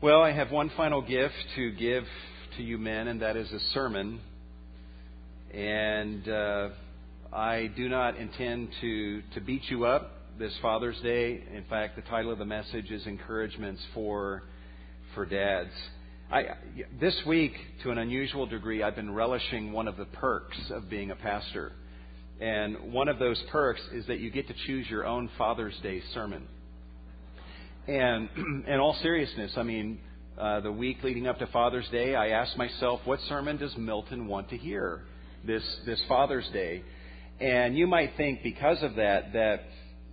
Well, 0.00 0.22
I 0.22 0.30
have 0.30 0.52
one 0.52 0.70
final 0.76 1.02
gift 1.02 1.34
to 1.56 1.72
give 1.72 2.04
to 2.56 2.62
you 2.62 2.78
men, 2.78 3.08
and 3.08 3.20
that 3.20 3.36
is 3.36 3.50
a 3.50 3.58
sermon. 3.74 4.20
And 5.52 6.28
uh, 6.28 6.68
I 7.32 7.68
do 7.76 7.88
not 7.88 8.16
intend 8.16 8.68
to, 8.80 9.22
to 9.34 9.40
beat 9.40 9.62
you 9.68 9.86
up 9.86 10.12
this 10.38 10.52
Father's 10.62 11.00
Day. 11.00 11.42
In 11.52 11.64
fact, 11.68 11.96
the 11.96 12.02
title 12.02 12.30
of 12.30 12.38
the 12.38 12.44
message 12.44 12.92
is 12.92 13.04
Encouragements 13.08 13.82
for, 13.92 14.44
for 15.16 15.26
Dads. 15.26 15.72
I, 16.30 16.44
this 17.00 17.20
week, 17.26 17.54
to 17.82 17.90
an 17.90 17.98
unusual 17.98 18.46
degree, 18.46 18.84
I've 18.84 18.94
been 18.94 19.12
relishing 19.12 19.72
one 19.72 19.88
of 19.88 19.96
the 19.96 20.04
perks 20.04 20.58
of 20.70 20.88
being 20.88 21.10
a 21.10 21.16
pastor. 21.16 21.72
And 22.40 22.92
one 22.92 23.08
of 23.08 23.18
those 23.18 23.42
perks 23.50 23.80
is 23.92 24.06
that 24.06 24.20
you 24.20 24.30
get 24.30 24.46
to 24.46 24.54
choose 24.64 24.88
your 24.88 25.04
own 25.04 25.28
Father's 25.36 25.74
Day 25.82 26.02
sermon. 26.14 26.46
And 27.88 28.28
in 28.68 28.78
all 28.78 28.94
seriousness, 29.00 29.52
I 29.56 29.62
mean, 29.62 29.98
uh, 30.38 30.60
the 30.60 30.70
week 30.70 30.98
leading 31.02 31.26
up 31.26 31.38
to 31.38 31.46
Father's 31.46 31.88
Day, 31.88 32.14
I 32.14 32.28
asked 32.28 32.56
myself, 32.58 33.00
what 33.06 33.18
sermon 33.30 33.56
does 33.56 33.74
Milton 33.78 34.26
want 34.26 34.50
to 34.50 34.58
hear 34.58 35.00
this 35.46 35.62
this 35.86 36.00
Father's 36.06 36.46
Day? 36.52 36.84
And 37.40 37.76
you 37.76 37.86
might 37.86 38.12
think 38.18 38.42
because 38.42 38.82
of 38.82 38.96
that 38.96 39.32
that 39.32 39.62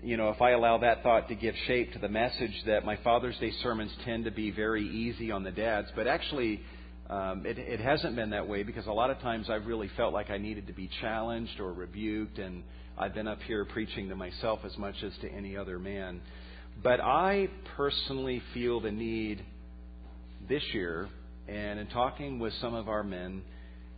you 0.02 0.16
know 0.16 0.30
if 0.30 0.42
I 0.42 0.52
allow 0.52 0.78
that 0.80 1.04
thought 1.04 1.28
to 1.28 1.36
give 1.36 1.54
shape 1.68 1.92
to 1.94 2.00
the 2.00 2.08
message 2.08 2.54
that 2.66 2.86
my 2.86 2.96
Father's 3.04 3.38
Day 3.40 3.52
sermons 3.62 3.92
tend 4.06 4.24
to 4.24 4.32
be 4.32 4.52
very 4.52 4.88
easy 4.88 5.32
on 5.32 5.44
the 5.44 5.52
dads, 5.52 5.90
but 5.96 6.08
actually. 6.08 6.62
Um, 7.08 7.46
it, 7.46 7.60
it 7.60 7.80
hasn't 7.80 8.16
been 8.16 8.32
that 8.32 8.48
way 8.48 8.64
because 8.64 8.88
a 8.88 8.92
lot 8.92 9.12
of 9.12 9.20
times 9.20 9.48
I've 9.48 9.68
really 9.68 9.92
felt 9.96 10.12
like 10.12 10.32
I 10.32 10.40
needed 10.40 10.66
to 10.66 10.74
be 10.74 10.90
challenged 11.02 11.60
or 11.60 11.72
rebuked, 11.72 12.40
and 12.40 12.64
I've 12.98 13.14
been 13.14 13.28
up 13.28 13.38
here 13.44 13.64
preaching 13.64 14.10
to 14.10 14.16
myself 14.16 14.62
as 14.66 14.76
much 14.80 14.96
as 15.04 15.12
to 15.22 15.30
any 15.30 15.56
other 15.56 15.78
man. 15.78 16.20
But 16.84 17.00
I 17.00 17.50
personally 17.78 18.42
feel 18.54 18.80
the 18.80 18.92
need 18.92 19.44
this 20.48 20.64
year, 20.74 21.10
and 21.48 21.80
in 21.80 21.88
talking 21.88 22.40
with 22.40 22.54
some 22.62 22.74
of 22.74 22.90
our 22.90 23.04
men 23.04 23.42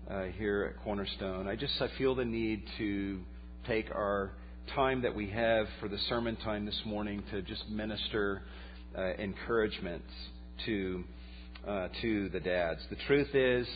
uh, 0.10 0.26
here 0.38 0.74
at 0.76 0.84
Cornerstone, 0.84 1.48
I 1.48 1.56
just 1.56 1.74
I 1.82 1.90
feel 1.98 2.16
the 2.16 2.26
need 2.26 2.64
to 2.78 3.20
take 3.68 3.90
our 3.92 4.32
time 4.76 5.02
that 5.02 5.16
we 5.16 5.30
have 5.30 5.68
for 5.80 5.90
the 5.90 5.98
sermon 6.08 6.36
time 6.38 6.66
this 6.66 6.80
morning 6.86 7.24
to 7.32 7.42
just 7.42 7.68
minister 7.70 8.42
uh, 8.98 9.14
encouragement 9.14 10.04
to 10.66 11.04
uh, 11.68 11.88
to 12.02 12.30
the 12.30 12.40
dads. 12.40 12.80
The 12.90 12.96
truth 13.08 13.34
is, 13.34 13.68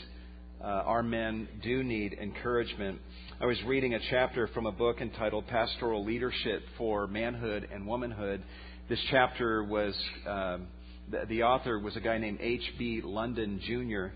uh, 0.64 0.68
our 0.68 1.04
men 1.04 1.48
do 1.64 1.84
need 1.84 2.14
encouragement. 2.14 3.00
I 3.42 3.46
was 3.46 3.58
reading 3.64 3.96
a 3.96 4.00
chapter 4.10 4.48
from 4.50 4.68
a 4.68 4.72
book 4.72 5.02
entitled 5.02 5.48
Pastoral 5.48 6.06
Leadership 6.06 6.62
for 6.78 7.08
Manhood 7.08 7.68
and 7.74 7.88
Womanhood 7.88 8.44
this 8.90 9.00
chapter 9.10 9.64
was, 9.64 9.96
um, 10.28 10.68
the, 11.10 11.26
the 11.28 11.44
author 11.44 11.80
was 11.80 11.96
a 11.96 12.00
guy 12.00 12.18
named 12.18 12.40
H.B. 12.42 13.02
London 13.04 13.62
Jr., 13.66 14.14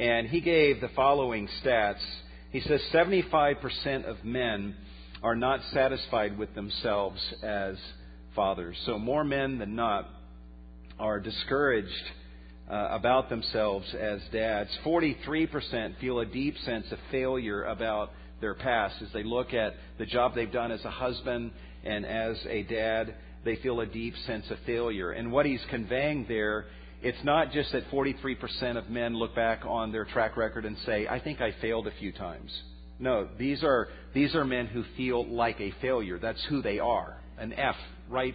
and 0.00 0.28
he 0.28 0.40
gave 0.40 0.80
the 0.80 0.90
following 0.94 1.48
stats. 1.62 2.02
He 2.50 2.60
says 2.60 2.80
75% 2.92 4.04
of 4.04 4.24
men 4.24 4.76
are 5.22 5.34
not 5.34 5.60
satisfied 5.72 6.38
with 6.38 6.54
themselves 6.54 7.20
as 7.42 7.76
fathers. 8.34 8.76
So 8.84 8.98
more 8.98 9.24
men 9.24 9.58
than 9.58 9.74
not 9.74 10.08
are 10.98 11.18
discouraged 11.20 11.88
uh, 12.70 12.88
about 12.90 13.28
themselves 13.28 13.86
as 13.94 14.20
dads. 14.32 14.70
43% 14.84 15.98
feel 15.98 16.20
a 16.20 16.26
deep 16.26 16.56
sense 16.58 16.86
of 16.90 16.98
failure 17.10 17.64
about 17.64 18.10
their 18.40 18.54
past 18.54 18.96
as 19.02 19.08
they 19.12 19.22
look 19.22 19.54
at 19.54 19.74
the 19.98 20.06
job 20.06 20.34
they've 20.34 20.52
done 20.52 20.70
as 20.70 20.84
a 20.84 20.90
husband 20.90 21.52
and 21.84 22.04
as 22.04 22.36
a 22.48 22.62
dad 22.64 23.14
they 23.46 23.56
feel 23.56 23.80
a 23.80 23.86
deep 23.86 24.14
sense 24.26 24.44
of 24.50 24.58
failure. 24.66 25.12
And 25.12 25.32
what 25.32 25.46
he's 25.46 25.64
conveying 25.70 26.26
there, 26.28 26.66
it's 27.00 27.22
not 27.24 27.52
just 27.52 27.72
that 27.72 27.88
43% 27.90 28.76
of 28.76 28.90
men 28.90 29.14
look 29.14 29.34
back 29.34 29.60
on 29.64 29.92
their 29.92 30.04
track 30.04 30.36
record 30.36 30.66
and 30.66 30.76
say, 30.84 31.06
I 31.06 31.20
think 31.20 31.40
I 31.40 31.54
failed 31.62 31.86
a 31.86 31.92
few 31.98 32.12
times. 32.12 32.50
No, 32.98 33.28
these 33.38 33.62
are, 33.62 33.88
these 34.14 34.34
are 34.34 34.44
men 34.44 34.66
who 34.66 34.84
feel 34.96 35.26
like 35.26 35.60
a 35.60 35.72
failure. 35.80 36.18
That's 36.18 36.44
who 36.48 36.60
they 36.60 36.78
are. 36.78 37.16
An 37.38 37.52
F 37.52 37.76
right 38.08 38.34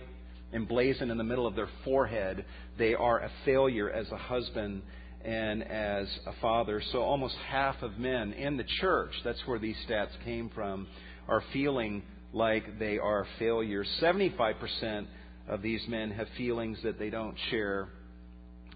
emblazoned 0.54 1.12
in 1.12 1.18
the 1.18 1.24
middle 1.24 1.48
of 1.48 1.56
their 1.56 1.70
forehead. 1.84 2.46
They 2.78 2.94
are 2.94 3.20
a 3.20 3.32
failure 3.46 3.90
as 3.90 4.10
a 4.12 4.18
husband 4.18 4.82
and 5.26 5.64
as 5.64 6.08
a 6.26 6.34
father. 6.42 6.82
So 6.92 7.02
almost 7.02 7.36
half 7.48 7.82
of 7.82 7.98
men 7.98 8.34
in 8.34 8.58
the 8.58 8.66
church, 8.80 9.12
that's 9.24 9.42
where 9.46 9.60
these 9.60 9.76
stats 9.88 10.12
came 10.24 10.50
from, 10.50 10.88
are 11.28 11.44
feeling 11.54 12.04
like 12.34 12.80
they 12.80 12.98
are 12.98 13.26
failures. 13.40 13.88
75% 14.02 15.06
of 15.50 15.62
these 15.62 15.82
men 15.88 16.12
have 16.12 16.28
feelings 16.38 16.78
that 16.84 16.98
they 16.98 17.10
don't 17.10 17.36
share 17.50 17.90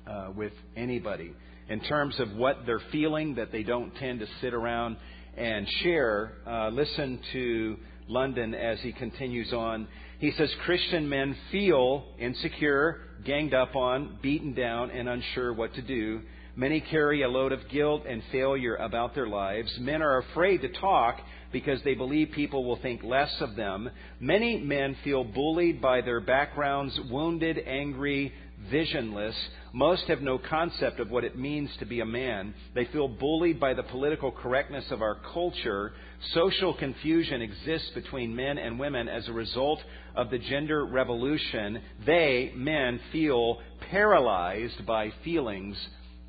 uh, 0.08 0.32
with 0.36 0.54
anybody. 0.76 1.34
In 1.70 1.80
terms 1.80 2.20
of 2.20 2.36
what 2.36 2.58
they're 2.66 2.82
feeling, 2.92 3.36
that 3.36 3.52
they 3.52 3.64
don't 3.64 3.96
tend 3.96 4.20
to 4.20 4.28
sit 4.42 4.54
around 4.54 4.98
and 5.36 5.68
share, 5.82 6.34
uh, 6.48 6.70
listen 6.70 7.20
to 7.34 7.78
London 8.08 8.54
as 8.54 8.80
he 8.82 8.92
continues 8.92 9.52
on. 9.52 9.88
He 10.20 10.32
says 10.38 10.50
Christian 10.66 11.10
men 11.10 11.36
feel 11.52 12.06
insecure, 12.20 13.02
ganged 13.26 13.54
up 13.54 13.76
on, 13.76 14.20
beaten 14.22 14.54
down, 14.54 14.92
and 14.92 15.10
unsure 15.10 15.54
what 15.54 15.74
to 15.74 15.82
do. 15.82 16.22
Many 16.56 16.80
carry 16.80 17.24
a 17.24 17.28
load 17.28 17.52
of 17.52 17.68
guilt 17.70 18.04
and 18.08 18.22
failure 18.32 18.76
about 18.76 19.14
their 19.14 19.28
lives. 19.28 19.76
Men 19.80 20.02
are 20.02 20.20
afraid 20.20 20.62
to 20.62 20.70
talk 20.70 21.20
because 21.56 21.82
they 21.84 21.94
believe 21.94 22.32
people 22.32 22.66
will 22.66 22.76
think 22.82 23.02
less 23.02 23.34
of 23.40 23.56
them. 23.56 23.90
Many 24.20 24.58
men 24.58 24.98
feel 25.06 25.24
bullied 25.24 25.82
by 25.82 26.02
their 26.02 26.20
backgrounds, 26.20 27.00
wounded, 27.10 27.58
angry, 27.66 28.34
visionless. 28.70 29.34
Most 29.72 30.04
have 30.08 30.20
no 30.20 30.38
concept 30.38 31.00
of 31.00 31.10
what 31.10 31.24
it 31.24 31.40
means 31.40 31.70
to 31.80 31.86
be 31.86 32.02
a 32.02 32.06
man. 32.06 32.54
They 32.74 32.84
feel 32.84 33.08
bullied 33.08 33.58
by 33.58 33.74
the 33.74 33.84
political 33.84 34.34
correctness 34.34 34.84
of 34.92 35.02
our 35.02 35.16
culture. 35.32 35.94
Social 36.34 36.74
confusion 36.74 37.42
exists 37.42 37.92
between 37.96 38.36
men 38.36 38.58
and 38.58 38.78
women 38.78 39.08
as 39.08 39.26
a 39.30 39.32
result 39.32 39.80
of 40.14 40.32
the 40.32 40.40
gender 40.40 40.86
revolution. 40.86 41.82
They, 42.06 42.52
men, 42.54 43.00
feel 43.14 43.62
paralyzed 43.92 44.86
by 44.86 45.14
feelings 45.24 45.78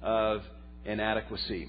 of 0.05 0.43
inadequacy. 0.85 1.67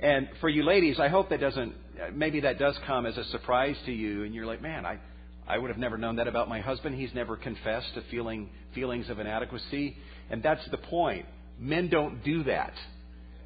And 0.00 0.28
for 0.40 0.48
you 0.48 0.62
ladies, 0.62 1.00
I 1.00 1.08
hope 1.08 1.30
that 1.30 1.40
doesn't 1.40 1.74
maybe 2.12 2.40
that 2.40 2.58
does 2.58 2.76
come 2.86 3.06
as 3.06 3.16
a 3.16 3.24
surprise 3.24 3.76
to 3.86 3.92
you, 3.92 4.24
and 4.24 4.34
you're 4.34 4.46
like, 4.46 4.62
man, 4.62 4.86
I, 4.86 4.98
I 5.46 5.58
would 5.58 5.70
have 5.70 5.78
never 5.78 5.96
known 5.96 6.16
that 6.16 6.28
about 6.28 6.48
my 6.48 6.60
husband. 6.60 6.94
He's 6.94 7.14
never 7.14 7.36
confessed 7.36 7.94
to 7.94 8.02
feeling 8.10 8.50
feelings 8.74 9.08
of 9.08 9.18
inadequacy, 9.18 9.96
and 10.30 10.42
that's 10.42 10.66
the 10.70 10.78
point. 10.78 11.26
Men 11.58 11.88
don't 11.88 12.22
do 12.22 12.44
that. 12.44 12.72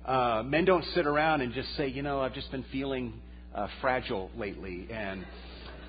Uh, 0.04 0.42
men 0.44 0.64
don't 0.64 0.84
sit 0.94 1.06
around 1.06 1.42
and 1.42 1.54
just 1.54 1.74
say, 1.76 1.88
you 1.88 2.02
know, 2.02 2.20
I've 2.20 2.34
just 2.34 2.50
been 2.50 2.64
feeling 2.72 3.14
uh, 3.54 3.68
fragile 3.80 4.30
lately 4.36 4.88
and 4.90 5.24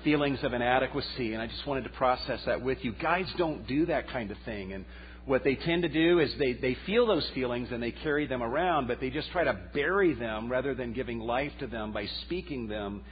feelings 0.04 0.38
of 0.42 0.52
inadequacy, 0.52 1.32
and 1.32 1.42
I 1.42 1.46
just 1.46 1.66
wanted 1.66 1.84
to 1.84 1.90
process 1.90 2.40
that 2.46 2.62
with 2.62 2.78
you. 2.82 2.92
Guys 2.92 3.26
don't 3.38 3.66
do 3.66 3.86
that 3.86 4.08
kind 4.10 4.30
of 4.30 4.36
thing, 4.44 4.72
and 4.72 4.84
what 5.26 5.42
they 5.42 5.54
tend 5.54 5.82
to 5.82 5.88
do 5.88 6.18
is 6.20 6.30
they, 6.38 6.52
they 6.52 6.76
feel 6.86 7.06
those 7.06 7.28
feelings 7.34 7.68
and 7.70 7.82
they 7.82 7.92
carry 7.92 8.26
them 8.26 8.42
around, 8.42 8.88
but 8.88 9.00
they 9.00 9.10
just 9.10 9.30
try 9.30 9.44
to 9.44 9.58
bury 9.72 10.14
them 10.14 10.50
rather 10.50 10.74
than 10.74 10.92
giving 10.92 11.18
life 11.18 11.52
to 11.60 11.66
them 11.66 11.92
by 11.92 12.06
speaking 12.24 12.68
them 12.68 13.02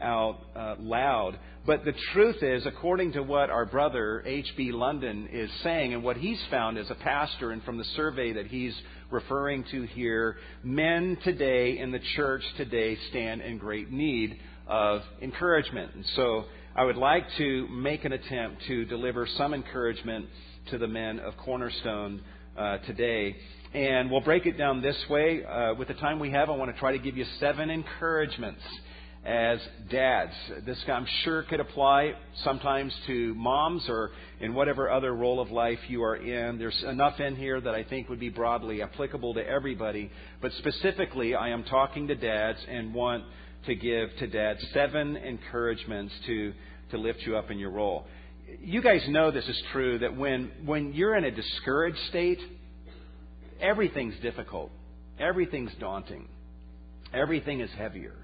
out 0.00 0.40
uh, 0.54 0.74
loud. 0.78 1.38
But 1.64 1.84
the 1.84 1.94
truth 2.12 2.42
is, 2.42 2.66
according 2.66 3.12
to 3.12 3.22
what 3.22 3.48
our 3.48 3.64
brother 3.64 4.22
H.B. 4.26 4.72
London 4.72 5.28
is 5.32 5.50
saying 5.62 5.94
and 5.94 6.02
what 6.02 6.16
he's 6.16 6.40
found 6.50 6.76
as 6.76 6.90
a 6.90 6.94
pastor 6.96 7.52
and 7.52 7.62
from 7.62 7.78
the 7.78 7.84
survey 7.96 8.32
that 8.34 8.48
he's 8.48 8.74
referring 9.10 9.64
to 9.70 9.82
here, 9.84 10.36
men 10.62 11.16
today 11.24 11.78
in 11.78 11.92
the 11.92 12.00
church 12.16 12.42
today 12.56 12.98
stand 13.10 13.40
in 13.40 13.58
great 13.58 13.90
need 13.90 14.38
of 14.66 15.02
encouragement. 15.22 15.94
And 15.94 16.04
so 16.16 16.44
I 16.74 16.84
would 16.84 16.96
like 16.96 17.24
to 17.38 17.68
make 17.68 18.04
an 18.04 18.12
attempt 18.12 18.62
to 18.66 18.84
deliver 18.86 19.28
some 19.36 19.54
encouragement 19.54 20.26
to 20.70 20.78
the 20.78 20.86
men 20.86 21.18
of 21.20 21.36
Cornerstone 21.36 22.20
uh, 22.56 22.78
today. 22.78 23.36
And 23.74 24.10
we'll 24.10 24.20
break 24.20 24.46
it 24.46 24.58
down 24.58 24.82
this 24.82 24.96
way. 25.08 25.44
Uh, 25.44 25.74
with 25.74 25.88
the 25.88 25.94
time 25.94 26.18
we 26.18 26.30
have, 26.30 26.50
I 26.50 26.56
want 26.56 26.72
to 26.72 26.78
try 26.78 26.92
to 26.92 26.98
give 26.98 27.16
you 27.16 27.24
seven 27.40 27.70
encouragements 27.70 28.60
as 29.24 29.60
dads. 29.90 30.32
This, 30.66 30.78
I'm 30.88 31.06
sure, 31.22 31.44
could 31.44 31.60
apply 31.60 32.12
sometimes 32.42 32.92
to 33.06 33.34
moms 33.34 33.84
or 33.88 34.10
in 34.40 34.52
whatever 34.52 34.90
other 34.90 35.14
role 35.14 35.40
of 35.40 35.50
life 35.50 35.78
you 35.88 36.02
are 36.02 36.16
in. 36.16 36.58
There's 36.58 36.84
enough 36.86 37.20
in 37.20 37.36
here 37.36 37.60
that 37.60 37.74
I 37.74 37.84
think 37.84 38.08
would 38.08 38.20
be 38.20 38.30
broadly 38.30 38.82
applicable 38.82 39.34
to 39.34 39.46
everybody. 39.46 40.10
But 40.40 40.52
specifically, 40.58 41.34
I 41.34 41.50
am 41.50 41.64
talking 41.64 42.08
to 42.08 42.14
dads 42.14 42.58
and 42.68 42.92
want 42.92 43.24
to 43.66 43.74
give 43.74 44.10
to 44.18 44.26
dads 44.26 44.60
seven 44.74 45.16
encouragements 45.16 46.12
to, 46.26 46.52
to 46.90 46.98
lift 46.98 47.20
you 47.20 47.36
up 47.36 47.50
in 47.50 47.58
your 47.58 47.70
role 47.70 48.06
you 48.60 48.82
guys 48.82 49.02
know 49.08 49.30
this 49.30 49.46
is 49.48 49.62
true 49.72 49.98
that 50.00 50.16
when, 50.16 50.50
when 50.64 50.92
you're 50.92 51.16
in 51.16 51.24
a 51.24 51.30
discouraged 51.30 51.98
state, 52.08 52.38
everything's 53.60 54.18
difficult. 54.20 54.70
Everything's 55.18 55.72
daunting. 55.78 56.28
Everything 57.14 57.60
is 57.60 57.70
heavier. 57.76 58.14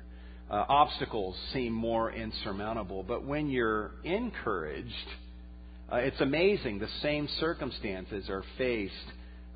Uh, 0.50 0.64
obstacles 0.68 1.36
seem 1.52 1.72
more 1.72 2.10
insurmountable. 2.10 3.02
But 3.02 3.24
when 3.24 3.48
you're 3.48 3.92
encouraged, 4.04 4.92
uh, 5.92 5.96
it's 5.96 6.20
amazing. 6.20 6.78
The 6.78 6.88
same 7.02 7.28
circumstances 7.38 8.28
are 8.28 8.42
faced 8.56 8.94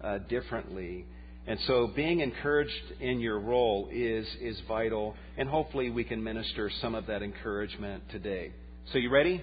uh, 0.03 0.19
differently. 0.19 1.07
And 1.47 1.59
so 1.67 1.91
being 1.95 2.21
encouraged 2.21 3.01
in 3.01 3.19
your 3.19 3.41
role 3.41 3.89
is, 3.91 4.27
is 4.41 4.61
vital, 4.69 5.17
and 5.37 5.49
hopefully 5.49 5.91
we 5.91 6.05
can 6.05 6.23
minister 6.23 6.71
some 6.81 6.95
of 6.95 7.07
that 7.07 7.23
encouragement 7.23 8.05
today. 8.11 8.53
So 8.93 8.99
you 8.99 9.11
ready? 9.11 9.43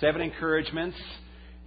Seven 0.00 0.20
encouragements. 0.20 0.98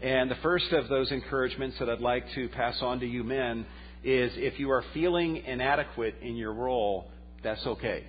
And 0.01 0.29
the 0.29 0.35
first 0.43 0.71
of 0.71 0.87
those 0.87 1.11
encouragements 1.11 1.77
that 1.79 1.89
I'd 1.89 1.99
like 1.99 2.25
to 2.35 2.47
pass 2.49 2.77
on 2.79 2.99
to 2.99 3.05
you 3.07 3.23
men 3.23 3.65
is 4.03 4.31
if 4.35 4.59
you 4.59 4.69
are 4.69 4.83
feeling 4.93 5.37
inadequate 5.37 6.15
in 6.21 6.35
your 6.35 6.53
role, 6.53 7.09
that's 7.43 7.65
okay. 7.65 8.05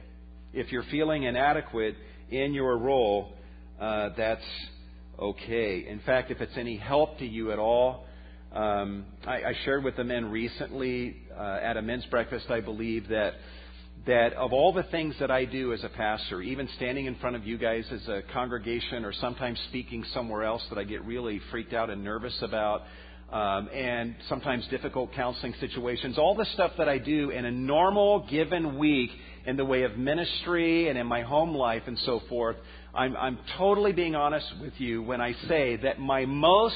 If 0.53 0.73
you're 0.73 0.85
feeling 0.91 1.23
inadequate 1.23 1.97
in 2.31 2.53
your 2.53 2.77
role, 2.77 3.33
uh, 3.81 4.11
that's 4.15 4.45
okay. 5.19 5.87
In 5.89 6.01
fact, 6.01 6.31
if 6.31 6.43
it's 6.43 6.57
any 6.57 6.77
help 6.77 7.19
to 7.19 7.27
you 7.27 7.51
at 7.51 7.59
all, 7.59 8.05
um, 8.53 9.07
I, 9.27 9.37
I, 9.37 9.55
shared 9.65 9.85
with 9.85 9.97
the 9.97 10.05
men 10.05 10.31
recently 10.31 11.17
uh, 11.35 11.61
at 11.63 11.77
a 11.77 11.83
men's 11.83 12.05
breakfast, 12.07 12.51
I 12.51 12.61
believe, 12.61 13.09
that 13.09 13.35
that 14.07 14.33
of 14.35 14.53
all 14.53 14.73
the 14.73 14.83
things 14.85 15.15
that 15.21 15.31
I 15.31 15.45
do 15.45 15.73
as 15.73 15.85
a 15.85 15.89
pastor, 15.89 16.41
even 16.41 16.69
standing 16.77 17.07
in 17.07 17.17
front 17.17 17.37
of 17.37 17.47
you 17.47 17.59
guys 17.59 17.85
as 17.93 18.07
a 18.09 18.23
congregation 18.33 19.05
or 19.05 19.13
sometimes 19.13 19.59
speaking 19.69 20.05
somewhere 20.15 20.45
else 20.45 20.63
that 20.71 20.79
I 20.79 20.85
get 20.85 21.05
really 21.05 21.41
freaked 21.51 21.75
out 21.75 21.91
and 21.91 22.03
nervous 22.03 22.37
about, 22.41 22.83
um, 23.31 23.69
and 23.73 24.15
sometimes 24.29 24.67
difficult 24.69 25.13
counseling 25.15 25.55
situations, 25.61 26.19
all 26.19 26.35
the 26.35 26.47
stuff 26.55 26.73
that 26.79 26.89
I 26.89 26.99
do 26.99 27.31
in 27.31 27.45
a 27.45 27.51
normal 27.51 28.27
given 28.29 28.79
week 28.79 29.11
in 29.47 29.57
the 29.57 29.65
way 29.65 29.83
of 29.83 29.97
ministry 29.97 30.89
and 30.89 30.99
in 30.99 31.07
my 31.07 31.23
home 31.23 31.55
life 31.55 31.83
and 31.87 31.99
so 32.01 32.21
forth, 32.29 32.57
I'm, 32.95 33.17
I'm 33.17 33.39
totally 33.59 33.93
being 33.93 34.15
honest 34.15 34.47
with 34.61 34.73
you 34.79 35.03
when 35.03 35.21
I 35.21 35.35
say 35.47 35.77
that 35.77 36.01
my 36.01 36.27
most 36.27 36.75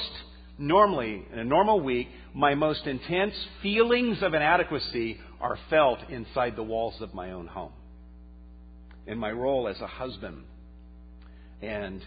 normally, 0.57 1.25
in 1.31 1.39
a 1.39 1.43
normal 1.43 1.81
week, 1.81 2.07
my 2.33 2.55
most 2.55 2.85
intense 2.85 3.33
feelings 3.61 4.21
of 4.21 4.33
inadequacy 4.33 5.19
are 5.41 5.57
felt 5.69 5.99
inside 6.09 6.55
the 6.55 6.63
walls 6.63 6.95
of 7.01 7.13
my 7.13 7.31
own 7.31 7.47
home. 7.47 7.73
In 9.07 9.17
my 9.17 9.31
role 9.31 9.67
as 9.67 9.79
a 9.81 9.87
husband 9.87 10.43
and 11.61 12.01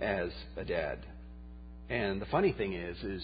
as 0.00 0.30
a 0.56 0.64
dad. 0.64 0.98
And 1.88 2.20
the 2.20 2.26
funny 2.26 2.52
thing 2.52 2.72
is, 2.72 2.96
is, 3.02 3.22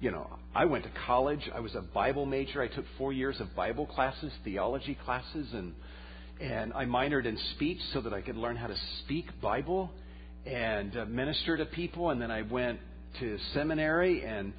you 0.00 0.10
know, 0.10 0.28
I 0.54 0.64
went 0.64 0.84
to 0.84 0.90
college. 1.06 1.48
I 1.54 1.60
was 1.60 1.74
a 1.74 1.80
Bible 1.80 2.26
major. 2.26 2.60
I 2.62 2.68
took 2.68 2.84
four 2.98 3.12
years 3.12 3.40
of 3.40 3.54
Bible 3.54 3.86
classes, 3.86 4.32
theology 4.44 4.98
classes, 5.04 5.48
and 5.52 5.74
and 6.40 6.72
I 6.72 6.86
minored 6.86 7.24
in 7.24 7.38
speech 7.54 7.78
so 7.92 8.00
that 8.00 8.12
I 8.12 8.20
could 8.20 8.36
learn 8.36 8.56
how 8.56 8.66
to 8.66 8.76
speak 9.04 9.26
Bible 9.40 9.90
and 10.44 10.96
uh, 10.96 11.04
minister 11.04 11.56
to 11.56 11.66
people. 11.66 12.10
And 12.10 12.20
then 12.20 12.32
I 12.32 12.42
went 12.42 12.80
to 13.20 13.38
seminary 13.54 14.24
and 14.24 14.52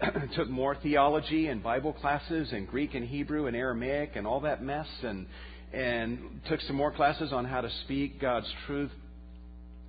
took 0.36 0.48
more 0.48 0.76
theology 0.76 1.48
and 1.48 1.62
Bible 1.62 1.92
classes 1.92 2.48
and 2.52 2.68
Greek 2.68 2.94
and 2.94 3.06
Hebrew 3.06 3.46
and 3.46 3.56
Aramaic 3.56 4.12
and 4.14 4.26
all 4.26 4.40
that 4.40 4.62
mess 4.62 4.88
and 5.02 5.26
and 5.72 6.40
took 6.48 6.60
some 6.62 6.76
more 6.76 6.92
classes 6.92 7.32
on 7.32 7.44
how 7.44 7.60
to 7.60 7.70
speak 7.84 8.20
God's 8.20 8.50
truth. 8.66 8.90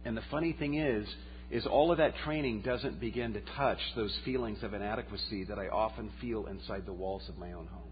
And 0.05 0.17
the 0.17 0.23
funny 0.31 0.53
thing 0.53 0.75
is, 0.75 1.07
is 1.49 1.65
all 1.65 1.91
of 1.91 1.99
that 1.99 2.13
training 2.25 2.61
doesn't 2.61 2.99
begin 2.99 3.33
to 3.33 3.41
touch 3.55 3.79
those 3.95 4.13
feelings 4.25 4.63
of 4.63 4.73
inadequacy 4.73 5.45
that 5.45 5.57
I 5.57 5.67
often 5.67 6.11
feel 6.19 6.47
inside 6.47 6.85
the 6.85 6.93
walls 6.93 7.23
of 7.29 7.37
my 7.37 7.53
own 7.53 7.67
home. 7.67 7.83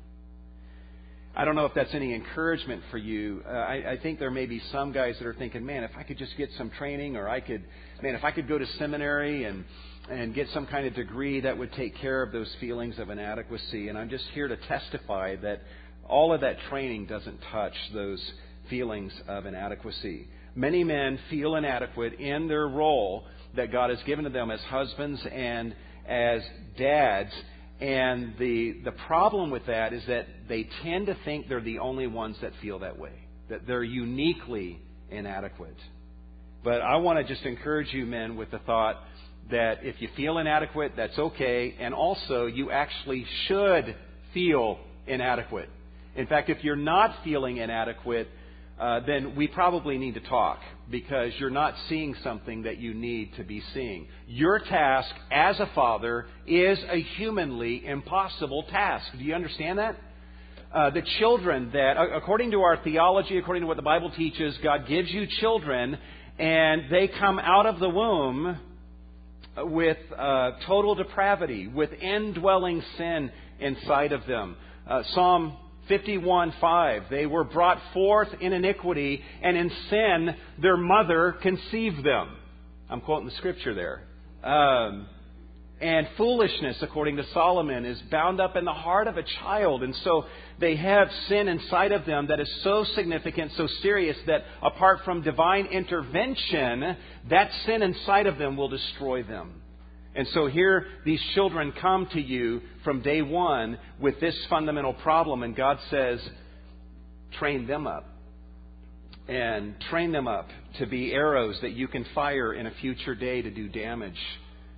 I 1.37 1.43
don't 1.43 1.55
know 1.55 1.65
if 1.65 1.73
that's 1.73 1.93
any 1.93 2.13
encouragement 2.13 2.81
for 2.91 2.97
you. 2.97 3.43
Uh, 3.45 3.51
I, 3.51 3.91
I 3.91 3.97
think 4.01 4.19
there 4.19 4.31
may 4.31 4.45
be 4.45 4.61
some 4.71 4.93
guys 4.93 5.15
that 5.19 5.27
are 5.27 5.33
thinking, 5.33 5.65
man, 5.65 5.83
if 5.83 5.91
I 5.97 6.03
could 6.03 6.17
just 6.17 6.35
get 6.37 6.49
some 6.57 6.69
training, 6.69 7.17
or 7.17 7.27
I 7.27 7.41
could, 7.41 7.61
man, 8.01 8.15
if 8.15 8.23
I 8.23 8.31
could 8.31 8.47
go 8.47 8.57
to 8.57 8.65
seminary 8.79 9.43
and 9.43 9.65
and 10.09 10.33
get 10.35 10.47
some 10.53 10.67
kind 10.67 10.85
of 10.85 10.93
degree 10.93 11.41
that 11.41 11.57
would 11.57 11.73
take 11.73 11.97
care 11.97 12.21
of 12.21 12.31
those 12.31 12.53
feelings 12.59 12.99
of 12.99 13.09
inadequacy. 13.09 13.89
And 13.89 13.97
I'm 13.97 14.09
just 14.09 14.25
here 14.33 14.47
to 14.47 14.57
testify 14.57 15.35
that 15.37 15.61
all 16.07 16.33
of 16.33 16.41
that 16.41 16.57
training 16.69 17.07
doesn't 17.07 17.39
touch 17.51 17.73
those 17.93 18.21
feelings 18.69 19.11
of 19.27 19.45
inadequacy. 19.45 20.27
Many 20.55 20.83
men 20.83 21.19
feel 21.29 21.55
inadequate 21.55 22.13
in 22.13 22.47
their 22.47 22.67
role 22.67 23.25
that 23.55 23.71
God 23.71 23.89
has 23.89 23.99
given 24.05 24.25
to 24.25 24.29
them 24.29 24.51
as 24.51 24.59
husbands 24.61 25.21
and 25.31 25.75
as 26.07 26.41
dads. 26.77 27.31
And 27.81 28.35
the, 28.37 28.81
the 28.85 28.93
problem 29.07 29.49
with 29.49 29.65
that 29.65 29.91
is 29.91 30.03
that 30.07 30.27
they 30.47 30.69
tend 30.83 31.07
to 31.07 31.17
think 31.25 31.49
they're 31.49 31.61
the 31.61 31.79
only 31.79 32.07
ones 32.07 32.37
that 32.41 32.53
feel 32.61 32.79
that 32.79 32.97
way, 32.97 33.11
that 33.49 33.67
they're 33.67 33.83
uniquely 33.83 34.79
inadequate. 35.09 35.77
But 36.63 36.81
I 36.81 36.97
want 36.97 37.19
to 37.19 37.33
just 37.33 37.45
encourage 37.45 37.93
you, 37.93 38.05
men, 38.05 38.37
with 38.37 38.51
the 38.51 38.59
thought 38.59 39.03
that 39.51 39.79
if 39.83 40.01
you 40.01 40.09
feel 40.15 40.37
inadequate, 40.37 40.93
that's 40.95 41.17
okay. 41.17 41.75
And 41.79 41.93
also, 41.93 42.45
you 42.45 42.71
actually 42.71 43.25
should 43.47 43.95
feel 44.33 44.79
inadequate. 45.07 45.69
In 46.15 46.27
fact, 46.27 46.49
if 46.49 46.63
you're 46.63 46.75
not 46.75 47.23
feeling 47.23 47.57
inadequate, 47.57 48.27
uh, 48.79 49.01
then 49.05 49.35
we 49.35 49.47
probably 49.47 49.97
need 49.97 50.15
to 50.15 50.19
talk 50.21 50.59
because 50.89 51.31
you're 51.39 51.49
not 51.49 51.73
seeing 51.87 52.15
something 52.23 52.63
that 52.63 52.77
you 52.77 52.93
need 52.93 53.33
to 53.37 53.43
be 53.43 53.61
seeing. 53.73 54.07
Your 54.27 54.59
task 54.59 55.13
as 55.31 55.59
a 55.59 55.69
father 55.73 56.25
is 56.45 56.79
a 56.89 57.01
humanly 57.17 57.85
impossible 57.85 58.63
task. 58.63 59.05
Do 59.17 59.23
you 59.23 59.33
understand 59.33 59.79
that? 59.79 59.95
Uh, 60.73 60.89
the 60.89 61.03
children 61.19 61.69
that, 61.73 61.95
according 61.97 62.51
to 62.51 62.61
our 62.61 62.77
theology, 62.83 63.37
according 63.37 63.61
to 63.61 63.67
what 63.67 63.77
the 63.77 63.83
Bible 63.83 64.11
teaches, 64.11 64.57
God 64.61 64.87
gives 64.87 65.09
you 65.09 65.25
children 65.39 65.97
and 66.37 66.91
they 66.91 67.07
come 67.07 67.39
out 67.39 67.65
of 67.65 67.79
the 67.79 67.87
womb 67.87 68.57
with 69.57 69.97
uh, 70.17 70.51
total 70.65 70.95
depravity, 70.95 71.67
with 71.67 71.91
indwelling 71.93 72.83
sin 72.97 73.31
inside 73.59 74.11
of 74.11 74.25
them. 74.25 74.57
Uh, 74.87 75.03
Psalm 75.13 75.57
51:5 75.89 77.09
They 77.09 77.25
were 77.25 77.43
brought 77.43 77.79
forth 77.93 78.29
in 78.41 78.53
iniquity, 78.53 79.21
and 79.41 79.57
in 79.57 79.71
sin 79.89 80.35
their 80.61 80.77
mother 80.77 81.33
conceived 81.41 82.03
them. 82.03 82.37
I'm 82.89 83.01
quoting 83.01 83.27
the 83.27 83.35
scripture 83.35 83.73
there. 83.73 84.03
Um, 84.43 85.07
and 85.85 86.07
foolishness, 86.17 86.77
according 86.81 87.17
to 87.17 87.23
Solomon, 87.31 87.85
is 87.85 88.01
bound 88.09 88.41
up 88.41 88.55
in 88.55 88.65
the 88.65 88.73
heart 88.73 89.05
of 89.07 89.17
a 89.17 89.23
child. 89.43 89.83
And 89.83 89.95
so 90.03 90.25
they 90.59 90.75
have 90.77 91.07
sin 91.29 91.47
inside 91.47 91.91
of 91.91 92.07
them 92.07 92.25
that 92.29 92.39
is 92.39 92.51
so 92.63 92.83
significant, 92.95 93.51
so 93.55 93.67
serious, 93.83 94.17
that 94.25 94.45
apart 94.63 95.01
from 95.05 95.21
divine 95.21 95.67
intervention, 95.67 96.97
that 97.29 97.51
sin 97.67 97.83
inside 97.83 98.25
of 98.25 98.39
them 98.39 98.57
will 98.57 98.67
destroy 98.67 99.21
them. 99.21 99.61
And 100.15 100.27
so 100.29 100.47
here, 100.47 100.87
these 101.05 101.21
children 101.35 101.71
come 101.79 102.07
to 102.13 102.19
you 102.19 102.61
from 102.83 103.03
day 103.03 103.21
one 103.21 103.77
with 103.99 104.19
this 104.19 104.35
fundamental 104.49 104.95
problem, 104.95 105.43
and 105.43 105.55
God 105.55 105.77
says, 105.91 106.19
train 107.37 107.67
them 107.67 107.85
up. 107.85 108.09
And 109.27 109.79
train 109.91 110.11
them 110.11 110.27
up 110.27 110.47
to 110.79 110.87
be 110.87 111.13
arrows 111.13 111.59
that 111.61 111.73
you 111.73 111.87
can 111.87 112.07
fire 112.15 112.55
in 112.55 112.65
a 112.65 112.71
future 112.81 113.13
day 113.13 113.43
to 113.43 113.51
do 113.51 113.69
damage 113.69 114.17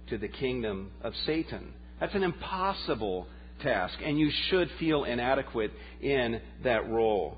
to 0.10 0.18
the 0.18 0.28
kingdom 0.28 0.92
of 1.02 1.14
Satan. 1.26 1.74
That's 2.00 2.16
an 2.16 2.24
impossible 2.24 3.28
task, 3.62 3.98
and 4.04 4.20
you 4.20 4.32
should 4.50 4.70
feel 4.80 5.04
inadequate 5.04 5.72
in 6.02 6.42
that 6.64 6.90
role. 6.90 7.38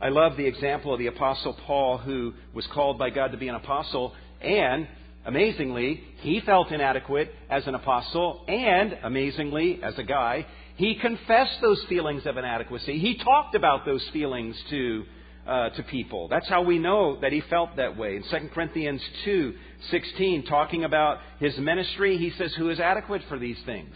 I 0.00 0.10
love 0.10 0.36
the 0.36 0.46
example 0.46 0.92
of 0.92 0.98
the 0.98 1.06
Apostle 1.06 1.56
Paul, 1.66 1.98
who 1.98 2.34
was 2.52 2.66
called 2.74 2.98
by 2.98 3.10
God 3.10 3.32
to 3.32 3.38
be 3.38 3.48
an 3.48 3.54
apostle, 3.54 4.12
and 4.42 4.86
amazingly, 5.24 6.02
he 6.20 6.40
felt 6.40 6.70
inadequate 6.70 7.32
as 7.48 7.66
an 7.66 7.74
apostle, 7.74 8.44
and 8.46 8.98
amazingly, 9.02 9.80
as 9.82 9.98
a 9.98 10.02
guy, 10.02 10.46
he 10.76 10.96
confessed 10.96 11.60
those 11.62 11.82
feelings 11.88 12.26
of 12.26 12.36
inadequacy. 12.36 12.98
He 12.98 13.16
talked 13.16 13.54
about 13.54 13.86
those 13.86 14.06
feelings 14.12 14.56
to 14.68 15.04
uh, 15.46 15.70
to 15.70 15.82
people. 15.84 16.28
That's 16.28 16.48
how 16.48 16.62
we 16.62 16.78
know 16.78 17.20
that 17.20 17.32
he 17.32 17.40
felt 17.48 17.76
that 17.76 17.96
way. 17.96 18.16
In 18.16 18.22
2 18.22 18.48
Corinthians 18.52 19.00
2 19.24 19.54
16, 19.90 20.46
talking 20.46 20.84
about 20.84 21.18
his 21.38 21.56
ministry, 21.58 22.18
he 22.18 22.30
says, 22.36 22.54
Who 22.54 22.70
is 22.70 22.80
adequate 22.80 23.22
for 23.28 23.38
these 23.38 23.58
things? 23.64 23.94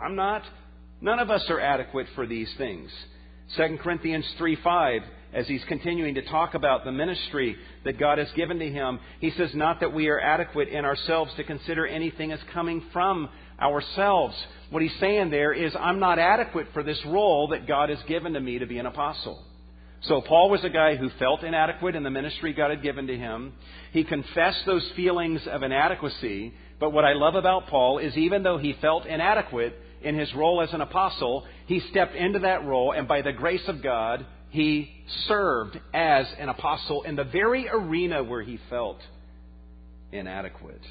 I'm 0.00 0.16
not. 0.16 0.42
None 1.00 1.18
of 1.18 1.30
us 1.30 1.44
are 1.50 1.60
adequate 1.60 2.06
for 2.14 2.26
these 2.26 2.52
things. 2.56 2.90
2 3.56 3.78
Corinthians 3.82 4.26
3 4.38 4.56
5, 4.56 5.02
as 5.34 5.46
he's 5.46 5.62
continuing 5.68 6.14
to 6.14 6.22
talk 6.22 6.54
about 6.54 6.84
the 6.84 6.92
ministry 6.92 7.56
that 7.84 7.98
God 7.98 8.18
has 8.18 8.28
given 8.34 8.58
to 8.58 8.70
him, 8.70 8.98
he 9.20 9.30
says, 9.32 9.50
Not 9.54 9.80
that 9.80 9.92
we 9.92 10.08
are 10.08 10.18
adequate 10.18 10.68
in 10.68 10.84
ourselves 10.84 11.32
to 11.36 11.44
consider 11.44 11.86
anything 11.86 12.32
as 12.32 12.40
coming 12.54 12.82
from 12.92 13.28
ourselves. 13.60 14.34
What 14.70 14.82
he's 14.82 14.98
saying 14.98 15.30
there 15.30 15.52
is, 15.52 15.74
I'm 15.78 16.00
not 16.00 16.18
adequate 16.18 16.68
for 16.72 16.82
this 16.82 17.00
role 17.06 17.48
that 17.48 17.68
God 17.68 17.90
has 17.90 17.98
given 18.08 18.32
to 18.32 18.40
me 18.40 18.58
to 18.58 18.66
be 18.66 18.78
an 18.78 18.86
apostle. 18.86 19.42
So 20.02 20.20
Paul 20.20 20.50
was 20.50 20.62
a 20.62 20.70
guy 20.70 20.96
who 20.96 21.10
felt 21.18 21.42
inadequate 21.42 21.96
in 21.96 22.02
the 22.02 22.10
ministry 22.10 22.52
God 22.52 22.70
had 22.70 22.82
given 22.82 23.06
to 23.06 23.16
him. 23.16 23.54
He 23.92 24.04
confessed 24.04 24.60
those 24.66 24.88
feelings 24.94 25.40
of 25.46 25.62
inadequacy. 25.62 26.52
But 26.78 26.90
what 26.92 27.04
I 27.04 27.14
love 27.14 27.34
about 27.34 27.68
Paul 27.68 27.98
is 27.98 28.16
even 28.16 28.42
though 28.42 28.58
he 28.58 28.74
felt 28.80 29.06
inadequate 29.06 29.74
in 30.02 30.18
his 30.18 30.32
role 30.34 30.60
as 30.60 30.72
an 30.72 30.82
apostle, 30.82 31.46
he 31.66 31.80
stepped 31.90 32.14
into 32.14 32.40
that 32.40 32.64
role 32.64 32.92
and 32.92 33.08
by 33.08 33.22
the 33.22 33.32
grace 33.32 33.66
of 33.66 33.82
God, 33.82 34.26
he 34.50 34.90
served 35.26 35.78
as 35.92 36.26
an 36.38 36.48
apostle 36.48 37.02
in 37.02 37.16
the 37.16 37.24
very 37.24 37.68
arena 37.68 38.22
where 38.22 38.42
he 38.42 38.60
felt 38.70 39.00
inadequate. 40.12 40.82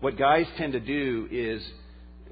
What 0.00 0.18
guys 0.18 0.46
tend 0.56 0.74
to 0.74 0.80
do 0.80 1.28
is 1.30 1.62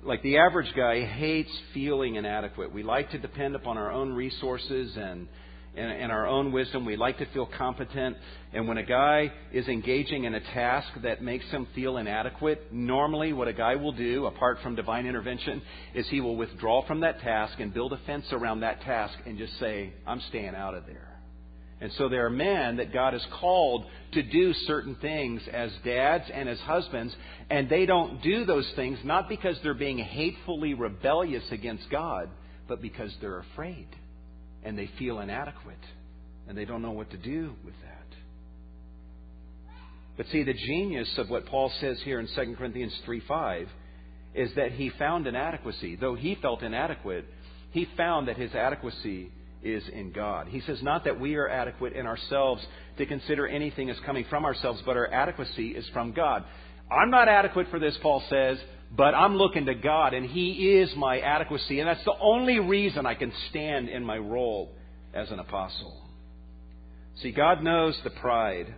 like 0.03 0.23
the 0.23 0.39
average 0.39 0.73
guy 0.75 1.05
hates 1.05 1.51
feeling 1.75 2.17
inadequate. 2.17 2.73
We 2.73 2.83
like 2.83 3.11
to 3.11 3.19
depend 3.19 3.55
upon 3.55 3.77
our 3.77 3.91
own 3.91 4.13
resources 4.13 4.97
and, 4.97 5.29
and, 5.77 5.93
and 5.93 6.13
our 6.13 6.27
own 6.27 6.53
wisdom. 6.53 6.85
We 6.85 6.97
like 6.97 7.19
to 7.19 7.27
feel 7.33 7.47
competent. 7.47 8.17
And 8.53 8.67
when 8.67 8.79
a 8.79 8.83
guy 8.83 9.33
is 9.53 9.69
engaging 9.69 10.25
in 10.25 10.35
a 10.35 10.41
task 10.41 10.89
that 11.03 11.23
makes 11.23 11.45
him 11.47 11.67
feel 11.75 11.99
inadequate, 11.99 12.73
normally 12.73 13.33
what 13.33 13.49
a 13.49 13.53
guy 13.53 13.77
will 13.77 13.93
do, 13.93 14.27
apart 14.27 14.59
from 14.63 14.75
divine 14.75 15.07
intervention, 15.07 15.63
is 15.95 16.09
he 16.09 16.21
will 16.21 16.37
withdraw 16.37 16.87
from 16.87 17.01
that 17.01 17.21
task 17.21 17.61
and 17.61 17.73
build 17.73 17.93
a 17.93 17.99
fence 18.07 18.27
around 18.33 18.61
that 18.61 18.81
task 18.83 19.15
and 19.27 19.39
just 19.39 19.59
say, 19.59 19.93
I'm 20.07 20.21
staying 20.29 20.55
out 20.55 20.75
of 20.75 20.87
there. 20.87 21.10
And 21.81 21.91
so 21.93 22.09
there 22.09 22.27
are 22.27 22.31
men 22.31 22.77
that 22.77 22.93
God 22.93 23.15
has 23.15 23.25
called 23.41 23.87
to 24.13 24.23
do 24.23 24.53
certain 24.67 24.97
things 24.97 25.41
as 25.51 25.71
dads 25.83 26.25
and 26.33 26.49
as 26.49 26.59
husbands, 26.61 27.15
and 27.49 27.71
they 27.71 27.87
don't 27.87 28.23
do 28.23 28.45
those 28.45 28.71
things 28.77 28.99
not 29.03 29.29
because 29.29 29.57
they're 29.63 29.73
being 29.73 29.99
hatefully 29.99 30.75
rebellious 30.75 31.45
against 31.51 31.89
God, 31.91 32.29
but 32.69 32.83
because 32.83 33.15
they're 33.21 33.39
afraid 33.39 33.89
and 34.63 34.79
they 34.79 34.91
feel 34.99 35.21
inadequate 35.21 35.79
and 36.49 36.57
they 36.57 36.67
don't 36.67 36.83
know 36.83 36.91
what 36.91 37.11
to 37.11 37.17
do 37.17 37.55
with 37.65 37.75
that. 37.83 38.01
But 40.17 40.27
see, 40.27 40.43
the 40.43 40.53
genius 40.53 41.09
of 41.17 41.31
what 41.31 41.47
Paul 41.47 41.73
says 41.81 41.99
here 42.05 42.21
in 42.21 42.29
2 42.35 42.57
Corinthians 42.59 42.93
3 43.07 43.21
5 43.21 43.69
is 44.35 44.51
that 44.57 44.73
he 44.73 44.91
found 44.91 45.27
inadequacy. 45.27 45.97
Though 45.97 46.15
he 46.15 46.35
felt 46.43 46.63
inadequate, 46.63 47.25
he 47.71 47.89
found 47.97 48.29
that 48.29 48.37
his 48.37 48.55
adequacy 48.55 49.31
is 49.63 49.83
in 49.93 50.13
God. 50.13 50.49
He 50.49 50.61
says, 50.61 50.83
not 50.83 51.05
that 51.05 51.21
we 51.21 51.37
are 51.37 51.49
adequate 51.49 51.93
in 51.93 52.07
ourselves 52.07 52.65
to 52.99 53.07
consider 53.07 53.47
anything 53.47 53.91
as 53.91 53.97
coming 54.07 54.25
from 54.31 54.45
ourselves, 54.45 54.83
but 54.87 54.97
our 54.97 55.13
adequacy 55.13 55.69
is 55.69 55.87
from 55.93 56.13
God. 56.13 56.45
I'm 56.91 57.11
not 57.11 57.29
adequate 57.29 57.69
for 57.71 57.79
this, 57.79 57.97
Paul 58.03 58.23
says, 58.29 58.59
but 58.97 59.15
I'm 59.15 59.37
looking 59.37 59.67
to 59.67 59.75
God, 59.75 60.15
and 60.15 60.27
He 60.27 60.79
is 60.79 60.91
my 60.97 61.21
adequacy. 61.21 61.79
And 61.79 61.89
that's 61.89 62.05
the 62.05 62.19
only 62.21 62.59
reason 62.59 63.07
I 63.07 63.15
can 63.15 63.33
stand 63.51 63.89
in 63.89 64.05
my 64.05 64.19
role 64.19 64.73
as 65.15 65.31
an 65.31 65.39
apostle. 65.39 65.97
See, 67.23 67.31
God 67.31 67.63
knows 67.63 67.99
the 68.03 68.11
pride 68.11 68.75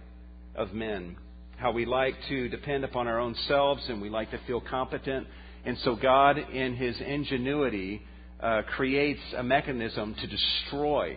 of 0.54 0.74
men, 0.74 1.16
how 1.56 1.72
we 1.72 1.86
like 1.86 2.16
to 2.28 2.48
depend 2.48 2.84
upon 2.84 3.06
our 3.06 3.18
own 3.18 3.34
selves 3.46 3.82
and 3.88 4.02
we 4.02 4.10
like 4.10 4.30
to 4.32 4.40
feel 4.46 4.60
competent. 4.60 5.26
And 5.64 5.78
so, 5.78 5.94
God, 5.94 6.36
in 6.38 6.74
His 6.74 7.00
ingenuity, 7.00 8.02
uh, 8.42 8.62
creates 8.74 9.20
a 9.36 9.42
mechanism 9.42 10.14
to 10.14 10.26
destroy 10.26 11.16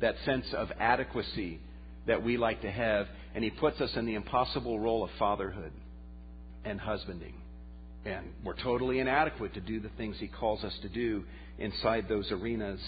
that 0.00 0.14
sense 0.24 0.46
of 0.56 0.70
adequacy 0.78 1.60
that 2.06 2.22
we 2.22 2.36
like 2.36 2.62
to 2.62 2.70
have, 2.70 3.06
and 3.34 3.44
He 3.44 3.50
puts 3.50 3.80
us 3.80 3.90
in 3.96 4.06
the 4.06 4.14
impossible 4.14 4.78
role 4.78 5.04
of 5.04 5.10
fatherhood 5.18 5.72
and 6.64 6.80
husbanding. 6.80 7.34
And 8.04 8.26
we're 8.44 8.56
totally 8.56 8.98
inadequate 8.98 9.54
to 9.54 9.60
do 9.60 9.80
the 9.80 9.90
things 9.90 10.16
He 10.18 10.28
calls 10.28 10.64
us 10.64 10.72
to 10.82 10.88
do 10.88 11.24
inside 11.58 12.08
those 12.08 12.30
arenas. 12.30 12.80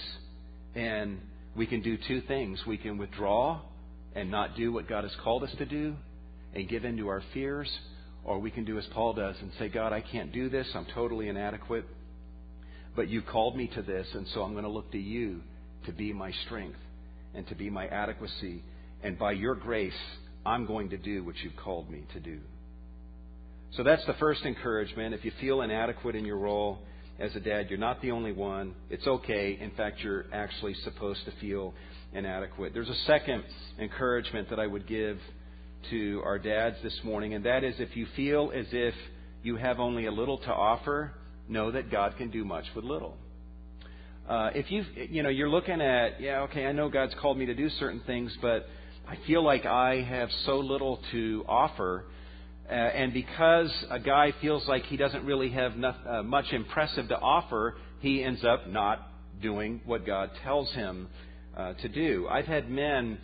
And 0.74 1.20
we 1.54 1.66
can 1.66 1.82
do 1.82 1.98
two 2.08 2.22
things. 2.22 2.60
We 2.66 2.78
can 2.78 2.96
withdraw 2.96 3.60
and 4.14 4.30
not 4.30 4.56
do 4.56 4.72
what 4.72 4.88
God 4.88 5.04
has 5.04 5.12
called 5.22 5.42
us 5.42 5.54
to 5.58 5.66
do 5.66 5.96
and 6.54 6.68
give 6.68 6.84
in 6.84 6.96
to 6.98 7.08
our 7.08 7.22
fears, 7.34 7.70
or 8.24 8.38
we 8.38 8.50
can 8.50 8.64
do 8.64 8.78
as 8.78 8.86
Paul 8.92 9.14
does 9.14 9.36
and 9.40 9.50
say, 9.58 9.68
God, 9.68 9.92
I 9.92 10.00
can't 10.00 10.32
do 10.32 10.48
this. 10.48 10.66
I'm 10.74 10.86
totally 10.94 11.28
inadequate. 11.28 11.84
But 12.94 13.08
you 13.08 13.22
called 13.22 13.56
me 13.56 13.68
to 13.74 13.82
this, 13.82 14.06
and 14.14 14.26
so 14.34 14.42
I'm 14.42 14.52
going 14.52 14.64
to 14.64 14.70
look 14.70 14.92
to 14.92 14.98
you 14.98 15.40
to 15.86 15.92
be 15.92 16.12
my 16.12 16.32
strength 16.46 16.78
and 17.34 17.46
to 17.48 17.54
be 17.54 17.70
my 17.70 17.86
adequacy. 17.88 18.62
And 19.02 19.18
by 19.18 19.32
your 19.32 19.54
grace, 19.54 19.92
I'm 20.44 20.66
going 20.66 20.90
to 20.90 20.98
do 20.98 21.24
what 21.24 21.36
you've 21.38 21.56
called 21.56 21.90
me 21.90 22.04
to 22.12 22.20
do. 22.20 22.40
So 23.76 23.82
that's 23.82 24.04
the 24.04 24.14
first 24.14 24.44
encouragement. 24.44 25.14
If 25.14 25.24
you 25.24 25.32
feel 25.40 25.62
inadequate 25.62 26.14
in 26.14 26.26
your 26.26 26.36
role 26.36 26.80
as 27.18 27.34
a 27.34 27.40
dad, 27.40 27.70
you're 27.70 27.78
not 27.78 28.02
the 28.02 28.10
only 28.10 28.32
one. 28.32 28.74
It's 28.90 29.06
okay. 29.06 29.58
In 29.58 29.70
fact, 29.70 30.00
you're 30.00 30.26
actually 30.32 30.74
supposed 30.84 31.24
to 31.24 31.32
feel 31.40 31.72
inadequate. 32.12 32.74
There's 32.74 32.90
a 32.90 33.04
second 33.06 33.44
encouragement 33.80 34.50
that 34.50 34.60
I 34.60 34.66
would 34.66 34.86
give 34.86 35.18
to 35.90 36.22
our 36.24 36.38
dads 36.38 36.76
this 36.82 36.98
morning, 37.02 37.32
and 37.34 37.46
that 37.46 37.64
is 37.64 37.74
if 37.78 37.96
you 37.96 38.06
feel 38.14 38.52
as 38.54 38.66
if 38.72 38.94
you 39.42 39.56
have 39.56 39.80
only 39.80 40.06
a 40.06 40.12
little 40.12 40.38
to 40.38 40.52
offer, 40.52 41.12
know 41.48 41.70
that 41.70 41.90
God 41.90 42.16
can 42.16 42.30
do 42.30 42.44
much 42.44 42.64
with 42.74 42.84
little. 42.84 43.16
Uh, 44.28 44.50
if 44.54 44.70
you 44.70 44.84
you 45.10 45.22
know 45.22 45.28
you're 45.28 45.48
looking 45.48 45.80
at 45.80 46.20
yeah 46.20 46.42
okay 46.42 46.66
I 46.66 46.72
know 46.72 46.88
God's 46.88 47.14
called 47.20 47.36
me 47.36 47.46
to 47.46 47.54
do 47.54 47.68
certain 47.80 48.00
things 48.06 48.36
but 48.40 48.66
I 49.08 49.18
feel 49.26 49.42
like 49.42 49.66
I 49.66 50.00
have 50.02 50.28
so 50.46 50.58
little 50.58 51.00
to 51.10 51.44
offer 51.48 52.04
uh, 52.70 52.72
and 52.72 53.12
because 53.12 53.70
a 53.90 53.98
guy 53.98 54.32
feels 54.40 54.66
like 54.68 54.84
he 54.84 54.96
doesn't 54.96 55.26
really 55.26 55.50
have 55.50 55.72
uh, 55.82 56.22
much 56.22 56.52
impressive 56.52 57.08
to 57.08 57.18
offer 57.18 57.74
he 57.98 58.22
ends 58.22 58.44
up 58.44 58.68
not 58.68 59.08
doing 59.42 59.80
what 59.86 60.06
God 60.06 60.30
tells 60.44 60.70
him 60.72 61.08
uh, 61.56 61.74
to 61.74 61.88
do. 61.88 62.28
I've 62.30 62.46
had 62.46 62.70
men 62.70 63.18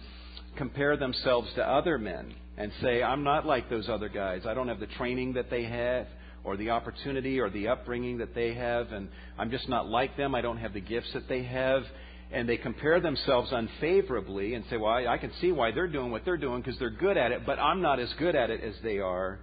compare 0.56 0.96
themselves 0.96 1.48
to 1.54 1.62
other 1.64 1.96
men 1.96 2.34
and 2.56 2.72
say 2.82 3.02
I'm 3.02 3.22
not 3.22 3.46
like 3.46 3.70
those 3.70 3.88
other 3.88 4.08
guys. 4.08 4.42
I 4.46 4.54
don't 4.54 4.68
have 4.68 4.80
the 4.80 4.86
training 4.86 5.34
that 5.34 5.48
they 5.48 5.62
have 5.64 6.06
or 6.48 6.56
the 6.56 6.70
opportunity 6.70 7.38
or 7.40 7.50
the 7.50 7.68
upbringing 7.68 8.18
that 8.18 8.34
they 8.34 8.54
have, 8.54 8.90
and 8.92 9.08
I'm 9.38 9.50
just 9.50 9.68
not 9.68 9.86
like 9.86 10.16
them. 10.16 10.34
I 10.34 10.40
don't 10.40 10.56
have 10.56 10.72
the 10.72 10.80
gifts 10.80 11.12
that 11.12 11.28
they 11.28 11.42
have. 11.44 11.82
And 12.30 12.48
they 12.48 12.56
compare 12.58 13.00
themselves 13.00 13.50
unfavorably 13.52 14.54
and 14.54 14.64
say, 14.68 14.76
well, 14.76 14.92
I, 14.92 15.06
I 15.06 15.18
can 15.18 15.30
see 15.40 15.50
why 15.50 15.72
they're 15.72 15.88
doing 15.88 16.10
what 16.10 16.24
they're 16.24 16.36
doing 16.36 16.60
because 16.60 16.78
they're 16.78 16.90
good 16.90 17.16
at 17.16 17.32
it, 17.32 17.46
but 17.46 17.58
I'm 17.58 17.80
not 17.80 18.00
as 18.00 18.12
good 18.18 18.34
at 18.34 18.50
it 18.50 18.62
as 18.62 18.74
they 18.82 18.98
are. 18.98 19.38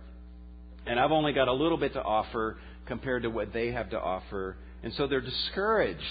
And 0.86 1.00
I've 1.00 1.12
only 1.12 1.34
got 1.34 1.48
a 1.48 1.54
little 1.54 1.78
bit 1.78 1.94
to 1.94 2.04
offer 2.04 2.58
compared 2.86 3.24
to 3.24 3.30
what 3.30 3.54
they 3.54 3.72
have 3.72 3.90
to 3.92 4.00
offer. 4.00 4.58
And 4.84 4.94
so 4.94 5.08
they're 5.08 5.22
discouraged 5.22 6.02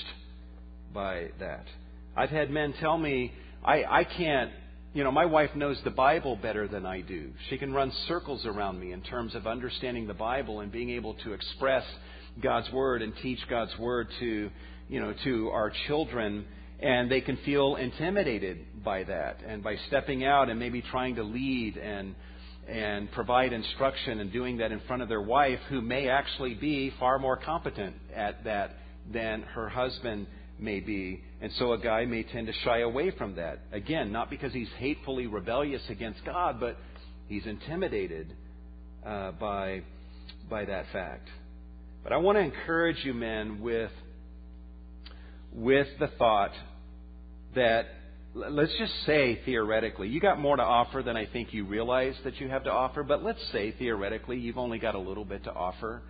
by 0.93 1.29
that. 1.39 1.65
I've 2.17 2.31
had 2.31 2.51
men 2.51 2.75
tell 2.81 2.99
me, 2.99 3.33
I, 3.65 3.85
I 3.85 4.05
can't 4.05 4.51
you 4.95 5.03
know, 5.03 5.11
my 5.11 5.25
wife 5.25 5.51
knows 5.57 5.77
the 5.83 5.91
Bible 5.91 6.37
better 6.37 6.69
than 6.69 6.87
I 6.87 7.01
do. 7.01 7.33
She 7.51 7.59
can 7.59 7.73
run 7.73 7.93
circles 8.07 8.47
around 8.47 8.79
me 8.79 8.93
in 8.93 9.03
terms 9.03 9.35
of 9.35 9.45
understanding 9.45 10.07
the 10.07 10.15
Bible 10.15 10.61
and 10.61 10.71
being 10.71 10.91
able 10.91 11.15
to 11.25 11.33
express 11.33 11.85
God's 12.41 12.71
Word 12.71 13.03
and 13.03 13.13
teach 13.21 13.41
God's 13.51 13.77
Word 13.77 14.07
to, 14.21 14.51
you 14.89 15.01
know, 15.01 15.13
to 15.25 15.51
our 15.51 15.73
children. 15.89 16.45
And 16.79 17.11
they 17.11 17.21
can 17.21 17.37
feel 17.39 17.75
intimidated 17.75 18.85
by 18.85 19.03
that. 19.03 19.41
And 19.45 19.65
by 19.65 19.75
stepping 19.89 20.25
out 20.25 20.49
and 20.49 20.61
maybe 20.61 20.81
trying 20.81 21.17
to 21.17 21.25
lead 21.25 21.77
and, 21.77 22.15
and 22.69 23.11
provide 23.11 23.53
instruction 23.53 24.21
and 24.21 24.33
doing 24.33 24.59
that 24.59 24.71
in 24.71 24.79
front 24.87 25.03
of 25.03 25.09
their 25.09 25.23
wife, 25.23 25.59
who 25.71 25.81
may 25.81 26.09
actually 26.09 26.55
be 26.55 26.93
far 27.01 27.19
more 27.19 27.37
competent 27.37 27.97
at 28.15 28.45
that 28.45 28.77
than 29.13 29.43
her 29.43 29.69
husband 29.69 30.29
may 30.59 30.81
be. 30.81 31.23
And 31.41 31.53
so 31.59 31.73
a 31.73 31.79
guy 31.79 32.05
may 32.05 32.23
tend 32.23 32.47
to 32.47 32.53
shy 32.65 32.81
away 32.81 33.11
from 33.11 33.37
that. 33.37 33.61
Again, 33.73 34.13
not 34.13 34.31
because 34.31 34.53
he's 34.53 34.69
hatefully 34.79 35.27
rebellious 35.27 35.83
against 35.89 36.25
God, 36.25 36.61
but 36.61 36.77
he's 37.29 37.47
intimidated 37.47 38.33
uh, 39.05 39.33
by, 39.33 39.83
by 40.49 40.65
that 40.65 40.87
fact. 40.93 41.29
But 42.03 42.13
I 42.13 42.19
want 42.19 42.37
to 42.37 42.43
encourage 42.43 43.05
you, 43.05 43.15
men, 43.15 43.61
with, 43.61 43.91
with 45.53 45.89
the 45.99 46.09
thought 46.19 46.53
that 47.55 47.87
let's 48.35 48.73
just 48.79 48.93
say 49.07 49.41
theoretically, 49.45 50.09
you 50.09 50.21
got 50.21 50.41
more 50.41 50.57
to 50.57 50.63
offer 50.63 51.03
than 51.03 51.17
I 51.17 51.27
think 51.27 51.55
you 51.55 51.65
realize 51.65 52.15
that 52.25 52.41
you 52.41 52.49
have 52.49 52.65
to 52.65 52.73
offer, 52.73 53.03
but 53.03 53.23
let's 53.23 53.41
say 53.53 53.73
theoretically 53.73 54.39
you've 54.39 54.59
only 54.59 54.79
got 54.79 54.95
a 54.95 54.99
little 54.99 55.25
bit 55.25 55.45
to 55.45 55.53
offer 55.53 56.03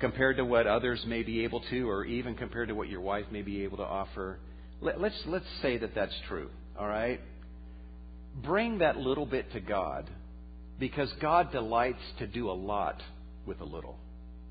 compared 0.00 0.38
to 0.38 0.44
what 0.44 0.66
others 0.66 1.04
may 1.06 1.22
be 1.22 1.44
able 1.44 1.60
to, 1.70 1.88
or 1.88 2.04
even 2.04 2.34
compared 2.34 2.68
to 2.68 2.74
what 2.74 2.88
your 2.88 3.00
wife 3.00 3.26
may 3.30 3.42
be 3.42 3.62
able 3.64 3.76
to 3.76 3.84
offer. 3.84 4.38
Let, 4.80 4.94
us 4.96 5.00
let's, 5.02 5.22
let's 5.26 5.46
say 5.62 5.76
that 5.78 5.94
that's 5.94 6.14
true. 6.26 6.48
All 6.78 6.88
right. 6.88 7.20
Bring 8.42 8.78
that 8.78 8.96
little 8.96 9.26
bit 9.26 9.52
to 9.52 9.60
God, 9.60 10.08
because 10.78 11.12
God 11.20 11.52
delights 11.52 12.02
to 12.18 12.26
do 12.26 12.50
a 12.50 12.52
lot 12.52 13.02
with 13.46 13.60
a 13.60 13.64
little. 13.64 13.98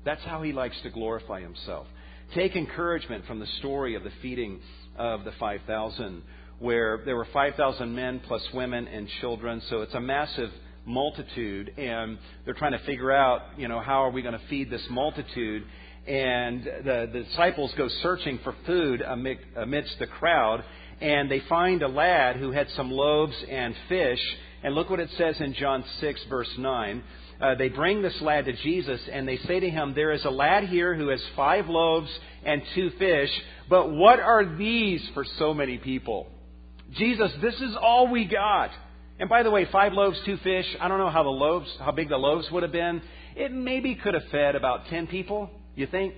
That's 0.04 0.22
how 0.22 0.42
He 0.42 0.52
likes 0.52 0.76
to 0.82 0.90
glorify 0.90 1.40
Himself. 1.40 1.86
Take 2.34 2.54
encouragement 2.54 3.26
from 3.26 3.40
the 3.40 3.46
story 3.58 3.96
of 3.96 4.04
the 4.04 4.12
feeding 4.22 4.60
of 4.96 5.24
the 5.24 5.32
5,000, 5.40 6.22
where 6.60 7.02
there 7.04 7.16
were 7.16 7.26
5,000 7.32 7.94
men 7.94 8.20
plus 8.26 8.42
women 8.54 8.86
and 8.86 9.08
children. 9.20 9.60
So 9.68 9.82
it's 9.82 9.94
a 9.94 10.00
massive 10.00 10.50
multitude, 10.86 11.72
and 11.76 12.18
they're 12.44 12.54
trying 12.54 12.72
to 12.72 12.84
figure 12.84 13.12
out, 13.12 13.42
you 13.56 13.68
know, 13.68 13.80
how 13.80 14.04
are 14.04 14.10
we 14.10 14.22
going 14.22 14.38
to 14.38 14.46
feed 14.48 14.70
this 14.70 14.84
multitude? 14.90 15.64
And 16.06 16.64
the, 16.64 17.08
the 17.12 17.22
disciples 17.24 17.72
go 17.76 17.88
searching 18.02 18.40
for 18.42 18.54
food 18.66 19.02
amidst 19.02 19.98
the 19.98 20.06
crowd, 20.06 20.64
and 21.00 21.30
they 21.30 21.40
find 21.48 21.82
a 21.82 21.88
lad 21.88 22.36
who 22.36 22.52
had 22.52 22.68
some 22.70 22.90
loaves 22.90 23.36
and 23.48 23.74
fish. 23.88 24.20
And 24.62 24.74
look 24.74 24.90
what 24.90 25.00
it 25.00 25.10
says 25.16 25.40
in 25.40 25.54
John 25.54 25.84
6, 26.00 26.20
verse 26.28 26.50
9. 26.58 27.02
Uh, 27.40 27.54
they 27.54 27.68
bring 27.68 28.02
this 28.02 28.20
lad 28.20 28.44
to 28.44 28.52
Jesus, 28.52 29.00
and 29.10 29.26
they 29.26 29.38
say 29.38 29.60
to 29.60 29.70
him, 29.70 29.94
There 29.94 30.12
is 30.12 30.24
a 30.24 30.30
lad 30.30 30.64
here 30.64 30.94
who 30.94 31.08
has 31.08 31.22
five 31.34 31.68
loaves 31.68 32.10
and 32.44 32.62
two 32.74 32.90
fish, 32.98 33.30
but 33.68 33.90
what 33.90 34.20
are 34.20 34.56
these 34.56 35.02
for 35.14 35.24
so 35.38 35.54
many 35.54 35.78
people? 35.78 36.26
Jesus, 36.92 37.30
this 37.40 37.54
is 37.54 37.76
all 37.80 38.08
we 38.08 38.26
got. 38.26 38.70
And 39.20 39.28
by 39.28 39.42
the 39.42 39.50
way, 39.50 39.66
five 39.70 39.92
loaves, 39.92 40.18
two 40.24 40.38
fish, 40.38 40.64
I 40.80 40.88
don't 40.88 40.96
know 40.96 41.10
how 41.10 41.22
the 41.22 41.28
loaves, 41.28 41.68
how 41.78 41.92
big 41.92 42.08
the 42.08 42.16
loaves 42.16 42.50
would 42.50 42.62
have 42.62 42.72
been. 42.72 43.02
It 43.36 43.52
maybe 43.52 43.94
could 43.94 44.14
have 44.14 44.22
fed 44.32 44.56
about 44.56 44.86
10 44.86 45.08
people, 45.08 45.50
you 45.76 45.86
think? 45.86 46.14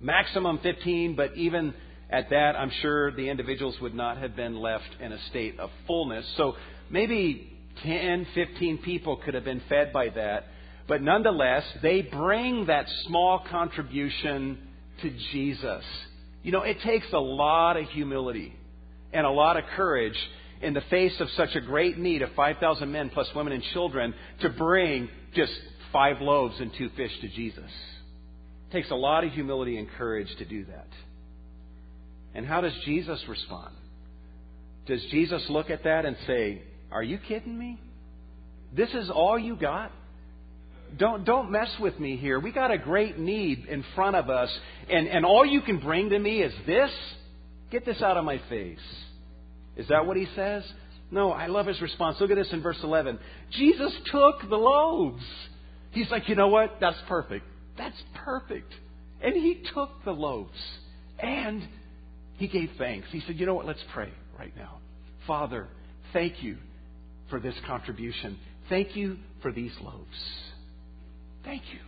Maximum 0.00 0.60
15, 0.62 1.14
but 1.14 1.36
even 1.36 1.74
at 2.08 2.30
that, 2.30 2.56
I'm 2.56 2.70
sure 2.80 3.12
the 3.12 3.28
individuals 3.28 3.76
would 3.82 3.94
not 3.94 4.16
have 4.16 4.34
been 4.34 4.56
left 4.56 4.88
in 4.98 5.12
a 5.12 5.18
state 5.28 5.60
of 5.60 5.68
fullness. 5.86 6.24
So 6.38 6.56
maybe 6.88 7.52
10, 7.82 8.28
15 8.34 8.78
people 8.78 9.18
could 9.18 9.34
have 9.34 9.44
been 9.44 9.60
fed 9.68 9.92
by 9.92 10.08
that. 10.08 10.46
But 10.88 11.02
nonetheless, 11.02 11.64
they 11.82 12.00
bring 12.00 12.64
that 12.66 12.86
small 13.06 13.44
contribution 13.50 14.56
to 15.02 15.10
Jesus. 15.32 15.84
You 16.42 16.52
know, 16.52 16.62
it 16.62 16.78
takes 16.80 17.12
a 17.12 17.20
lot 17.20 17.76
of 17.76 17.84
humility 17.90 18.54
and 19.12 19.26
a 19.26 19.30
lot 19.30 19.58
of 19.58 19.64
courage 19.76 20.16
in 20.60 20.74
the 20.74 20.82
face 20.82 21.18
of 21.20 21.28
such 21.36 21.54
a 21.54 21.60
great 21.60 21.98
need 21.98 22.22
of 22.22 22.30
5,000 22.36 22.90
men 22.90 23.10
plus 23.10 23.28
women 23.34 23.52
and 23.52 23.62
children 23.72 24.14
to 24.40 24.50
bring 24.50 25.08
just 25.34 25.52
five 25.92 26.20
loaves 26.20 26.58
and 26.60 26.70
two 26.76 26.90
fish 26.96 27.12
to 27.20 27.28
Jesus. 27.28 27.70
It 28.68 28.72
takes 28.72 28.90
a 28.90 28.94
lot 28.96 29.24
of 29.24 29.32
humility 29.32 29.78
and 29.78 29.88
courage 29.90 30.28
to 30.38 30.44
do 30.44 30.64
that. 30.66 30.88
And 32.34 32.46
how 32.46 32.60
does 32.60 32.74
Jesus 32.84 33.20
respond? 33.28 33.74
Does 34.86 35.02
Jesus 35.10 35.42
look 35.48 35.70
at 35.70 35.84
that 35.84 36.04
and 36.04 36.16
say, 36.26 36.62
Are 36.92 37.02
you 37.02 37.18
kidding 37.18 37.58
me? 37.58 37.80
This 38.74 38.90
is 38.94 39.10
all 39.10 39.38
you 39.38 39.56
got? 39.56 39.92
Don't, 40.96 41.24
don't 41.24 41.50
mess 41.50 41.70
with 41.80 41.98
me 41.98 42.16
here. 42.16 42.40
We 42.40 42.52
got 42.52 42.70
a 42.70 42.78
great 42.78 43.18
need 43.18 43.66
in 43.66 43.84
front 43.94 44.16
of 44.16 44.28
us, 44.28 44.50
and, 44.88 45.06
and 45.06 45.24
all 45.24 45.46
you 45.46 45.62
can 45.62 45.78
bring 45.78 46.10
to 46.10 46.18
me 46.18 46.42
is 46.42 46.52
this? 46.66 46.90
Get 47.70 47.84
this 47.84 48.02
out 48.02 48.16
of 48.16 48.24
my 48.24 48.40
face. 48.48 48.78
Is 49.80 49.88
that 49.88 50.04
what 50.04 50.18
he 50.18 50.26
says? 50.36 50.62
No, 51.10 51.32
I 51.32 51.46
love 51.46 51.66
his 51.66 51.80
response. 51.80 52.18
Look 52.20 52.30
at 52.30 52.36
this 52.36 52.52
in 52.52 52.60
verse 52.60 52.76
11. 52.82 53.18
Jesus 53.52 53.92
took 54.12 54.48
the 54.48 54.56
loaves. 54.56 55.24
He's 55.90 56.10
like, 56.10 56.28
you 56.28 56.34
know 56.34 56.48
what? 56.48 56.76
That's 56.80 56.98
perfect. 57.08 57.46
That's 57.78 57.96
perfect. 58.14 58.70
And 59.22 59.34
he 59.34 59.64
took 59.74 59.88
the 60.04 60.12
loaves 60.12 60.58
and 61.18 61.66
he 62.36 62.46
gave 62.46 62.70
thanks. 62.76 63.08
He 63.10 63.22
said, 63.26 63.36
you 63.36 63.46
know 63.46 63.54
what? 63.54 63.64
Let's 63.66 63.82
pray 63.94 64.10
right 64.38 64.54
now. 64.54 64.80
Father, 65.26 65.66
thank 66.12 66.42
you 66.42 66.58
for 67.30 67.40
this 67.40 67.54
contribution. 67.66 68.38
Thank 68.68 68.94
you 68.94 69.16
for 69.40 69.50
these 69.50 69.72
loaves. 69.80 70.06
Thank 71.42 71.62
you. 71.72 71.80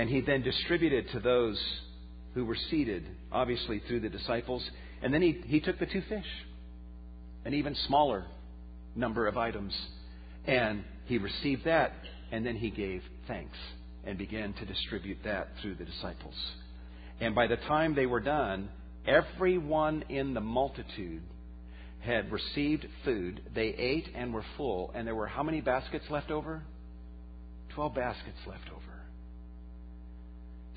And 0.00 0.08
he 0.08 0.20
then 0.20 0.42
distributed 0.42 1.10
to 1.12 1.20
those 1.20 1.60
who 2.34 2.44
were 2.44 2.56
seated, 2.70 3.04
obviously 3.32 3.82
through 3.88 4.00
the 4.00 4.08
disciples. 4.08 4.62
And 5.02 5.12
then 5.12 5.22
he, 5.22 5.40
he 5.46 5.60
took 5.60 5.78
the 5.78 5.86
two 5.86 6.02
fish, 6.08 6.26
an 7.44 7.54
even 7.54 7.74
smaller 7.86 8.24
number 8.94 9.26
of 9.26 9.36
items, 9.36 9.76
and 10.46 10.84
he 11.06 11.18
received 11.18 11.64
that, 11.64 11.92
and 12.32 12.44
then 12.44 12.56
he 12.56 12.70
gave 12.70 13.02
thanks 13.28 13.56
and 14.04 14.16
began 14.16 14.52
to 14.54 14.64
distribute 14.64 15.18
that 15.24 15.48
through 15.60 15.74
the 15.74 15.84
disciples. 15.84 16.34
And 17.20 17.34
by 17.34 17.46
the 17.46 17.56
time 17.56 17.94
they 17.94 18.06
were 18.06 18.20
done, 18.20 18.68
everyone 19.06 20.04
in 20.08 20.34
the 20.34 20.40
multitude 20.40 21.22
had 22.00 22.30
received 22.30 22.86
food. 23.04 23.40
They 23.54 23.68
ate 23.68 24.08
and 24.14 24.32
were 24.32 24.44
full. 24.56 24.92
And 24.94 25.06
there 25.06 25.14
were 25.14 25.26
how 25.26 25.42
many 25.42 25.60
baskets 25.60 26.04
left 26.10 26.30
over? 26.30 26.62
Twelve 27.74 27.94
baskets 27.94 28.38
left 28.46 28.68
over. 28.70 28.82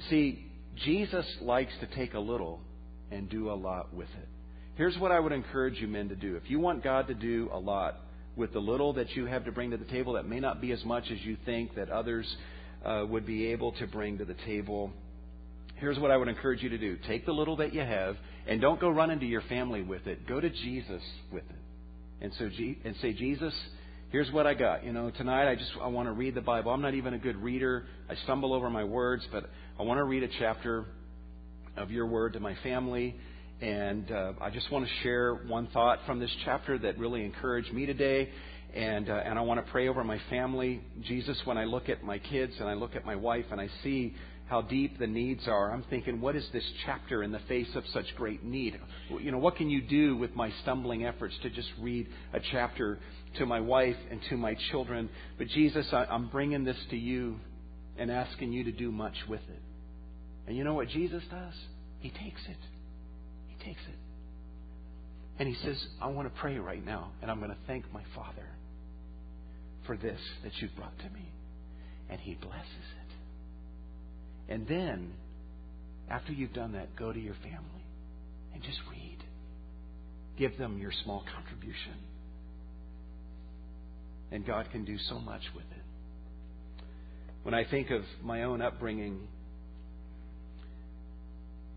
See, 0.10 0.52
Jesus 0.84 1.26
likes 1.42 1.74
to 1.82 1.88
take 1.96 2.14
a 2.14 2.20
little 2.20 2.62
and 3.12 3.30
do 3.30 3.52
a 3.52 3.54
lot 3.54 3.94
with 3.94 4.10
it. 4.22 4.28
Here's 4.76 4.98
what 4.98 5.12
I 5.12 5.20
would 5.20 5.32
encourage 5.32 5.80
you 5.80 5.88
men 5.88 6.10
to 6.10 6.16
do. 6.16 6.36
If 6.36 6.50
you 6.50 6.60
want 6.60 6.84
God 6.84 7.08
to 7.08 7.14
do 7.14 7.50
a 7.52 7.60
lot 7.60 7.98
with 8.36 8.54
the 8.54 8.60
little 8.60 8.94
that 8.94 9.10
you 9.12 9.26
have 9.26 9.46
to 9.46 9.52
bring 9.52 9.72
to 9.72 9.78
the 9.78 9.86
table, 9.86 10.14
that 10.14 10.26
may 10.26 10.40
not 10.40 10.62
be 10.62 10.72
as 10.72 10.84
much 10.86 11.04
as 11.12 11.20
you 11.22 11.36
think 11.46 11.76
that 11.76 11.90
others 11.90 12.26
uh, 12.86 13.06
would 13.10 13.26
be 13.26 13.48
able 13.48 13.74
to 13.74 13.88
bring 13.88 14.18
to 14.20 14.26
the 14.26 14.36
table. 14.46 14.92
Here's 15.76 16.00
what 16.00 16.12
I 16.12 16.18
would 16.18 16.28
encourage 16.28 16.64
you 16.64 16.70
to 16.70 16.78
do. 16.78 16.98
Take 17.08 17.26
the 17.26 17.34
little 17.34 17.58
that 17.58 17.74
you 17.74 17.82
have 17.82 18.16
and 18.48 18.62
don't 18.62 18.80
go 18.80 18.90
run 18.90 19.12
into 19.12 19.26
your 19.26 19.42
family 19.44 19.82
with 19.82 20.08
it. 20.08 20.28
Go 20.28 20.40
to 20.40 20.50
Jesus 20.50 21.02
with 21.32 21.44
it. 21.44 21.56
And 22.22 22.34
so 22.38 22.50
and 22.84 22.96
say, 23.02 23.14
Jesus, 23.14 23.54
here's 24.12 24.32
what 24.32 24.46
I 24.46 24.54
got. 24.54 24.84
You 24.84 24.92
know, 24.92 25.10
tonight 25.12 25.50
I 25.50 25.56
just 25.56 25.72
I 25.82 25.88
want 25.88 26.08
to 26.08 26.12
read 26.12 26.36
the 26.36 26.42
Bible. 26.42 26.72
I'm 26.72 26.82
not 26.82 26.94
even 26.96 27.14
a 27.14 27.18
good 27.18 27.38
reader. 27.38 27.86
I 28.10 28.16
stumble 28.24 28.54
over 28.54 28.70
my 28.70 28.84
words, 28.84 29.26
but 29.32 29.50
I 29.80 29.84
want 29.84 30.00
to 30.00 30.04
read 30.04 30.24
a 30.24 30.28
chapter 30.40 30.86
of 31.80 31.90
your 31.92 32.06
word 32.06 32.34
to 32.34 32.40
my 32.40 32.56
family. 32.62 33.16
And 33.62 34.12
uh, 34.12 34.34
I 34.40 34.50
just 34.50 34.72
want 34.72 34.86
to 34.86 34.92
share 35.02 35.34
one 35.34 35.68
thought 35.74 36.00
from 36.06 36.20
this 36.20 36.32
chapter 36.46 36.78
that 36.80 36.98
really 37.00 37.24
encouraged 37.26 37.74
me 37.74 37.86
today. 37.86 38.30
And, 38.74 39.10
uh, 39.10 39.14
and 39.26 39.40
I 39.40 39.42
want 39.42 39.66
to 39.66 39.72
pray 39.72 39.88
over 39.88 40.04
my 40.04 40.20
family. 40.30 40.82
Jesus, 41.02 41.38
when 41.46 41.58
I 41.58 41.66
look 41.66 41.90
at 41.90 42.04
my 42.04 42.20
kids 42.20 42.54
and 42.60 42.70
I 42.70 42.74
look 42.74 42.96
at 42.96 43.06
my 43.06 43.16
wife 43.16 43.46
and 43.52 43.60
I 43.60 43.70
see 43.84 44.14
how 44.48 44.62
deep 44.62 45.00
the 45.00 45.08
needs 45.08 45.48
are, 45.48 45.72
I'm 45.72 45.84
thinking, 45.90 46.22
what 46.22 46.36
is 46.36 46.46
this 46.54 46.64
chapter 46.86 47.24
in 47.24 47.32
the 47.32 47.40
face 47.48 47.70
of 47.76 47.84
such 47.94 48.06
great 48.16 48.44
need? 48.44 48.80
You 49.20 49.32
know, 49.32 49.38
what 49.38 49.56
can 49.56 49.70
you 49.70 49.82
do 49.82 50.18
with 50.18 50.36
my 50.36 50.52
stumbling 50.62 51.06
efforts 51.06 51.36
to 51.44 51.50
just 51.50 51.70
read 51.80 52.08
a 52.34 52.40
chapter 52.52 53.00
to 53.38 53.46
my 53.46 53.60
wife 53.60 53.98
and 54.12 54.20
to 54.30 54.38
my 54.38 54.56
children? 54.72 55.10
But 55.38 55.48
Jesus, 55.48 55.88
I, 55.92 56.06
I'm 56.06 56.30
bringing 56.30 56.64
this 56.64 56.78
to 56.92 56.98
you 56.98 57.40
and 57.98 58.12
asking 58.12 58.54
you 58.54 58.64
to 58.66 58.72
do 58.72 58.92
much 58.92 59.16
with 59.28 59.42
it. 59.50 59.69
And 60.50 60.58
you 60.58 60.64
know 60.64 60.74
what 60.74 60.90
Jesus 60.90 61.22
does? 61.30 61.54
He 62.00 62.10
takes 62.10 62.42
it. 62.50 62.58
He 63.50 63.64
takes 63.64 63.82
it. 63.88 64.00
And 65.38 65.48
he 65.48 65.54
says, 65.64 65.78
I 66.02 66.08
want 66.08 66.28
to 66.34 66.42
pray 66.42 66.58
right 66.58 66.84
now, 66.84 67.12
and 67.22 67.30
I'm 67.30 67.38
going 67.38 67.52
to 67.52 67.58
thank 67.68 67.86
my 67.94 68.02
Father 68.16 68.48
for 69.86 69.96
this 69.96 70.20
that 70.44 70.52
you've 70.60 70.76
brought 70.76 70.98
to 70.98 71.10
me. 71.12 71.32
And 72.10 72.20
he 72.20 72.34
blesses 72.34 72.58
it. 72.58 74.54
And 74.54 74.68
then, 74.68 75.12
after 76.10 76.34
you've 76.34 76.54
done 76.54 76.72
that, 76.72 76.96
go 76.96 77.14
to 77.14 77.20
your 77.20 77.36
family 77.44 77.86
and 78.52 78.64
just 78.64 78.80
read. 78.90 79.20
Give 80.40 80.58
them 80.58 80.80
your 80.80 80.92
small 81.04 81.24
contribution. 81.32 81.94
And 84.32 84.48
God 84.48 84.66
can 84.72 84.84
do 84.84 84.98
so 85.10 85.20
much 85.20 85.44
with 85.56 85.66
it. 85.66 86.84
When 87.44 87.54
I 87.54 87.66
think 87.66 87.92
of 87.92 88.02
my 88.24 88.44
own 88.44 88.64
upbringing, 88.64 89.28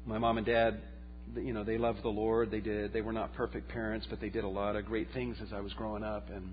my 0.07 0.19
mom 0.19 0.39
and 0.39 0.47
dad, 0.47 0.81
you 1.37 1.53
know, 1.53 1.65
they 1.65 1.79
loved 1.79 2.03
the 2.03 2.09
Lord. 2.09 2.51
They 2.51 2.61
did. 2.61 2.93
They 2.93 3.01
were 3.01 3.13
not 3.13 3.35
perfect 3.35 3.69
parents, 3.69 4.07
but 4.09 4.21
they 4.21 4.29
did 4.29 4.45
a 4.45 4.49
lot 4.49 4.77
of 4.77 4.87
great 4.87 5.09
things 5.15 5.37
as 5.43 5.53
I 5.53 5.61
was 5.61 5.73
growing 5.75 6.03
up. 6.03 6.29
And 6.31 6.53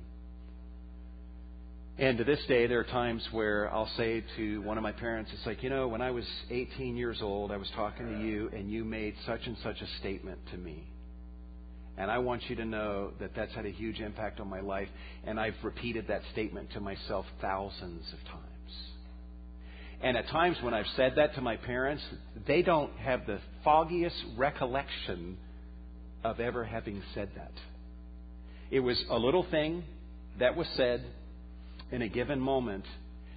and 2.00 2.18
to 2.18 2.24
this 2.24 2.40
day, 2.48 2.66
there 2.66 2.80
are 2.80 2.86
times 2.86 3.28
where 3.34 3.70
I'll 3.74 3.92
say 3.98 4.24
to 4.38 4.62
one 4.62 4.78
of 4.78 4.84
my 4.84 4.94
parents, 4.94 5.32
it's 5.34 5.46
like, 5.46 5.62
you 5.62 5.70
know, 5.70 5.90
when 5.90 6.02
I 6.02 6.12
was 6.12 6.24
18 6.50 6.96
years 6.96 7.18
old, 7.22 7.52
I 7.52 7.58
was 7.58 7.70
talking 7.76 8.06
to 8.06 8.26
you, 8.26 8.50
and 8.54 8.72
you 8.72 8.86
made 8.86 9.16
such 9.26 9.42
and 9.46 9.58
such 9.64 9.82
a 9.82 9.88
statement 10.00 10.40
to 10.52 10.58
me. 10.58 10.88
And 11.98 12.10
I 12.10 12.20
want 12.20 12.44
you 12.48 12.56
to 12.56 12.64
know 12.64 13.12
that 13.20 13.32
that's 13.36 13.54
had 13.54 13.66
a 13.66 13.72
huge 13.72 14.00
impact 14.00 14.40
on 14.40 14.50
my 14.50 14.62
life. 14.62 14.88
And 15.26 15.38
I've 15.38 15.56
repeated 15.62 16.08
that 16.08 16.22
statement 16.32 16.72
to 16.72 16.80
myself 16.80 17.26
thousands 17.42 18.06
of 18.14 18.32
times. 18.32 18.49
And 20.02 20.16
at 20.16 20.28
times 20.30 20.58
when 20.62 20.74
I've 20.74 20.88
said 20.96 21.14
that 21.18 21.36
to 21.36 21.42
my 21.42 21.58
parents, 21.58 22.04
they 22.48 22.62
don't 22.62 22.96
have 22.98 23.26
the 23.26 23.40
foggiest 23.64 24.16
recollection 24.38 25.38
of 26.24 26.40
ever 26.40 26.64
having 26.64 27.02
said 27.14 27.30
that. 27.36 27.52
It 28.72 28.80
was 28.80 29.02
a 29.10 29.18
little 29.18 29.46
thing 29.50 29.84
that 30.40 30.56
was 30.56 30.68
said 30.76 31.04
in 31.92 32.02
a 32.02 32.08
given 32.08 32.40
moment. 32.40 32.86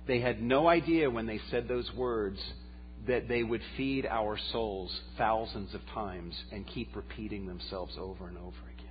They 0.06 0.20
had 0.20 0.42
no 0.42 0.68
idea 0.68 1.10
when 1.10 1.26
they 1.26 1.40
said 1.50 1.68
those 1.68 1.90
words 1.94 2.38
that 3.08 3.28
they 3.28 3.42
would 3.42 3.62
feed 3.76 4.06
our 4.06 4.38
souls 4.52 4.96
thousands 5.18 5.74
of 5.74 5.80
times 5.92 6.34
and 6.52 6.66
keep 6.66 6.94
repeating 6.94 7.46
themselves 7.46 7.94
over 7.98 8.28
and 8.28 8.36
over 8.38 8.56
again. 8.78 8.88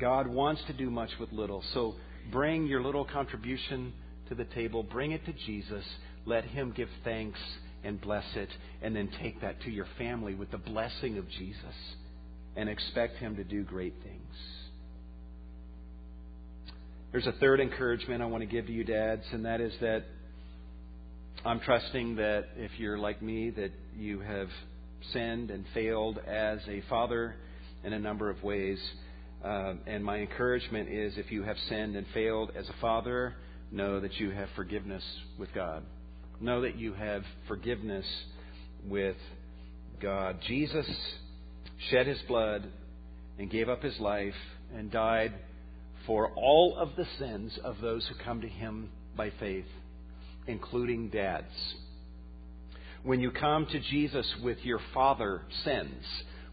God 0.00 0.26
wants 0.26 0.62
to 0.68 0.72
do 0.72 0.90
much 0.90 1.10
with 1.20 1.32
little. 1.32 1.62
So 1.74 1.96
bring 2.32 2.66
your 2.66 2.82
little 2.82 3.04
contribution 3.04 3.92
to 4.28 4.34
the 4.34 4.44
table, 4.44 4.82
bring 4.82 5.12
it 5.12 5.24
to 5.26 5.32
Jesus 5.32 5.84
let 6.26 6.44
Him 6.44 6.72
give 6.76 6.88
thanks 7.02 7.38
and 7.82 8.00
bless 8.00 8.24
it, 8.34 8.48
and 8.82 8.96
then 8.96 9.10
take 9.20 9.40
that 9.42 9.60
to 9.62 9.70
your 9.70 9.86
family 9.98 10.34
with 10.34 10.50
the 10.50 10.58
blessing 10.58 11.18
of 11.18 11.28
Jesus 11.28 11.74
and 12.56 12.68
expect 12.68 13.16
Him 13.16 13.36
to 13.36 13.44
do 13.44 13.62
great 13.62 13.94
things. 14.02 14.36
There's 17.12 17.26
a 17.26 17.32
third 17.32 17.60
encouragement 17.60 18.22
I 18.22 18.26
want 18.26 18.42
to 18.42 18.46
give 18.46 18.66
to 18.66 18.72
you, 18.72 18.84
dads, 18.84 19.22
and 19.32 19.44
that 19.44 19.60
is 19.60 19.72
that 19.80 20.04
I'm 21.44 21.60
trusting 21.60 22.16
that 22.16 22.46
if 22.56 22.72
you're 22.78 22.98
like 22.98 23.20
me, 23.20 23.50
that 23.50 23.70
you 23.96 24.20
have 24.20 24.48
sinned 25.12 25.50
and 25.50 25.64
failed 25.74 26.18
as 26.26 26.58
a 26.66 26.82
father 26.88 27.36
in 27.84 27.92
a 27.92 27.98
number 27.98 28.30
of 28.30 28.42
ways. 28.42 28.78
Uh, 29.44 29.74
and 29.86 30.02
my 30.02 30.18
encouragement 30.18 30.88
is 30.88 31.18
if 31.18 31.30
you 31.30 31.42
have 31.42 31.56
sinned 31.68 31.96
and 31.96 32.06
failed 32.14 32.50
as 32.56 32.66
a 32.68 32.74
father, 32.80 33.34
know 33.70 34.00
that 34.00 34.14
you 34.14 34.30
have 34.30 34.48
forgiveness 34.56 35.04
with 35.38 35.52
God. 35.54 35.82
Know 36.40 36.62
that 36.62 36.76
you 36.76 36.92
have 36.94 37.22
forgiveness 37.48 38.06
with 38.86 39.16
God. 40.00 40.38
Jesus 40.46 40.86
shed 41.90 42.06
his 42.06 42.20
blood 42.28 42.66
and 43.38 43.50
gave 43.50 43.68
up 43.68 43.82
his 43.82 43.98
life 44.00 44.34
and 44.76 44.90
died 44.90 45.32
for 46.06 46.30
all 46.36 46.76
of 46.76 46.90
the 46.96 47.06
sins 47.18 47.58
of 47.64 47.76
those 47.80 48.06
who 48.06 48.14
come 48.24 48.40
to 48.42 48.48
him 48.48 48.90
by 49.16 49.30
faith, 49.40 49.64
including 50.46 51.08
dads. 51.08 51.74
when 53.04 53.20
you 53.20 53.30
come 53.30 53.66
to 53.66 53.80
Jesus 53.80 54.26
with 54.42 54.58
your 54.64 54.80
father 54.92 55.42
sins, 55.64 56.04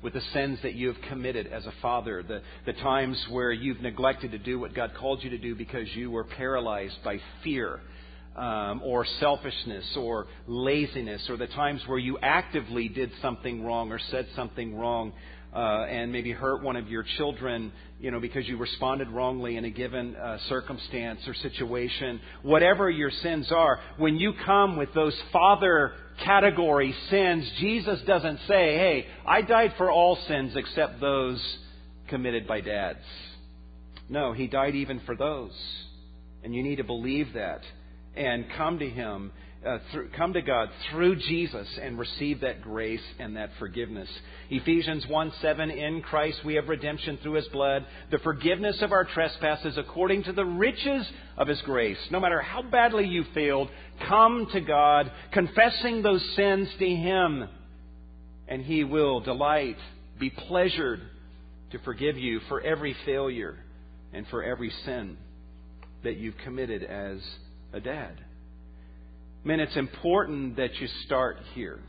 with 0.04 0.14
the 0.14 0.22
sins 0.34 0.60
that 0.64 0.74
you 0.74 0.88
have 0.88 1.02
committed 1.10 1.48
as 1.48 1.66
a 1.66 1.74
father, 1.82 2.24
the, 2.24 2.42
the 2.66 2.74
times 2.74 3.18
where 3.30 3.52
you've 3.52 3.82
neglected 3.82 4.32
to 4.32 4.38
do 4.38 4.60
what 4.60 4.74
God 4.74 4.92
called 5.00 5.24
you 5.24 5.30
to 5.30 5.38
do 5.38 5.56
because 5.56 5.88
you 5.96 6.12
were 6.12 6.24
paralyzed 6.24 6.98
by 7.04 7.20
fear. 7.44 7.80
Um, 8.34 8.82
or 8.86 9.06
selfishness 9.20 9.98
or 9.98 10.26
laziness, 10.48 11.22
or 11.30 11.36
the 11.36 11.48
times 11.48 11.82
where 11.86 12.00
you 12.00 12.18
actively 12.22 12.88
did 12.88 13.12
something 13.22 13.62
wrong 13.62 13.92
or 13.92 14.00
said 14.10 14.26
something 14.38 14.78
wrong 14.78 15.12
uh, 15.54 15.84
and 15.84 16.12
maybe 16.12 16.32
hurt 16.32 16.64
one 16.64 16.76
of 16.76 16.88
your 16.88 17.04
children, 17.18 17.72
you 18.00 18.10
know, 18.10 18.20
because 18.20 18.48
you 18.48 18.58
responded 18.58 19.10
wrongly 19.10 19.58
in 19.58 19.66
a 19.66 19.70
given 19.70 20.16
uh, 20.16 20.38
circumstance 20.48 21.20
or 21.28 21.34
situation, 21.34 22.22
whatever 22.42 22.90
your 22.90 23.12
sins 23.22 23.52
are, 23.52 23.80
when 23.98 24.16
you 24.16 24.34
come 24.46 24.78
with 24.78 24.94
those 24.94 25.18
father 25.34 25.94
category 26.24 26.96
sins, 27.10 27.50
Jesus 27.60 28.00
doesn't 28.08 28.40
say, 28.48 28.78
hey, 28.78 29.08
I 29.26 29.42
died 29.42 29.74
for 29.78 29.92
all 29.92 30.18
sins 30.28 30.54
except 30.56 31.02
those 31.02 31.42
committed 32.08 32.48
by 32.48 32.62
dads. 32.62 33.04
No, 34.08 34.34
He 34.34 34.48
died 34.48 34.76
even 34.76 35.02
for 35.06 35.16
those. 35.16 35.52
And 36.44 36.56
you 36.56 36.64
need 36.64 36.78
to 36.78 36.84
believe 36.84 37.34
that 37.34 37.62
and 38.16 38.46
come 38.58 38.80
to 38.80 38.90
Him 38.90 39.32
uh, 39.66 39.78
through, 39.92 40.10
come 40.18 40.34
to 40.34 40.42
God 40.42 40.70
through 40.90 41.16
Jesus 41.18 41.68
and 41.82 42.00
receive 42.00 42.42
that 42.42 42.62
grace 42.62 43.02
and 43.20 43.38
that 43.38 43.52
forgiveness. 43.60 44.10
Ephesians 44.50 45.06
1 45.08 45.32
7, 45.40 45.70
in 45.70 46.02
Christ 46.02 46.44
we 46.44 46.56
have 46.56 46.68
redemption 46.68 47.20
through 47.22 47.34
his 47.34 47.48
blood, 47.50 47.86
the 48.10 48.18
forgiveness 48.20 48.82
of 48.82 48.92
our 48.92 49.06
trespasses 49.06 49.78
according 49.78 50.24
to 50.24 50.34
the 50.34 50.46
riches 50.46 51.08
of 51.38 51.48
his 51.48 51.62
grace. 51.62 51.98
No 52.10 52.20
matter 52.20 52.42
how 52.42 52.64
badly 52.64 53.06
you 53.06 53.24
failed, 53.36 53.70
come 54.08 54.48
to 54.52 54.62
God, 54.62 55.12
confessing 55.32 56.02
those 56.02 56.26
sins 56.36 56.68
to 56.80 56.88
him, 56.88 57.48
and 58.48 58.64
he 58.64 58.84
will 58.84 59.20
delight, 59.20 59.78
be 60.20 60.32
pleasured 60.32 61.02
to 61.72 61.80
forgive 61.80 62.18
you 62.18 62.40
for 62.50 62.62
every 62.62 62.96
failure 63.06 63.58
and 64.12 64.26
for 64.28 64.44
every 64.44 64.72
sin 64.86 65.18
that 66.04 66.18
you've 66.18 66.38
committed 66.44 66.84
as 66.84 67.20
a 67.74 67.80
dad. 67.80 68.20
Men, 69.44 69.60
it's 69.60 69.76
important 69.76 70.58
that 70.58 70.76
you 70.80 70.88
start 71.06 71.38
here. 71.54 71.80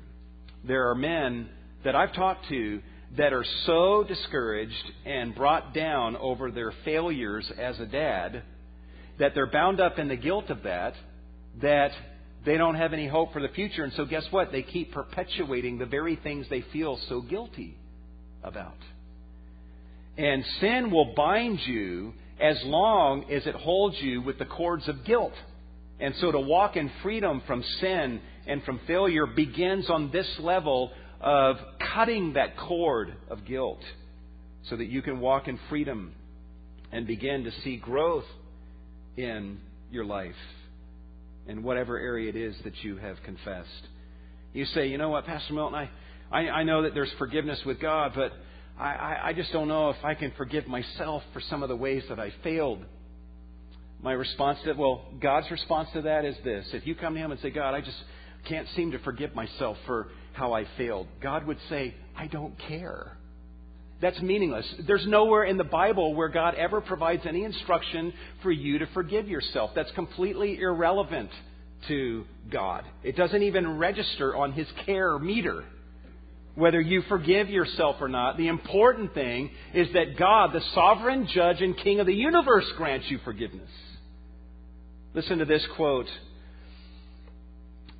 There 0.66 0.88
are 0.88 0.94
men 0.94 1.48
that 1.84 1.94
I've 1.94 2.14
talked 2.14 2.48
to 2.48 2.80
that 3.16 3.32
are 3.32 3.44
so 3.66 4.04
discouraged 4.06 4.90
and 5.04 5.34
brought 5.34 5.74
down 5.74 6.16
over 6.16 6.50
their 6.50 6.72
failures 6.84 7.50
as 7.58 7.78
a 7.78 7.86
dad 7.86 8.42
that 9.18 9.32
they're 9.34 9.50
bound 9.50 9.80
up 9.80 9.98
in 9.98 10.08
the 10.08 10.16
guilt 10.16 10.48
of 10.48 10.62
that, 10.62 10.94
that 11.60 11.90
they 12.46 12.56
don't 12.56 12.74
have 12.74 12.92
any 12.92 13.06
hope 13.06 13.32
for 13.32 13.42
the 13.42 13.48
future. 13.48 13.84
And 13.84 13.92
so, 13.92 14.04
guess 14.04 14.24
what? 14.30 14.50
They 14.50 14.62
keep 14.62 14.92
perpetuating 14.92 15.78
the 15.78 15.86
very 15.86 16.16
things 16.16 16.46
they 16.48 16.64
feel 16.72 16.98
so 17.08 17.20
guilty 17.20 17.76
about. 18.42 18.78
And 20.16 20.44
sin 20.60 20.90
will 20.90 21.14
bind 21.14 21.60
you 21.66 22.14
as 22.40 22.60
long 22.64 23.30
as 23.30 23.46
it 23.46 23.54
holds 23.54 23.96
you 24.00 24.22
with 24.22 24.38
the 24.38 24.44
cords 24.44 24.88
of 24.88 25.04
guilt. 25.04 25.34
And 26.02 26.16
so 26.16 26.32
to 26.32 26.40
walk 26.40 26.76
in 26.76 26.90
freedom 27.00 27.42
from 27.46 27.62
sin 27.80 28.20
and 28.48 28.64
from 28.64 28.80
failure 28.88 29.24
begins 29.24 29.88
on 29.88 30.10
this 30.10 30.26
level 30.40 30.90
of 31.20 31.56
cutting 31.94 32.32
that 32.32 32.56
cord 32.56 33.14
of 33.30 33.44
guilt 33.44 33.78
so 34.68 34.74
that 34.74 34.86
you 34.86 35.00
can 35.00 35.20
walk 35.20 35.46
in 35.46 35.60
freedom 35.68 36.12
and 36.90 37.06
begin 37.06 37.44
to 37.44 37.52
see 37.62 37.76
growth 37.76 38.24
in 39.16 39.60
your 39.92 40.04
life 40.04 40.34
in 41.46 41.62
whatever 41.62 41.96
area 41.96 42.28
it 42.30 42.36
is 42.36 42.56
that 42.64 42.74
you 42.82 42.96
have 42.96 43.16
confessed. 43.24 43.68
You 44.52 44.64
say, 44.64 44.88
you 44.88 44.98
know 44.98 45.10
what, 45.10 45.24
Pastor 45.24 45.54
Milton, 45.54 45.88
I, 46.32 46.36
I, 46.36 46.48
I 46.48 46.62
know 46.64 46.82
that 46.82 46.94
there's 46.94 47.12
forgiveness 47.16 47.60
with 47.64 47.80
God, 47.80 48.10
but 48.16 48.32
I, 48.76 48.92
I, 48.92 49.20
I 49.28 49.32
just 49.34 49.52
don't 49.52 49.68
know 49.68 49.90
if 49.90 50.04
I 50.04 50.14
can 50.14 50.32
forgive 50.36 50.66
myself 50.66 51.22
for 51.32 51.40
some 51.48 51.62
of 51.62 51.68
the 51.68 51.76
ways 51.76 52.02
that 52.08 52.18
I 52.18 52.32
failed 52.42 52.84
my 54.02 54.12
response 54.12 54.58
to 54.60 54.66
that, 54.66 54.76
well, 54.76 55.04
God's 55.20 55.50
response 55.50 55.88
to 55.94 56.02
that 56.02 56.24
is 56.24 56.36
this. 56.44 56.66
If 56.72 56.86
you 56.86 56.94
come 56.94 57.14
to 57.14 57.20
Him 57.20 57.30
and 57.30 57.40
say, 57.40 57.50
God, 57.50 57.74
I 57.74 57.80
just 57.80 57.96
can't 58.48 58.66
seem 58.74 58.90
to 58.90 58.98
forgive 58.98 59.34
myself 59.34 59.76
for 59.86 60.08
how 60.32 60.52
I 60.52 60.66
failed, 60.76 61.06
God 61.22 61.46
would 61.46 61.58
say, 61.68 61.94
I 62.16 62.26
don't 62.26 62.54
care. 62.68 63.16
That's 64.00 64.20
meaningless. 64.20 64.66
There's 64.86 65.06
nowhere 65.06 65.44
in 65.44 65.56
the 65.56 65.64
Bible 65.64 66.14
where 66.14 66.28
God 66.28 66.56
ever 66.56 66.80
provides 66.80 67.22
any 67.24 67.44
instruction 67.44 68.12
for 68.42 68.50
you 68.50 68.80
to 68.80 68.86
forgive 68.86 69.28
yourself. 69.28 69.70
That's 69.76 69.92
completely 69.92 70.58
irrelevant 70.58 71.30
to 71.86 72.24
God. 72.50 72.84
It 73.04 73.16
doesn't 73.16 73.42
even 73.42 73.78
register 73.78 74.34
on 74.36 74.52
His 74.52 74.66
care 74.84 75.16
meter 75.20 75.64
whether 76.54 76.80
you 76.80 77.02
forgive 77.08 77.48
yourself 77.48 77.96
or 78.00 78.08
not. 78.08 78.36
The 78.36 78.48
important 78.48 79.14
thing 79.14 79.50
is 79.72 79.88
that 79.94 80.18
God, 80.18 80.52
the 80.52 80.60
sovereign 80.74 81.28
judge 81.32 81.62
and 81.62 81.76
king 81.78 82.00
of 82.00 82.06
the 82.06 82.14
universe, 82.14 82.66
grants 82.76 83.06
you 83.08 83.18
forgiveness. 83.24 83.70
Listen 85.14 85.38
to 85.38 85.44
this 85.44 85.66
quote. 85.76 86.06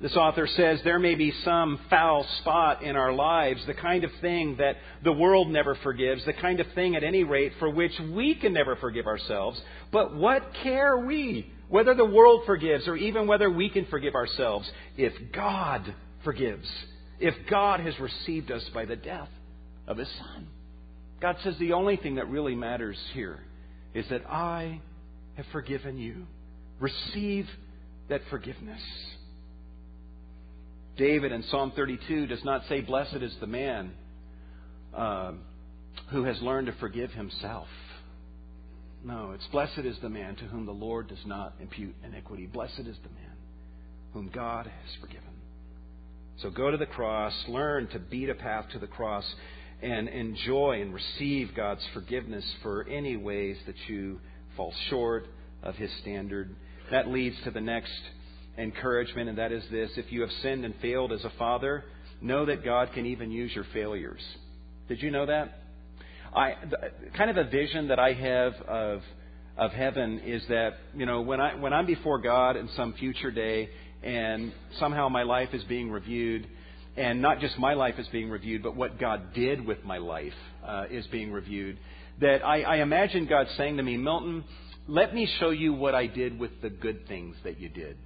This 0.01 0.17
author 0.17 0.47
says, 0.47 0.79
There 0.83 0.99
may 0.99 1.15
be 1.15 1.31
some 1.45 1.79
foul 1.89 2.25
spot 2.39 2.83
in 2.83 2.95
our 2.95 3.13
lives, 3.13 3.65
the 3.65 3.73
kind 3.73 4.03
of 4.03 4.11
thing 4.19 4.57
that 4.57 4.75
the 5.03 5.13
world 5.13 5.49
never 5.49 5.75
forgives, 5.75 6.25
the 6.25 6.33
kind 6.33 6.59
of 6.59 6.67
thing, 6.73 6.95
at 6.95 7.03
any 7.03 7.23
rate, 7.23 7.53
for 7.59 7.69
which 7.69 7.93
we 8.11 8.35
can 8.35 8.51
never 8.51 8.75
forgive 8.75 9.05
ourselves. 9.05 9.61
But 9.91 10.15
what 10.15 10.43
care 10.61 10.97
we 10.97 11.51
whether 11.69 11.95
the 11.95 12.05
world 12.05 12.43
forgives 12.45 12.87
or 12.87 12.95
even 12.95 13.27
whether 13.27 13.49
we 13.49 13.69
can 13.69 13.85
forgive 13.85 14.13
ourselves 14.13 14.69
if 14.97 15.13
God 15.31 15.95
forgives, 16.23 16.67
if 17.19 17.33
God 17.49 17.79
has 17.79 17.97
received 17.99 18.51
us 18.51 18.63
by 18.73 18.85
the 18.85 18.95
death 18.95 19.29
of 19.87 19.97
His 19.97 20.09
Son? 20.19 20.47
God 21.21 21.37
says 21.43 21.55
the 21.59 21.73
only 21.73 21.95
thing 21.95 22.15
that 22.15 22.27
really 22.27 22.55
matters 22.55 22.97
here 23.13 23.39
is 23.93 24.05
that 24.09 24.25
I 24.29 24.81
have 25.35 25.45
forgiven 25.51 25.97
you. 25.97 26.27
Receive 26.83 27.47
that 28.09 28.19
forgiveness. 28.29 28.81
David 30.97 31.31
in 31.31 31.41
Psalm 31.43 31.71
32 31.73 32.27
does 32.27 32.43
not 32.43 32.63
say, 32.67 32.81
Blessed 32.81 33.21
is 33.21 33.33
the 33.39 33.47
man 33.47 33.93
uh, 34.93 35.31
who 36.11 36.25
has 36.25 36.41
learned 36.41 36.67
to 36.67 36.73
forgive 36.73 37.11
himself. 37.11 37.67
No, 39.01 39.31
it's 39.31 39.47
blessed 39.47 39.85
is 39.85 39.95
the 40.01 40.09
man 40.09 40.35
to 40.35 40.43
whom 40.43 40.65
the 40.65 40.73
Lord 40.73 41.07
does 41.07 41.25
not 41.25 41.53
impute 41.61 41.95
iniquity. 42.05 42.47
Blessed 42.47 42.79
is 42.79 42.97
the 43.01 43.09
man 43.09 43.37
whom 44.11 44.29
God 44.33 44.65
has 44.65 44.95
forgiven. 44.99 45.23
So 46.41 46.49
go 46.49 46.69
to 46.69 46.77
the 46.77 46.85
cross, 46.85 47.33
learn 47.47 47.87
to 47.93 47.99
beat 47.99 48.27
a 48.27 48.35
path 48.35 48.65
to 48.73 48.79
the 48.79 48.87
cross, 48.87 49.23
and 49.81 50.09
enjoy 50.09 50.81
and 50.81 50.93
receive 50.93 51.55
God's 51.55 51.85
forgiveness 51.93 52.43
for 52.61 52.85
any 52.89 53.15
ways 53.15 53.55
that 53.67 53.75
you 53.87 54.19
fall 54.57 54.73
short 54.89 55.27
of 55.63 55.75
His 55.75 55.89
standard. 56.01 56.53
That 56.91 57.07
leads 57.07 57.35
to 57.43 57.51
the 57.51 57.61
next 57.61 57.91
encouragement, 58.57 59.29
and 59.29 59.37
that 59.37 59.51
is 59.51 59.63
this 59.71 59.91
if 59.97 60.11
you 60.11 60.21
have 60.21 60.31
sinned 60.41 60.65
and 60.65 60.73
failed 60.81 61.11
as 61.11 61.23
a 61.23 61.31
father, 61.37 61.83
know 62.21 62.45
that 62.45 62.63
God 62.63 62.89
can 62.93 63.05
even 63.05 63.31
use 63.31 63.51
your 63.53 63.65
failures. 63.73 64.21
Did 64.87 65.01
you 65.01 65.11
know 65.11 65.25
that? 65.25 65.59
I, 66.35 66.55
kind 67.15 67.29
of 67.29 67.37
a 67.37 67.49
vision 67.49 67.89
that 67.89 67.99
I 67.99 68.13
have 68.13 68.53
of 68.67 69.01
of 69.57 69.71
heaven 69.71 70.19
is 70.25 70.43
that 70.49 70.71
you 70.95 71.05
know 71.05 71.21
when 71.21 71.39
I 71.39 71.55
when 71.55 71.73
I'm 71.73 71.85
before 71.85 72.19
God 72.19 72.55
in 72.55 72.69
some 72.75 72.93
future 72.93 73.29
day 73.29 73.69
and 74.01 74.51
somehow 74.79 75.09
my 75.09 75.23
life 75.23 75.49
is 75.53 75.63
being 75.65 75.91
reviewed 75.91 76.47
and 76.97 77.21
not 77.21 77.39
just 77.39 77.57
my 77.59 77.75
life 77.75 77.95
is 77.99 78.07
being 78.07 78.31
reviewed 78.31 78.63
but 78.63 78.75
what 78.75 78.99
God 78.99 79.33
did 79.35 79.65
with 79.65 79.83
my 79.83 79.99
life 79.99 80.33
uh, 80.65 80.85
is 80.89 81.05
being 81.07 81.31
reviewed 81.31 81.77
that 82.19 82.43
I, 82.43 82.63
I 82.63 82.75
imagine 82.77 83.27
God 83.27 83.47
saying 83.55 83.77
to 83.77 83.83
me 83.83 83.95
Milton 83.97 84.43
let 84.87 85.13
me 85.13 85.29
show 85.39 85.51
you 85.51 85.73
what 85.73 85.95
I 85.95 86.07
did 86.07 86.37
with 86.37 86.51
the 86.61 86.69
good 86.69 87.07
things 87.07 87.35
that 87.43 87.59
you 87.59 87.69
did. 87.69 87.97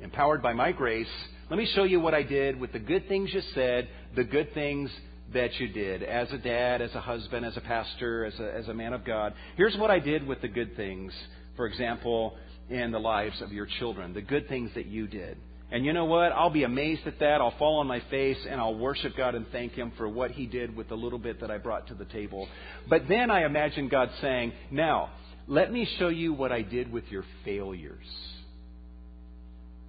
Empowered 0.00 0.42
by 0.42 0.52
my 0.52 0.72
grace, 0.72 1.08
let 1.48 1.58
me 1.58 1.66
show 1.74 1.84
you 1.84 2.00
what 2.00 2.14
I 2.14 2.22
did 2.22 2.60
with 2.60 2.72
the 2.72 2.78
good 2.78 3.08
things 3.08 3.32
you 3.32 3.40
said, 3.54 3.88
the 4.14 4.24
good 4.24 4.52
things 4.52 4.90
that 5.32 5.58
you 5.58 5.68
did 5.68 6.02
as 6.02 6.30
a 6.30 6.38
dad, 6.38 6.82
as 6.82 6.94
a 6.94 7.00
husband, 7.00 7.46
as 7.46 7.56
a 7.56 7.60
pastor, 7.62 8.26
as 8.26 8.38
a, 8.38 8.54
as 8.54 8.68
a 8.68 8.74
man 8.74 8.92
of 8.92 9.04
God. 9.04 9.32
Here's 9.56 9.76
what 9.78 9.90
I 9.90 9.98
did 9.98 10.26
with 10.26 10.42
the 10.42 10.48
good 10.48 10.76
things, 10.76 11.12
for 11.56 11.66
example, 11.66 12.36
in 12.68 12.90
the 12.90 13.00
lives 13.00 13.40
of 13.40 13.52
your 13.52 13.66
children, 13.78 14.12
the 14.12 14.22
good 14.22 14.48
things 14.48 14.70
that 14.74 14.86
you 14.86 15.06
did. 15.06 15.38
And 15.70 15.84
you 15.84 15.92
know 15.92 16.04
what? 16.04 16.32
I'll 16.32 16.50
be 16.50 16.64
amazed 16.64 17.06
at 17.06 17.18
that. 17.20 17.40
I'll 17.40 17.56
fall 17.58 17.78
on 17.80 17.86
my 17.86 18.00
face 18.10 18.38
and 18.48 18.60
I'll 18.60 18.76
worship 18.76 19.16
God 19.16 19.34
and 19.34 19.46
thank 19.50 19.72
Him 19.72 19.92
for 19.96 20.08
what 20.08 20.30
He 20.30 20.46
did 20.46 20.76
with 20.76 20.88
the 20.88 20.94
little 20.94 21.18
bit 21.18 21.40
that 21.40 21.50
I 21.50 21.58
brought 21.58 21.88
to 21.88 21.94
the 21.94 22.04
table. 22.04 22.46
But 22.88 23.08
then 23.08 23.30
I 23.30 23.44
imagine 23.44 23.88
God 23.88 24.10
saying, 24.20 24.52
Now, 24.70 25.10
let 25.46 25.72
me 25.72 25.88
show 25.98 26.08
you 26.08 26.32
what 26.32 26.52
I 26.52 26.62
did 26.62 26.90
with 26.92 27.04
your 27.10 27.24
failures. 27.44 28.06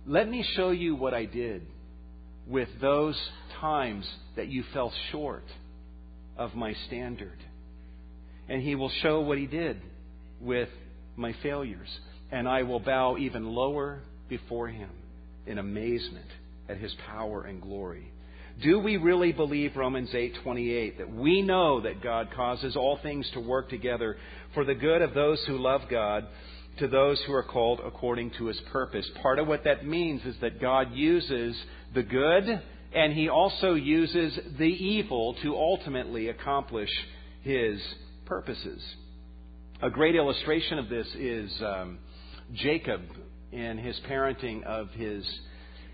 Let 0.05 0.29
me 0.29 0.45
show 0.55 0.69
you 0.71 0.95
what 0.95 1.13
I 1.13 1.25
did 1.25 1.63
with 2.47 2.69
those 2.79 3.19
times 3.59 4.07
that 4.35 4.49
you 4.49 4.63
fell 4.73 4.93
short 5.11 5.45
of 6.37 6.53
my 6.55 6.73
standard. 6.87 7.37
And 8.47 8.61
he 8.61 8.75
will 8.75 8.91
show 9.01 9.21
what 9.21 9.37
he 9.37 9.47
did 9.47 9.81
with 10.39 10.69
my 11.15 11.33
failures. 11.41 11.89
And 12.31 12.47
I 12.47 12.63
will 12.63 12.79
bow 12.79 13.17
even 13.17 13.45
lower 13.45 14.01
before 14.29 14.67
him 14.67 14.89
in 15.47 15.57
amazement 15.57 16.27
at 16.67 16.77
his 16.77 16.93
power 17.07 17.43
and 17.43 17.61
glory? 17.61 18.11
Do 18.61 18.79
we 18.79 18.97
really 18.97 19.33
believe 19.33 19.75
Romans 19.75 20.13
8:28 20.13 20.97
that 20.97 21.13
we 21.13 21.41
know 21.41 21.81
that 21.81 22.01
God 22.01 22.29
causes 22.31 22.75
all 22.75 22.97
things 22.97 23.29
to 23.31 23.39
work 23.39 23.69
together 23.69 24.17
for 24.53 24.63
the 24.63 24.75
good 24.75 25.01
of 25.01 25.13
those 25.13 25.43
who 25.45 25.57
love 25.57 25.81
God, 25.89 26.25
to 26.77 26.87
those 26.87 27.21
who 27.23 27.33
are 27.33 27.43
called 27.43 27.81
according 27.85 28.31
to 28.31 28.45
his 28.45 28.59
purpose? 28.71 29.09
Part 29.21 29.39
of 29.39 29.47
what 29.47 29.65
that 29.65 29.85
means 29.85 30.23
is 30.25 30.35
that 30.39 30.61
God 30.61 30.93
uses 30.93 31.55
the 31.93 32.03
good 32.03 32.61
and 32.93 33.11
he 33.11 33.27
also 33.27 33.73
uses 33.73 34.39
the 34.57 34.63
evil 34.63 35.35
to 35.43 35.55
ultimately 35.55 36.29
accomplish 36.29 36.89
his 37.41 37.81
purposes. 38.25 38.81
A 39.81 39.89
great 39.89 40.15
illustration 40.15 40.79
of 40.79 40.87
this 40.87 41.07
is 41.15 41.61
um, 41.61 41.99
Jacob 42.53 43.01
in 43.51 43.77
his 43.77 43.99
parenting 44.09 44.63
of 44.63 44.89
his 44.91 45.25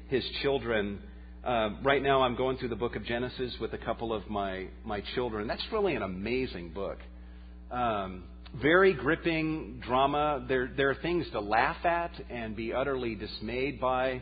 his 0.10 0.24
children. 0.42 1.00
Uh, 1.44 1.72
right 1.82 2.04
now, 2.04 2.22
I'm 2.22 2.36
going 2.36 2.58
through 2.58 2.70
the 2.70 2.76
book 2.76 2.96
of 2.96 3.04
Genesis 3.04 3.56
with 3.60 3.74
a 3.74 3.78
couple 3.80 4.14
of 4.14 4.30
my 4.30 4.68
my 4.86 5.02
children. 5.16 5.48
That's 5.48 5.64
really 5.72 5.96
an 5.96 6.04
amazing 6.04 6.70
book. 6.70 7.00
Um, 7.72 8.26
very 8.62 8.94
gripping 8.94 9.82
drama. 9.84 10.46
There 10.48 10.72
there 10.78 10.92
are 10.92 10.96
things 10.96 11.26
to 11.32 11.40
laugh 11.40 11.84
at 11.84 12.12
and 12.30 12.56
be 12.56 12.74
utterly 12.74 13.16
dismayed 13.16 13.82
by. 13.82 14.22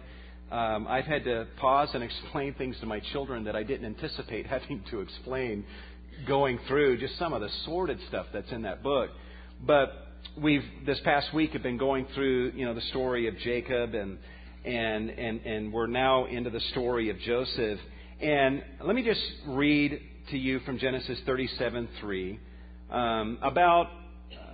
Um, 0.50 0.88
I've 0.88 1.04
had 1.04 1.26
to 1.26 1.46
pause 1.58 1.90
and 1.94 2.04
explain 2.06 2.54
things 2.54 2.78
to 2.80 2.86
my 2.86 3.02
children 3.12 3.44
that 3.44 3.56
I 3.56 3.64
didn't 3.64 3.86
anticipate 3.86 4.46
having 4.48 4.82
to 4.90 5.02
explain 5.02 5.66
going 6.26 6.58
through 6.70 7.00
just 7.00 7.20
some 7.20 7.34
of 7.34 7.42
the 7.42 7.50
sordid 7.66 8.00
stuff 8.08 8.28
that's 8.32 8.52
in 8.54 8.62
that 8.62 8.82
book. 8.82 9.10
But 9.62 9.92
we've 10.42 10.64
this 10.86 11.02
past 11.04 11.34
week 11.34 11.52
have 11.52 11.64
been 11.64 11.78
going 11.78 12.08
through 12.16 12.54
you 12.56 12.64
know 12.64 12.74
the 12.74 12.82
story 12.92 13.28
of 13.28 13.38
Jacob 13.40 13.94
and 13.94 14.20
and 14.65 15.10
and 15.10 15.41
and 15.45 15.74
we're 15.74 15.88
now 15.88 16.26
into 16.26 16.50
the 16.50 16.60
story 16.72 17.10
of 17.10 17.19
Joseph. 17.19 17.80
And 18.22 18.63
let 18.84 18.95
me 18.95 19.04
just 19.04 19.22
read 19.48 20.02
to 20.32 20.38
you 20.38 20.60
from 20.60 20.78
Genesis 20.78 21.19
37:3 21.26 22.39
um, 22.91 23.39
about 23.41 23.88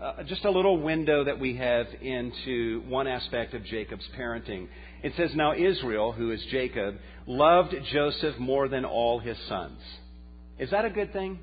uh, 0.02 0.24
just 0.24 0.46
a 0.46 0.52
little 0.52 0.80
window 0.80 1.24
that 1.24 1.40
we 1.40 1.56
have 1.56 1.88
into 2.02 2.82
one 2.88 3.08
aspect 3.08 3.54
of 3.54 3.64
Jacob's 3.66 4.08
parenting. 4.18 4.68
It 5.04 5.14
says, 5.18 5.32
Now 5.36 5.54
Israel, 5.54 6.12
who 6.12 6.32
is 6.32 6.44
Jacob, 6.52 6.96
loved 7.28 7.76
Joseph 7.92 8.38
more 8.38 8.68
than 8.68 8.86
all 8.86 9.20
his 9.20 9.38
sons. 9.48 9.80
Is 10.60 10.72
that 10.72 10.86
a 10.86 10.90
good 10.90 11.14
thing? 11.14 11.40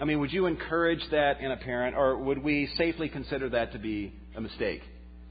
I 0.00 0.04
mean, 0.04 0.20
would 0.20 0.32
you 0.32 0.46
encourage 0.46 1.02
that 1.10 1.40
in 1.40 1.50
a 1.50 1.56
parent, 1.56 1.96
or 1.96 2.18
would 2.18 2.42
we 2.42 2.68
safely 2.76 3.08
consider 3.08 3.48
that 3.50 3.72
to 3.72 3.78
be 3.78 4.12
a 4.36 4.40
mistake? 4.40 4.82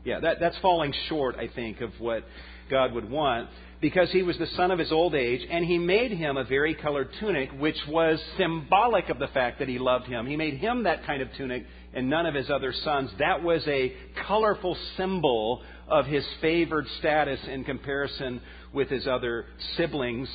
Yeah, 0.06 0.20
that, 0.20 0.40
that's 0.40 0.58
falling 0.58 0.94
short, 1.08 1.38
I 1.38 1.48
think, 1.48 1.82
of 1.82 1.92
what 2.00 2.26
God 2.70 2.94
would 2.94 3.10
want, 3.10 3.50
because 3.80 4.12
he 4.12 4.24
was 4.24 4.38
the 4.38 4.48
son 4.48 4.72
of 4.72 4.80
his 4.80 4.92
old 4.92 5.16
age, 5.16 5.46
and 5.50 5.66
he 5.66 5.78
made 5.78 6.12
him 6.12 6.38
a 6.38 6.44
vari-colored 6.44 7.10
tunic, 7.20 7.52
which 7.58 7.78
was 7.88 8.22
symbolic 8.38 9.10
of 9.10 9.20
the 9.20 9.28
fact 9.28 9.60
that 9.60 9.68
he 9.68 9.80
loved 9.80 10.08
him. 10.08 10.26
He 10.26 10.38
made 10.38 10.56
him 10.56 10.84
that 10.84 11.06
kind 11.06 11.22
of 11.22 11.30
tunic, 11.38 11.66
and 11.94 12.10
none 12.10 12.26
of 12.26 12.34
his 12.34 12.50
other 12.50 12.74
sons. 12.74 13.12
That 13.20 13.44
was 13.44 13.66
a 13.68 13.94
colorful 14.28 14.78
symbol 14.98 15.62
of 15.88 16.06
his 16.06 16.26
favored 16.42 16.88
status 17.00 17.40
in 17.48 17.64
comparison 17.64 18.42
with 18.74 18.90
his 18.90 19.08
other 19.08 19.46
siblings. 19.78 20.30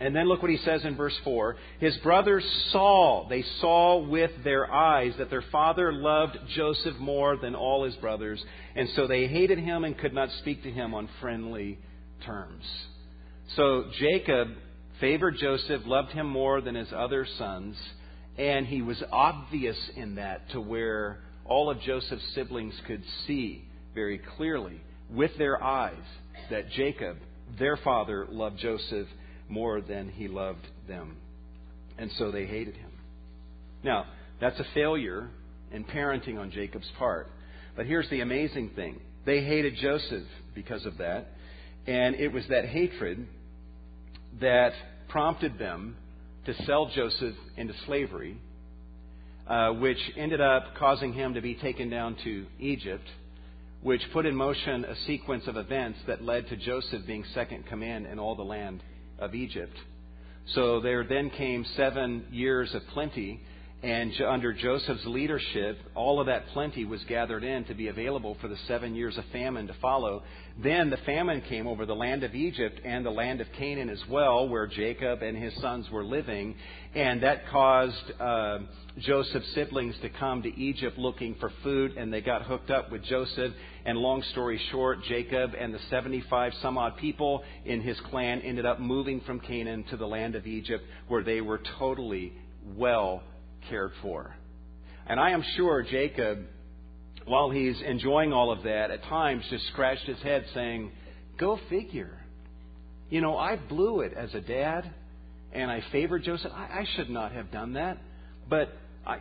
And 0.00 0.16
then 0.16 0.26
look 0.26 0.40
what 0.40 0.50
he 0.50 0.56
says 0.56 0.82
in 0.84 0.96
verse 0.96 1.16
4. 1.24 1.56
His 1.78 1.94
brothers 1.98 2.44
saw, 2.72 3.28
they 3.28 3.44
saw 3.60 3.98
with 3.98 4.30
their 4.42 4.72
eyes 4.72 5.12
that 5.18 5.28
their 5.28 5.44
father 5.52 5.92
loved 5.92 6.38
Joseph 6.56 6.96
more 6.98 7.36
than 7.36 7.54
all 7.54 7.84
his 7.84 7.94
brothers, 7.96 8.42
and 8.74 8.88
so 8.96 9.06
they 9.06 9.26
hated 9.26 9.58
him 9.58 9.84
and 9.84 9.98
could 9.98 10.14
not 10.14 10.30
speak 10.38 10.62
to 10.62 10.70
him 10.70 10.94
on 10.94 11.08
friendly 11.20 11.78
terms. 12.24 12.64
So 13.56 13.90
Jacob 13.98 14.48
favored 15.00 15.36
Joseph, 15.38 15.82
loved 15.84 16.12
him 16.12 16.26
more 16.26 16.62
than 16.62 16.76
his 16.76 16.88
other 16.96 17.26
sons, 17.36 17.76
and 18.38 18.66
he 18.66 18.80
was 18.80 19.02
obvious 19.12 19.76
in 19.96 20.14
that 20.14 20.48
to 20.52 20.62
where 20.62 21.20
all 21.44 21.68
of 21.68 21.78
Joseph's 21.82 22.24
siblings 22.34 22.74
could 22.86 23.02
see 23.26 23.64
very 23.94 24.18
clearly 24.36 24.80
with 25.10 25.36
their 25.36 25.62
eyes 25.62 25.96
that 26.48 26.70
Jacob, 26.70 27.18
their 27.58 27.76
father, 27.76 28.26
loved 28.30 28.58
Joseph 28.58 29.08
more 29.50 29.80
than 29.80 30.08
he 30.08 30.28
loved 30.28 30.66
them. 30.88 31.16
And 31.98 32.10
so 32.16 32.30
they 32.30 32.46
hated 32.46 32.76
him. 32.76 32.90
Now, 33.82 34.06
that's 34.40 34.58
a 34.58 34.66
failure 34.74 35.28
in 35.72 35.84
parenting 35.84 36.38
on 36.38 36.50
Jacob's 36.50 36.90
part. 36.98 37.28
But 37.76 37.86
here's 37.86 38.08
the 38.10 38.20
amazing 38.20 38.70
thing 38.70 39.00
they 39.26 39.42
hated 39.44 39.76
Joseph 39.76 40.26
because 40.54 40.86
of 40.86 40.98
that. 40.98 41.26
And 41.86 42.14
it 42.16 42.28
was 42.32 42.44
that 42.48 42.66
hatred 42.66 43.26
that 44.40 44.72
prompted 45.08 45.58
them 45.58 45.96
to 46.46 46.54
sell 46.64 46.90
Joseph 46.94 47.34
into 47.56 47.74
slavery, 47.86 48.36
uh, 49.46 49.72
which 49.72 49.98
ended 50.16 50.40
up 50.40 50.74
causing 50.78 51.12
him 51.12 51.34
to 51.34 51.40
be 51.40 51.54
taken 51.54 51.90
down 51.90 52.16
to 52.24 52.46
Egypt, 52.58 53.06
which 53.82 54.02
put 54.12 54.26
in 54.26 54.34
motion 54.34 54.84
a 54.84 54.94
sequence 55.06 55.46
of 55.46 55.56
events 55.56 55.98
that 56.06 56.22
led 56.22 56.48
to 56.48 56.56
Joseph 56.56 57.06
being 57.06 57.24
second 57.34 57.66
command 57.66 58.06
in 58.06 58.18
all 58.18 58.36
the 58.36 58.42
land 58.42 58.82
of 59.20 59.34
Egypt. 59.34 59.76
So 60.54 60.80
there 60.80 61.04
then 61.04 61.30
came 61.30 61.64
seven 61.76 62.26
years 62.30 62.74
of 62.74 62.82
plenty, 62.92 63.40
and 63.82 64.12
under 64.20 64.52
Joseph's 64.52 65.06
leadership, 65.06 65.78
all 65.94 66.20
of 66.20 66.26
that 66.26 66.48
plenty 66.48 66.84
was 66.84 67.02
gathered 67.04 67.42
in 67.42 67.64
to 67.64 67.74
be 67.74 67.88
available 67.88 68.36
for 68.42 68.48
the 68.48 68.58
seven 68.68 68.94
years 68.94 69.16
of 69.16 69.24
famine 69.32 69.66
to 69.68 69.74
follow. 69.80 70.22
Then 70.62 70.90
the 70.90 70.98
famine 70.98 71.40
came 71.48 71.66
over 71.66 71.86
the 71.86 71.94
land 71.94 72.22
of 72.22 72.34
Egypt 72.34 72.78
and 72.84 73.06
the 73.06 73.10
land 73.10 73.40
of 73.40 73.46
Canaan 73.56 73.88
as 73.88 74.02
well, 74.10 74.46
where 74.50 74.66
Jacob 74.66 75.22
and 75.22 75.34
his 75.34 75.54
sons 75.62 75.88
were 75.90 76.04
living. 76.04 76.56
And 76.94 77.22
that 77.22 77.48
caused 77.48 78.12
uh, 78.20 78.58
Joseph's 78.98 79.50
siblings 79.54 79.94
to 80.02 80.10
come 80.10 80.42
to 80.42 80.54
Egypt 80.60 80.98
looking 80.98 81.34
for 81.40 81.50
food, 81.62 81.96
and 81.96 82.12
they 82.12 82.20
got 82.20 82.42
hooked 82.42 82.70
up 82.70 82.92
with 82.92 83.02
Joseph. 83.04 83.54
And 83.86 83.96
long 83.96 84.22
story 84.32 84.60
short, 84.70 85.02
Jacob 85.04 85.52
and 85.58 85.72
the 85.72 85.80
75 85.88 86.52
some 86.60 86.76
odd 86.76 86.98
people 86.98 87.42
in 87.64 87.80
his 87.80 87.98
clan 88.10 88.42
ended 88.42 88.66
up 88.66 88.78
moving 88.78 89.22
from 89.22 89.40
Canaan 89.40 89.84
to 89.84 89.96
the 89.96 90.06
land 90.06 90.34
of 90.34 90.46
Egypt, 90.46 90.84
where 91.08 91.22
they 91.22 91.40
were 91.40 91.62
totally 91.78 92.34
well 92.76 93.22
cared 93.68 93.92
for. 94.02 94.34
And 95.06 95.18
I 95.18 95.30
am 95.30 95.42
sure 95.56 95.82
Jacob, 95.82 96.38
while 97.24 97.50
he's 97.50 97.80
enjoying 97.82 98.32
all 98.32 98.52
of 98.52 98.62
that, 98.64 98.90
at 98.90 99.02
times 99.04 99.44
just 99.50 99.66
scratched 99.68 100.04
his 100.06 100.18
head 100.18 100.44
saying, 100.54 100.92
Go 101.38 101.58
figure. 101.68 102.18
You 103.08 103.20
know, 103.20 103.36
I 103.36 103.56
blew 103.56 104.02
it 104.02 104.12
as 104.12 104.32
a 104.34 104.40
dad, 104.40 104.88
and 105.52 105.70
I 105.70 105.82
favored 105.90 106.22
Joseph. 106.22 106.52
I, 106.54 106.80
I 106.80 106.86
should 106.94 107.10
not 107.10 107.32
have 107.32 107.50
done 107.50 107.72
that. 107.72 107.98
But, 108.48 108.68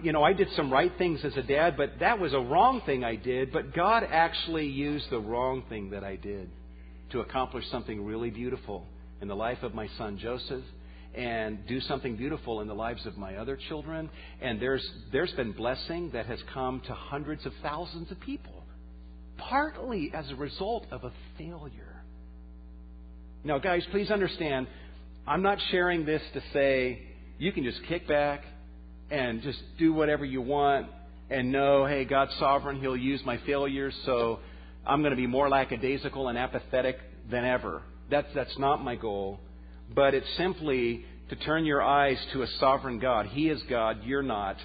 you 0.03 0.11
know, 0.11 0.23
I 0.23 0.33
did 0.33 0.49
some 0.55 0.71
right 0.71 0.91
things 0.97 1.21
as 1.23 1.35
a 1.37 1.41
dad, 1.41 1.75
but 1.77 1.93
that 1.99 2.19
was 2.19 2.33
a 2.33 2.39
wrong 2.39 2.81
thing 2.85 3.03
I 3.03 3.15
did. 3.15 3.51
But 3.51 3.73
God 3.73 4.03
actually 4.07 4.67
used 4.67 5.09
the 5.09 5.19
wrong 5.19 5.63
thing 5.69 5.91
that 5.91 6.03
I 6.03 6.17
did 6.17 6.49
to 7.11 7.21
accomplish 7.21 7.65
something 7.71 8.05
really 8.05 8.29
beautiful 8.29 8.85
in 9.21 9.27
the 9.27 9.35
life 9.35 9.63
of 9.63 9.73
my 9.73 9.87
son 9.97 10.17
Joseph 10.17 10.63
and 11.15 11.65
do 11.67 11.81
something 11.81 12.15
beautiful 12.15 12.61
in 12.61 12.67
the 12.67 12.73
lives 12.73 13.05
of 13.05 13.17
my 13.17 13.35
other 13.35 13.57
children. 13.67 14.09
And 14.41 14.61
there's, 14.61 14.87
there's 15.11 15.31
been 15.31 15.51
blessing 15.51 16.11
that 16.13 16.27
has 16.27 16.39
come 16.53 16.81
to 16.87 16.93
hundreds 16.93 17.45
of 17.45 17.53
thousands 17.63 18.11
of 18.11 18.19
people, 18.19 18.63
partly 19.37 20.11
as 20.13 20.29
a 20.29 20.35
result 20.35 20.85
of 20.91 21.03
a 21.03 21.11
failure. 21.37 22.03
Now, 23.43 23.57
guys, 23.57 23.83
please 23.91 24.11
understand, 24.11 24.67
I'm 25.25 25.41
not 25.41 25.57
sharing 25.71 26.05
this 26.05 26.21
to 26.33 26.41
say 26.53 27.01
you 27.37 27.51
can 27.51 27.63
just 27.63 27.79
kick 27.87 28.07
back 28.07 28.43
and 29.09 29.41
just 29.41 29.59
do 29.77 29.93
whatever 29.93 30.25
you 30.25 30.41
want 30.41 30.87
and 31.29 31.51
know, 31.51 31.85
hey, 31.85 32.05
God's 32.05 32.33
sovereign, 32.39 32.79
He'll 32.79 32.97
use 32.97 33.21
my 33.25 33.37
failures, 33.45 33.95
so 34.05 34.39
I'm 34.85 35.01
going 35.01 35.11
to 35.11 35.17
be 35.17 35.27
more 35.27 35.47
lackadaisical 35.49 36.27
and 36.27 36.37
apathetic 36.37 36.97
than 37.31 37.45
ever. 37.45 37.83
That's, 38.09 38.27
that's 38.33 38.57
not 38.57 38.83
my 38.83 38.95
goal 38.95 39.39
but 39.93 40.13
it's 40.13 40.27
simply 40.37 41.05
to 41.29 41.35
turn 41.35 41.65
your 41.65 41.81
eyes 41.81 42.17
to 42.33 42.41
a 42.41 42.47
sovereign 42.59 42.99
God. 42.99 43.27
He 43.27 43.49
is 43.49 43.61
God, 43.69 44.03
you're 44.03 44.23
not. 44.23 44.57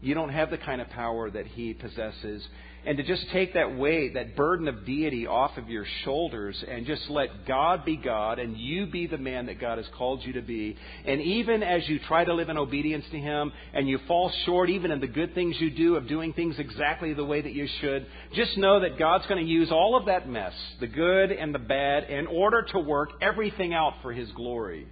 You 0.00 0.14
don't 0.14 0.30
have 0.30 0.50
the 0.50 0.58
kind 0.58 0.80
of 0.80 0.88
power 0.90 1.30
that 1.30 1.46
He 1.46 1.74
possesses. 1.74 2.46
And 2.84 2.96
to 2.96 3.04
just 3.04 3.24
take 3.30 3.54
that 3.54 3.76
weight, 3.76 4.14
that 4.14 4.34
burden 4.34 4.66
of 4.66 4.84
deity 4.84 5.26
off 5.26 5.56
of 5.56 5.68
your 5.68 5.86
shoulders 6.04 6.62
and 6.68 6.84
just 6.84 7.08
let 7.08 7.46
God 7.46 7.84
be 7.84 7.96
God 7.96 8.40
and 8.40 8.56
you 8.56 8.86
be 8.86 9.06
the 9.06 9.18
man 9.18 9.46
that 9.46 9.60
God 9.60 9.78
has 9.78 9.86
called 9.96 10.24
you 10.24 10.32
to 10.32 10.42
be. 10.42 10.76
And 11.06 11.20
even 11.20 11.62
as 11.62 11.88
you 11.88 12.00
try 12.00 12.24
to 12.24 12.34
live 12.34 12.48
in 12.48 12.58
obedience 12.58 13.04
to 13.12 13.18
Him 13.18 13.52
and 13.72 13.88
you 13.88 14.00
fall 14.08 14.32
short, 14.46 14.68
even 14.68 14.90
in 14.90 14.98
the 14.98 15.06
good 15.06 15.32
things 15.32 15.56
you 15.60 15.70
do, 15.70 15.94
of 15.94 16.08
doing 16.08 16.32
things 16.32 16.56
exactly 16.58 17.14
the 17.14 17.24
way 17.24 17.40
that 17.40 17.52
you 17.52 17.68
should, 17.80 18.04
just 18.34 18.56
know 18.58 18.80
that 18.80 18.98
God's 18.98 19.26
going 19.26 19.44
to 19.44 19.50
use 19.50 19.70
all 19.70 19.96
of 19.96 20.06
that 20.06 20.28
mess, 20.28 20.54
the 20.80 20.88
good 20.88 21.30
and 21.30 21.54
the 21.54 21.60
bad, 21.60 22.10
in 22.10 22.26
order 22.26 22.62
to 22.72 22.80
work 22.80 23.10
everything 23.20 23.72
out 23.72 23.94
for 24.02 24.12
His 24.12 24.30
glory 24.32 24.88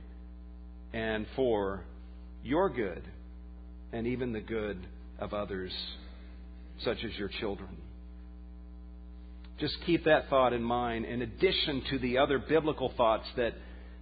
and 0.93 1.27
for 1.35 1.83
your 2.45 2.71
good 2.71 3.03
and 3.93 4.07
even 4.07 4.33
the 4.33 4.41
good 4.41 4.87
of 5.19 5.35
others, 5.35 5.73
such 6.85 6.99
as 7.05 7.17
your 7.19 7.29
children. 7.41 7.77
Just 9.59 9.77
keep 9.85 10.05
that 10.05 10.31
thought 10.31 10.53
in 10.53 10.63
mind, 10.63 11.05
in 11.05 11.23
addition 11.23 11.83
to 11.91 11.99
the 11.99 12.19
other 12.19 12.39
biblical 12.39 12.93
thoughts 12.97 13.27
that, 13.37 13.55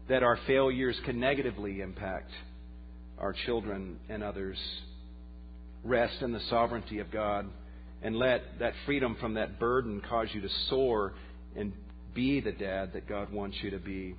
that 0.09 0.23
our 0.23 0.39
failures 0.47 0.97
can 1.05 1.19
negatively 1.19 1.81
impact 1.81 2.31
our 3.19 3.35
children 3.47 3.99
and 4.09 4.23
others. 4.23 4.57
Rest 5.83 6.23
in 6.23 6.33
the 6.33 6.41
sovereignty 6.49 7.01
of 7.01 7.11
God 7.11 7.47
and 8.03 8.17
let 8.17 8.61
that 8.61 8.75
freedom 8.87 9.17
from 9.21 9.35
that 9.35 9.59
burden 9.59 10.01
cause 10.09 10.29
you 10.33 10.41
to 10.41 10.49
soar 10.69 11.15
and 11.57 11.73
be 12.15 12.41
the 12.41 12.53
dad 12.53 12.93
that 12.93 13.09
God 13.09 13.33
wants 13.33 13.57
you 13.61 13.71
to 13.71 13.79
be. 13.79 14.15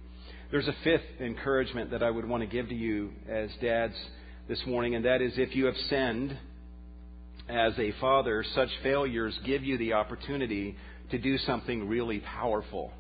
There's 0.52 0.68
a 0.68 0.76
fifth 0.84 1.22
encouragement 1.22 1.92
that 1.92 2.04
I 2.04 2.10
would 2.10 2.28
want 2.28 2.42
to 2.42 2.48
give 2.48 2.70
to 2.70 2.76
you 2.76 3.12
as 3.30 3.50
dads 3.62 3.94
this 4.48 4.60
morning, 4.66 4.96
and 4.96 5.06
that 5.06 5.22
is 5.22 5.34
if 5.38 5.56
you 5.56 5.66
have 5.68 5.78
sinned 5.90 6.38
as 7.50 7.74
a 7.80 7.92
father, 8.00 8.46
such 8.56 8.70
failures 8.84 9.38
give 9.46 9.64
you 9.64 9.78
the 9.78 9.94
opportunity 9.94 10.76
to 11.12 11.18
do 11.18 11.38
something 11.40 11.88
really 11.88 12.20
powerful 12.20 12.94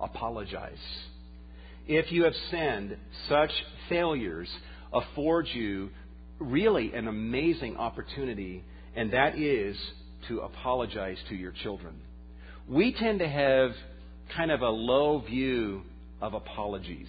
apologize. 0.00 0.78
If 1.86 2.12
you 2.12 2.24
have 2.24 2.34
sinned, 2.50 2.96
such 3.28 3.50
failures 3.88 4.48
afford 4.92 5.48
you 5.52 5.90
really 6.38 6.92
an 6.94 7.08
amazing 7.08 7.76
opportunity, 7.76 8.62
and 8.94 9.12
that 9.12 9.36
is 9.38 9.76
to 10.28 10.40
apologize 10.40 11.18
to 11.28 11.34
your 11.34 11.52
children. 11.62 11.94
We 12.68 12.92
tend 12.92 13.18
to 13.20 13.28
have 13.28 13.72
kind 14.36 14.50
of 14.50 14.60
a 14.60 14.68
low 14.68 15.20
view 15.20 15.82
of 16.20 16.34
apologies. 16.34 17.08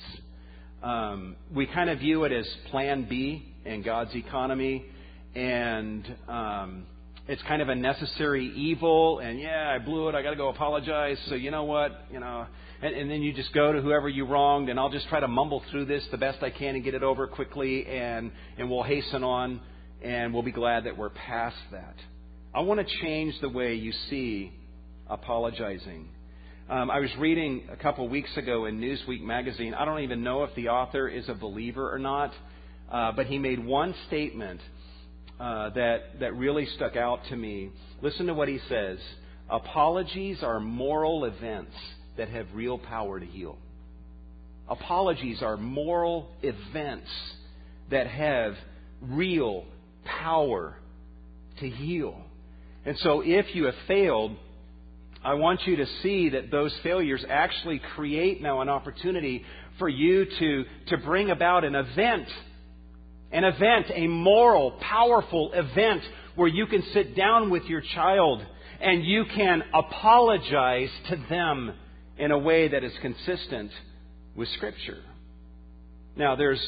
Um, 0.81 1.35
we 1.53 1.67
kind 1.67 1.89
of 1.89 1.99
view 1.99 2.23
it 2.23 2.31
as 2.31 2.47
plan 2.71 3.05
B 3.07 3.45
in 3.65 3.83
God's 3.83 4.15
economy, 4.15 4.85
and 5.35 6.15
um, 6.27 6.85
it's 7.27 7.41
kind 7.43 7.61
of 7.61 7.69
a 7.69 7.75
necessary 7.75 8.51
evil. 8.55 9.19
And 9.19 9.39
yeah, 9.39 9.71
I 9.73 9.83
blew 9.83 10.09
it. 10.09 10.15
I 10.15 10.21
got 10.21 10.31
to 10.31 10.35
go 10.35 10.49
apologize. 10.49 11.17
So 11.27 11.35
you 11.35 11.51
know 11.51 11.63
what? 11.63 12.05
You 12.11 12.19
know, 12.19 12.47
and, 12.81 12.95
and 12.95 13.11
then 13.11 13.21
you 13.21 13.33
just 13.33 13.53
go 13.53 13.71
to 13.71 13.81
whoever 13.81 14.09
you 14.09 14.25
wronged, 14.25 14.69
and 14.69 14.79
I'll 14.79 14.89
just 14.89 15.07
try 15.09 15.19
to 15.19 15.27
mumble 15.27 15.61
through 15.71 15.85
this 15.85 16.03
the 16.11 16.17
best 16.17 16.41
I 16.41 16.49
can 16.49 16.75
and 16.75 16.83
get 16.83 16.93
it 16.93 17.03
over 17.03 17.27
quickly, 17.27 17.85
and 17.85 18.31
and 18.57 18.69
we'll 18.69 18.83
hasten 18.83 19.23
on, 19.23 19.61
and 20.01 20.33
we'll 20.33 20.43
be 20.43 20.51
glad 20.51 20.85
that 20.85 20.97
we're 20.97 21.09
past 21.09 21.57
that. 21.71 21.95
I 22.53 22.61
want 22.61 22.79
to 22.79 22.95
change 23.01 23.39
the 23.41 23.49
way 23.49 23.75
you 23.75 23.91
see 24.09 24.51
apologizing. 25.07 26.09
Um, 26.69 26.91
I 26.91 26.99
was 26.99 27.09
reading 27.17 27.67
a 27.71 27.75
couple 27.75 28.07
weeks 28.07 28.29
ago 28.37 28.65
in 28.65 28.79
Newsweek 28.79 29.21
magazine. 29.21 29.73
I 29.73 29.85
don't 29.85 30.01
even 30.01 30.23
know 30.23 30.43
if 30.43 30.53
the 30.55 30.69
author 30.69 31.07
is 31.07 31.27
a 31.27 31.33
believer 31.33 31.93
or 31.93 31.97
not, 31.97 32.31
uh, 32.91 33.11
but 33.11 33.25
he 33.25 33.39
made 33.39 33.63
one 33.63 33.95
statement 34.07 34.61
uh, 35.39 35.69
that 35.71 36.19
that 36.19 36.35
really 36.35 36.65
stuck 36.75 36.95
out 36.95 37.21
to 37.29 37.35
me. 37.35 37.71
Listen 38.01 38.27
to 38.27 38.33
what 38.33 38.47
he 38.47 38.59
says: 38.69 38.97
Apologies 39.49 40.43
are 40.43 40.59
moral 40.59 41.25
events 41.25 41.75
that 42.17 42.29
have 42.29 42.47
real 42.53 42.77
power 42.77 43.19
to 43.19 43.25
heal. 43.25 43.57
Apologies 44.67 45.41
are 45.41 45.57
moral 45.57 46.29
events 46.43 47.09
that 47.89 48.07
have 48.07 48.55
real 49.01 49.65
power 50.05 50.75
to 51.59 51.69
heal. 51.69 52.21
And 52.85 52.97
so, 52.99 53.21
if 53.21 53.55
you 53.55 53.65
have 53.65 53.75
failed 53.87 54.35
I 55.23 55.33
want 55.33 55.67
you 55.67 55.75
to 55.77 55.85
see 56.01 56.29
that 56.29 56.49
those 56.49 56.73
failures 56.81 57.25
actually 57.29 57.81
create 57.95 58.41
now 58.41 58.61
an 58.61 58.69
opportunity 58.69 59.43
for 59.77 59.89
you 59.89 60.25
to, 60.25 60.65
to 60.87 60.97
bring 60.97 61.29
about 61.29 61.65
an 61.65 61.75
event. 61.75 62.27
An 63.31 63.43
event, 63.43 63.87
a 63.93 64.07
moral, 64.07 64.71
powerful 64.81 65.51
event 65.53 66.01
where 66.35 66.47
you 66.47 66.65
can 66.65 66.83
sit 66.93 67.15
down 67.15 67.49
with 67.49 67.63
your 67.65 67.81
child 67.93 68.43
and 68.81 69.03
you 69.03 69.25
can 69.35 69.61
apologize 69.73 70.89
to 71.09 71.17
them 71.29 71.73
in 72.17 72.31
a 72.31 72.37
way 72.37 72.69
that 72.69 72.83
is 72.83 72.93
consistent 73.01 73.71
with 74.35 74.47
Scripture. 74.49 74.97
Now, 76.15 76.35
there's, 76.35 76.61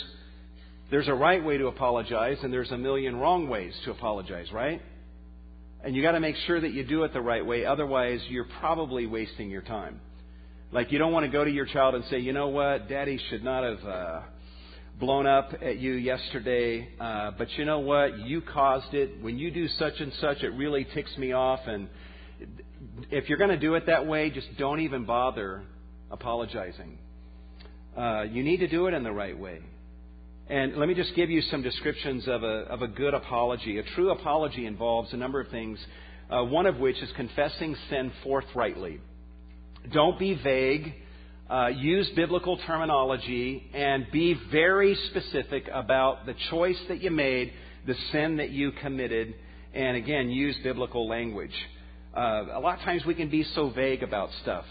there's 0.92 1.08
a 1.08 1.14
right 1.14 1.44
way 1.44 1.58
to 1.58 1.68
apologize 1.68 2.38
and 2.44 2.54
there's 2.54 2.72
a 2.72 2.78
million 2.78 3.16
wrong 3.16 3.48
ways 3.48 3.74
to 3.86 3.92
apologize, 3.92 4.52
right? 4.52 4.82
And 5.84 5.96
you 5.96 6.02
got 6.02 6.12
to 6.12 6.20
make 6.20 6.36
sure 6.48 6.62
that 6.62 6.74
you 6.74 6.84
do 6.84 7.04
it 7.04 7.14
the 7.14 7.22
right 7.22 7.46
way. 7.46 7.66
Otherwise, 7.66 8.22
you're 8.30 8.48
probably 8.60 9.08
wasting 9.08 9.50
your 9.50 9.64
time. 9.64 10.00
Like 10.72 10.92
you 10.92 11.00
don't 11.00 11.12
want 11.12 11.26
to 11.26 11.32
go 11.32 11.44
to 11.44 11.52
your 11.52 11.66
child 11.66 11.96
and 11.96 12.06
say, 12.06 12.20
you 12.20 12.34
know 12.34 12.50
what, 12.50 12.88
Daddy 12.88 13.20
should 13.30 13.44
not 13.44 13.64
have 13.64 13.84
uh, 13.86 14.22
blown 15.02 15.26
up 15.26 15.52
at 15.64 15.80
you 15.80 15.94
yesterday, 15.94 16.88
uh, 17.00 17.32
but 17.36 17.52
you 17.58 17.66
know 17.66 17.80
what, 17.80 18.20
you 18.20 18.40
caused 18.40 18.94
it. 18.94 19.20
When 19.20 19.36
you 19.40 19.50
do 19.50 19.68
such 19.68 20.00
and 20.00 20.14
such, 20.22 20.44
it 20.44 20.50
really 20.50 20.86
ticks 20.94 21.18
me 21.18 21.34
off. 21.34 21.60
And 21.66 21.90
if 23.10 23.28
you're 23.28 23.40
going 23.40 23.50
to 23.50 23.58
do 23.58 23.74
it 23.74 23.88
that 23.88 24.06
way, 24.06 24.30
just 24.30 24.48
don't 24.60 24.80
even 24.82 25.06
bother 25.06 25.64
apologizing. 26.12 27.00
Uh, 27.98 28.26
you 28.30 28.44
need 28.44 28.58
to 28.58 28.68
do 28.68 28.86
it 28.86 28.94
in 28.94 29.04
the 29.04 29.12
right 29.12 29.38
way. 29.38 29.62
And 30.48 30.78
let 30.78 30.88
me 30.88 30.94
just 30.94 31.16
give 31.16 31.32
you 31.32 31.42
some 31.50 31.64
descriptions 31.64 32.28
of 32.28 32.44
a, 32.44 32.66
of 32.70 32.84
a 32.84 32.88
good 32.88 33.16
apology. 33.16 33.80
A 33.80 33.84
true 33.96 34.12
apology 34.12 34.68
involves 34.68 35.12
a 35.14 35.18
number 35.18 35.42
of 35.42 35.50
things, 35.50 35.84
uh, 36.30 36.44
one 36.44 36.68
of 36.68 36.78
which 36.78 37.02
is 37.02 37.10
confessing 37.16 37.76
sin 37.90 38.12
forthrightly. 38.24 39.02
Don't 39.92 40.20
be 40.20 40.40
vague. 40.44 40.94
Uh, 41.52 41.68
use 41.68 42.10
biblical 42.16 42.58
terminology 42.66 43.70
and 43.74 44.06
be 44.10 44.40
very 44.54 44.98
specific 45.10 45.68
about 45.74 46.26
the 46.26 46.34
choice 46.50 46.78
that 46.88 47.02
you 47.04 47.12
made, 47.12 47.52
the 47.86 47.96
sin 48.14 48.38
that 48.38 48.52
you 48.52 48.72
committed, 48.82 49.36
and 49.74 49.98
again, 49.98 50.30
use 50.30 50.56
biblical 50.64 51.10
language. 51.10 51.52
Uh, 52.16 52.46
a 52.54 52.60
lot 52.62 52.80
of 52.80 52.86
times 52.86 53.04
we 53.06 53.14
can 53.14 53.30
be 53.30 53.44
so 53.54 53.70
vague 53.70 54.02
about 54.02 54.30
stuff. 54.42 54.64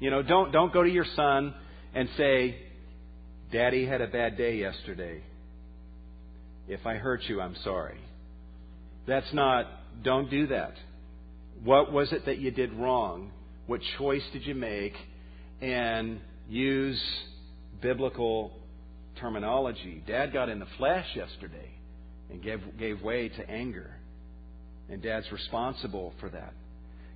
You 0.00 0.10
know, 0.10 0.24
don't, 0.24 0.50
don't 0.50 0.72
go 0.72 0.82
to 0.82 0.90
your 0.90 1.06
son 1.14 1.54
and 1.94 2.08
say, 2.16 2.56
Daddy 3.52 3.86
had 3.86 4.00
a 4.00 4.08
bad 4.08 4.36
day 4.36 4.56
yesterday. 4.56 5.22
If 6.66 6.84
I 6.84 6.94
hurt 6.94 7.22
you, 7.28 7.40
I'm 7.40 7.54
sorry. 7.62 8.00
That's 9.06 9.32
not, 9.32 9.66
don't 10.02 10.28
do 10.28 10.48
that. 10.48 10.72
What 11.62 11.92
was 11.92 12.12
it 12.12 12.26
that 12.26 12.38
you 12.38 12.50
did 12.50 12.72
wrong? 12.72 13.30
What 13.68 13.80
choice 13.98 14.24
did 14.32 14.44
you 14.44 14.56
make? 14.56 14.94
And 15.60 16.20
use 16.48 17.02
biblical 17.80 18.52
terminology. 19.20 20.02
Dad 20.06 20.32
got 20.32 20.48
in 20.48 20.58
the 20.58 20.66
flesh 20.78 21.06
yesterday 21.14 21.70
and 22.30 22.42
gave, 22.42 22.60
gave 22.78 23.02
way 23.02 23.28
to 23.28 23.50
anger. 23.50 23.90
And 24.88 25.02
Dad's 25.02 25.30
responsible 25.32 26.12
for 26.20 26.28
that. 26.30 26.52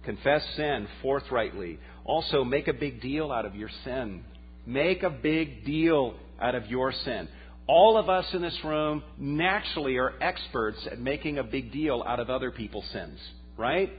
Confess 0.05 0.43
sin 0.57 0.89
forthrightly. 1.03 1.79
Also, 2.05 2.45
make 2.45 2.69
a 2.69 2.73
big 2.73 3.03
deal 3.03 3.31
out 3.31 3.45
of 3.45 3.55
your 3.55 3.71
sin. 3.85 4.25
Make 4.65 5.03
a 5.03 5.11
big 5.11 5.65
deal 5.65 6.15
out 6.41 6.55
of 6.55 6.67
your 6.67 6.93
sin. 6.93 7.29
All 7.67 7.99
of 7.99 8.09
us 8.09 8.25
in 8.33 8.41
this 8.41 8.59
room 8.65 9.03
naturally 9.19 9.97
are 9.97 10.15
experts 10.23 10.79
at 10.91 10.99
making 10.99 11.39
a 11.39 11.45
big 11.45 11.73
deal 11.73 12.03
out 12.07 12.21
of 12.21 12.31
other 12.31 12.51
people's 12.51 12.87
sins, 12.93 13.19
right? 13.59 13.91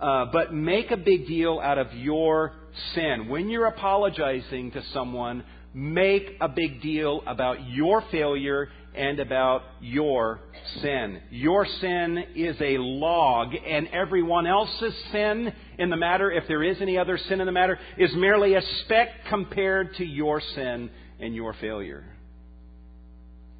Uh, 0.00 0.26
but 0.32 0.54
make 0.54 0.90
a 0.90 0.96
big 0.96 1.26
deal 1.26 1.60
out 1.62 1.76
of 1.76 1.92
your 1.92 2.52
sin. 2.94 3.28
When 3.28 3.50
you're 3.50 3.66
apologizing 3.66 4.70
to 4.70 4.82
someone, 4.94 5.44
make 5.74 6.36
a 6.40 6.48
big 6.48 6.80
deal 6.80 7.22
about 7.26 7.68
your 7.68 8.02
failure 8.10 8.70
and 8.94 9.20
about 9.20 9.62
your 9.80 10.40
sin. 10.80 11.20
Your 11.30 11.66
sin 11.80 12.24
is 12.34 12.56
a 12.60 12.78
log, 12.78 13.54
and 13.54 13.88
everyone 13.88 14.46
else's 14.46 14.94
sin 15.12 15.52
in 15.78 15.90
the 15.90 15.96
matter, 15.96 16.30
if 16.30 16.48
there 16.48 16.62
is 16.62 16.80
any 16.80 16.98
other 16.98 17.18
sin 17.18 17.40
in 17.40 17.46
the 17.46 17.52
matter, 17.52 17.78
is 17.98 18.10
merely 18.14 18.54
a 18.54 18.62
speck 18.84 19.08
compared 19.28 19.94
to 19.96 20.04
your 20.04 20.40
sin 20.54 20.90
and 21.20 21.34
your 21.34 21.52
failure. 21.54 22.04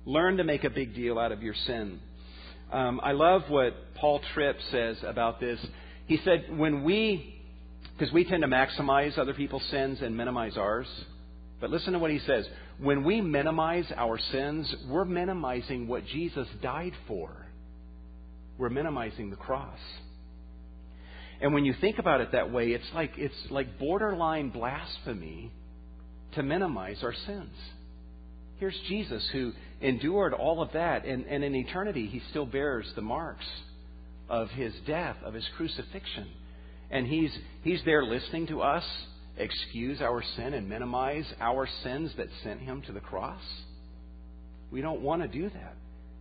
Learn 0.05 0.39
to 0.39 0.45
make 0.45 0.65
a 0.65 0.71
big 0.71 0.95
deal 0.95 1.19
out 1.19 1.33
of 1.33 1.43
your 1.43 1.55
sin. 1.67 2.01
Um, 2.73 3.01
I 3.03 3.13
love 3.13 3.43
what 3.49 3.75
Paul 3.95 4.21
Tripp 4.33 4.57
says 4.71 4.97
about 5.05 5.39
this. 5.39 5.61
He 6.11 6.19
said, 6.25 6.59
when 6.59 6.83
we, 6.83 7.41
because 7.97 8.13
we 8.13 8.25
tend 8.25 8.43
to 8.43 8.49
maximize 8.49 9.17
other 9.17 9.33
people's 9.33 9.63
sins 9.71 10.01
and 10.03 10.17
minimize 10.17 10.57
ours, 10.57 10.89
but 11.61 11.71
listen 11.71 11.93
to 11.93 12.01
what 12.01 12.11
he 12.11 12.19
says. 12.27 12.49
When 12.81 13.05
we 13.05 13.21
minimize 13.21 13.85
our 13.97 14.19
sins, 14.19 14.75
we're 14.89 15.05
minimizing 15.05 15.87
what 15.87 16.05
Jesus 16.07 16.49
died 16.61 16.95
for. 17.07 17.31
We're 18.59 18.71
minimizing 18.71 19.31
the 19.31 19.37
cross. 19.37 19.79
And 21.41 21.55
when 21.55 21.65
you 21.65 21.75
think 21.81 22.01
about 22.01 22.21
it 22.21 22.33
that 22.33 22.51
way, 22.51 22.71
it's 22.71 22.91
like 22.93 23.13
it's 23.17 23.33
like 23.49 23.79
borderline 23.79 24.49
blasphemy 24.49 25.53
to 26.35 26.43
minimize 26.43 27.05
our 27.05 27.15
sins. 27.25 27.55
Here's 28.59 28.77
Jesus 28.89 29.25
who 29.31 29.53
endured 29.81 30.35
all 30.35 30.61
of 30.61 30.73
that, 30.73 31.05
and, 31.05 31.25
and 31.27 31.45
in 31.45 31.55
eternity, 31.55 32.09
he 32.09 32.21
still 32.31 32.47
bears 32.47 32.87
the 32.97 33.01
marks 33.01 33.47
of 34.31 34.49
his 34.51 34.73
death, 34.87 35.17
of 35.23 35.35
his 35.35 35.47
crucifixion. 35.57 36.29
And 36.91 37.07
he's, 37.07 37.37
he's 37.63 37.83
there 37.85 38.05
listening 38.05 38.47
to 38.47 38.63
us 38.63 38.85
excuse 39.41 40.01
our 40.01 40.23
sin 40.37 40.55
and 40.55 40.69
minimize 40.69 41.25
our 41.41 41.69
sins 41.83 42.13
that 42.17 42.29
sent 42.45 42.61
him 42.61 42.83
to 42.83 42.93
the 42.93 43.01
cross? 43.01 43.43
We 44.71 44.81
don't 44.81 45.01
want 45.01 45.23
to 45.23 45.29
do 45.29 45.49
that. 45.51 45.75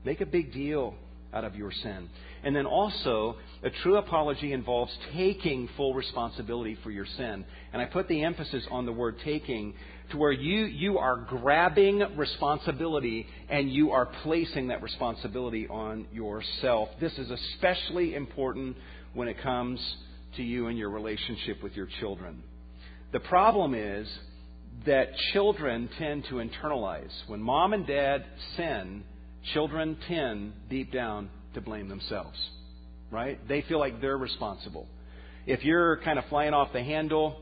Make 0.06 0.22
a 0.22 0.26
big 0.26 0.54
deal 0.54 0.96
out 1.34 1.44
of 1.44 1.56
your 1.56 1.72
sin. 1.72 2.10
And 2.44 2.56
then 2.56 2.66
also, 2.66 3.36
a 3.62 3.70
true 3.70 3.98
apology 3.98 4.54
involves 4.54 4.92
taking 5.14 5.70
full 5.78 5.94
responsibility 5.94 6.78
for 6.82 6.90
your 6.90 7.06
sin. 7.06 7.46
And 7.72 7.82
I 7.82 7.86
put 7.86 8.08
the 8.08 8.24
emphasis 8.24 8.66
on 8.72 8.86
the 8.86 8.94
word 8.94 9.18
taking 9.24 9.76
to 10.12 10.18
where 10.18 10.32
you, 10.32 10.66
you 10.66 10.98
are 10.98 11.18
grabbing 11.18 12.04
responsibility 12.18 13.28
and 13.50 13.72
you 13.72 13.92
are 13.92 14.08
placing 14.24 14.68
that 14.68 14.82
responsibility 14.82 15.68
on 15.68 16.08
yourself. 16.12 16.90
This 17.00 17.14
is 17.18 17.30
especially 17.30 18.16
important 18.16 18.78
when 19.14 19.28
it 19.28 19.42
comes 19.42 19.80
to 20.36 20.44
you 20.44 20.68
and 20.68 20.78
your 20.78 20.90
relationship 20.90 21.62
with 21.64 21.74
your 21.74 21.88
children. 22.00 22.44
The 23.12 23.20
problem 23.20 23.74
is 23.74 24.08
that 24.86 25.10
children 25.34 25.90
tend 25.98 26.26
to 26.30 26.36
internalize. 26.36 27.12
When 27.28 27.42
mom 27.42 27.74
and 27.74 27.86
dad 27.86 28.26
sin, 28.56 29.04
children 29.54 29.98
tend 30.08 30.54
deep 30.70 30.92
down 30.92 31.30
to 31.54 31.62
blame 31.62 31.90
themselves. 31.90 32.38
Right? 33.12 33.40
They 33.48 33.64
feel 33.64 33.80
like 33.80 34.02
they're 34.02 34.18
responsible. 34.18 34.88
If 35.48 35.64
you're 35.64 35.98
kind 36.02 36.20
of 36.20 36.26
flying 36.26 36.54
off 36.54 36.72
the 36.74 36.84
handle 36.84 37.42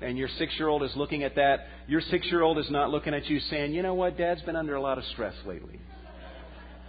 and 0.00 0.18
your 0.18 0.28
six 0.38 0.52
year 0.58 0.68
old 0.68 0.82
is 0.82 0.92
looking 0.94 1.22
at 1.22 1.36
that, 1.36 1.66
your 1.86 2.00
six 2.00 2.26
year 2.26 2.42
old 2.42 2.58
is 2.58 2.70
not 2.70 2.90
looking 2.90 3.14
at 3.14 3.26
you 3.26 3.40
saying, 3.40 3.72
you 3.72 3.82
know 3.82 3.94
what, 3.94 4.18
dad's 4.18 4.42
been 4.42 4.56
under 4.56 4.74
a 4.74 4.80
lot 4.80 4.98
of 4.98 5.04
stress 5.12 5.34
lately. 5.46 5.80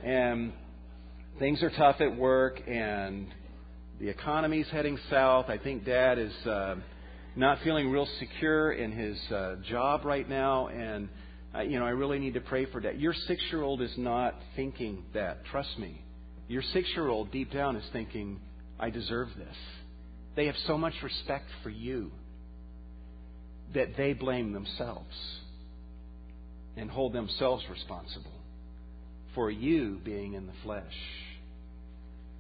And 0.03 0.51
things 1.39 1.63
are 1.63 1.69
tough 1.69 2.01
at 2.01 2.15
work 2.15 2.61
and 2.67 3.27
the 3.99 4.09
economy's 4.09 4.67
heading 4.71 4.99
south. 5.09 5.49
I 5.49 5.57
think 5.57 5.85
dad 5.85 6.19
is 6.19 6.33
uh, 6.45 6.75
not 7.35 7.59
feeling 7.63 7.89
real 7.89 8.07
secure 8.19 8.73
in 8.73 8.91
his 8.91 9.19
uh, 9.31 9.55
job 9.67 10.03
right 10.03 10.27
now. 10.27 10.67
And, 10.67 11.09
uh, 11.55 11.61
you 11.61 11.79
know, 11.79 11.85
I 11.85 11.91
really 11.91 12.19
need 12.19 12.33
to 12.33 12.41
pray 12.41 12.65
for 12.65 12.79
dad. 12.79 12.99
Your 12.99 13.13
six 13.13 13.41
year 13.51 13.63
old 13.63 13.81
is 13.81 13.93
not 13.97 14.35
thinking 14.55 15.03
that. 15.13 15.45
Trust 15.45 15.79
me. 15.79 16.03
Your 16.49 16.61
six 16.73 16.87
year 16.95 17.07
old 17.07 17.31
deep 17.31 17.51
down 17.51 17.75
is 17.75 17.83
thinking, 17.91 18.39
I 18.79 18.89
deserve 18.89 19.29
this. 19.37 19.55
They 20.35 20.45
have 20.45 20.55
so 20.67 20.77
much 20.77 20.93
respect 21.01 21.45
for 21.63 21.69
you 21.69 22.11
that 23.78 23.95
they 23.95 24.13
blame 24.13 24.53
themselves 24.53 25.15
and 26.75 26.89
hold 26.89 27.13
themselves 27.13 27.63
responsible 27.69 28.32
for 29.36 29.51
you 29.51 30.01
being 30.03 30.34
in 30.34 30.47
the 30.47 30.53
flesh. 30.63 30.84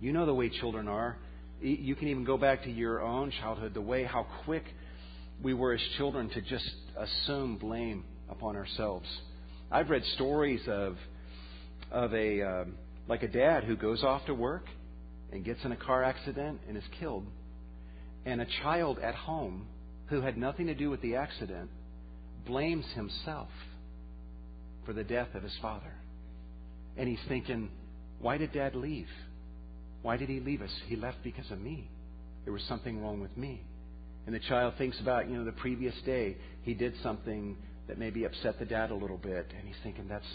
You 0.01 0.13
know 0.13 0.25
the 0.25 0.33
way 0.33 0.49
children 0.49 0.87
are. 0.87 1.15
You 1.61 1.95
can 1.95 2.07
even 2.07 2.23
go 2.23 2.39
back 2.39 2.63
to 2.63 2.71
your 2.71 3.03
own 3.03 3.31
childhood, 3.39 3.75
the 3.75 3.81
way 3.81 4.03
how 4.03 4.25
quick 4.45 4.63
we 5.43 5.53
were 5.53 5.73
as 5.73 5.81
children 5.97 6.29
to 6.29 6.41
just 6.41 6.69
assume 6.97 7.57
blame 7.57 8.03
upon 8.29 8.55
ourselves. 8.55 9.07
I've 9.71 9.91
read 9.91 10.03
stories 10.15 10.61
of 10.67 10.97
of 11.91 12.15
a 12.15 12.41
um, 12.41 12.75
like 13.07 13.21
a 13.21 13.27
dad 13.27 13.63
who 13.63 13.75
goes 13.75 14.03
off 14.03 14.25
to 14.25 14.33
work 14.33 14.65
and 15.31 15.45
gets 15.45 15.63
in 15.63 15.71
a 15.71 15.77
car 15.77 16.03
accident 16.03 16.61
and 16.67 16.77
is 16.77 16.83
killed, 16.99 17.27
and 18.25 18.41
a 18.41 18.47
child 18.63 18.97
at 18.97 19.13
home 19.13 19.67
who 20.09 20.21
had 20.21 20.37
nothing 20.37 20.67
to 20.67 20.75
do 20.75 20.89
with 20.89 21.01
the 21.01 21.15
accident 21.15 21.69
blames 22.45 22.85
himself 22.95 23.49
for 24.85 24.93
the 24.93 25.03
death 25.03 25.27
of 25.35 25.43
his 25.43 25.55
father. 25.61 25.93
And 26.95 27.07
he's 27.07 27.19
thinking, 27.27 27.69
why 28.19 28.37
did 28.37 28.53
dad 28.53 28.75
leave? 28.75 29.09
Why 30.01 30.17
did 30.17 30.29
he 30.29 30.39
leave 30.39 30.61
us? 30.61 30.71
He 30.87 30.95
left 30.95 31.17
because 31.23 31.49
of 31.51 31.59
me. 31.59 31.89
There 32.45 32.53
was 32.53 32.63
something 32.63 33.01
wrong 33.01 33.19
with 33.19 33.35
me. 33.35 33.61
And 34.25 34.33
the 34.33 34.39
child 34.39 34.73
thinks 34.77 34.99
about, 34.99 35.29
you 35.29 35.37
know, 35.37 35.45
the 35.45 35.51
previous 35.51 35.95
day 36.05 36.37
he 36.63 36.73
did 36.73 36.93
something 37.03 37.57
that 37.87 37.97
maybe 37.97 38.25
upset 38.25 38.59
the 38.59 38.65
dad 38.65 38.91
a 38.91 38.95
little 38.95 39.17
bit, 39.17 39.51
and 39.57 39.65
he's 39.65 39.77
thinking 39.83 40.07
that's 40.07 40.25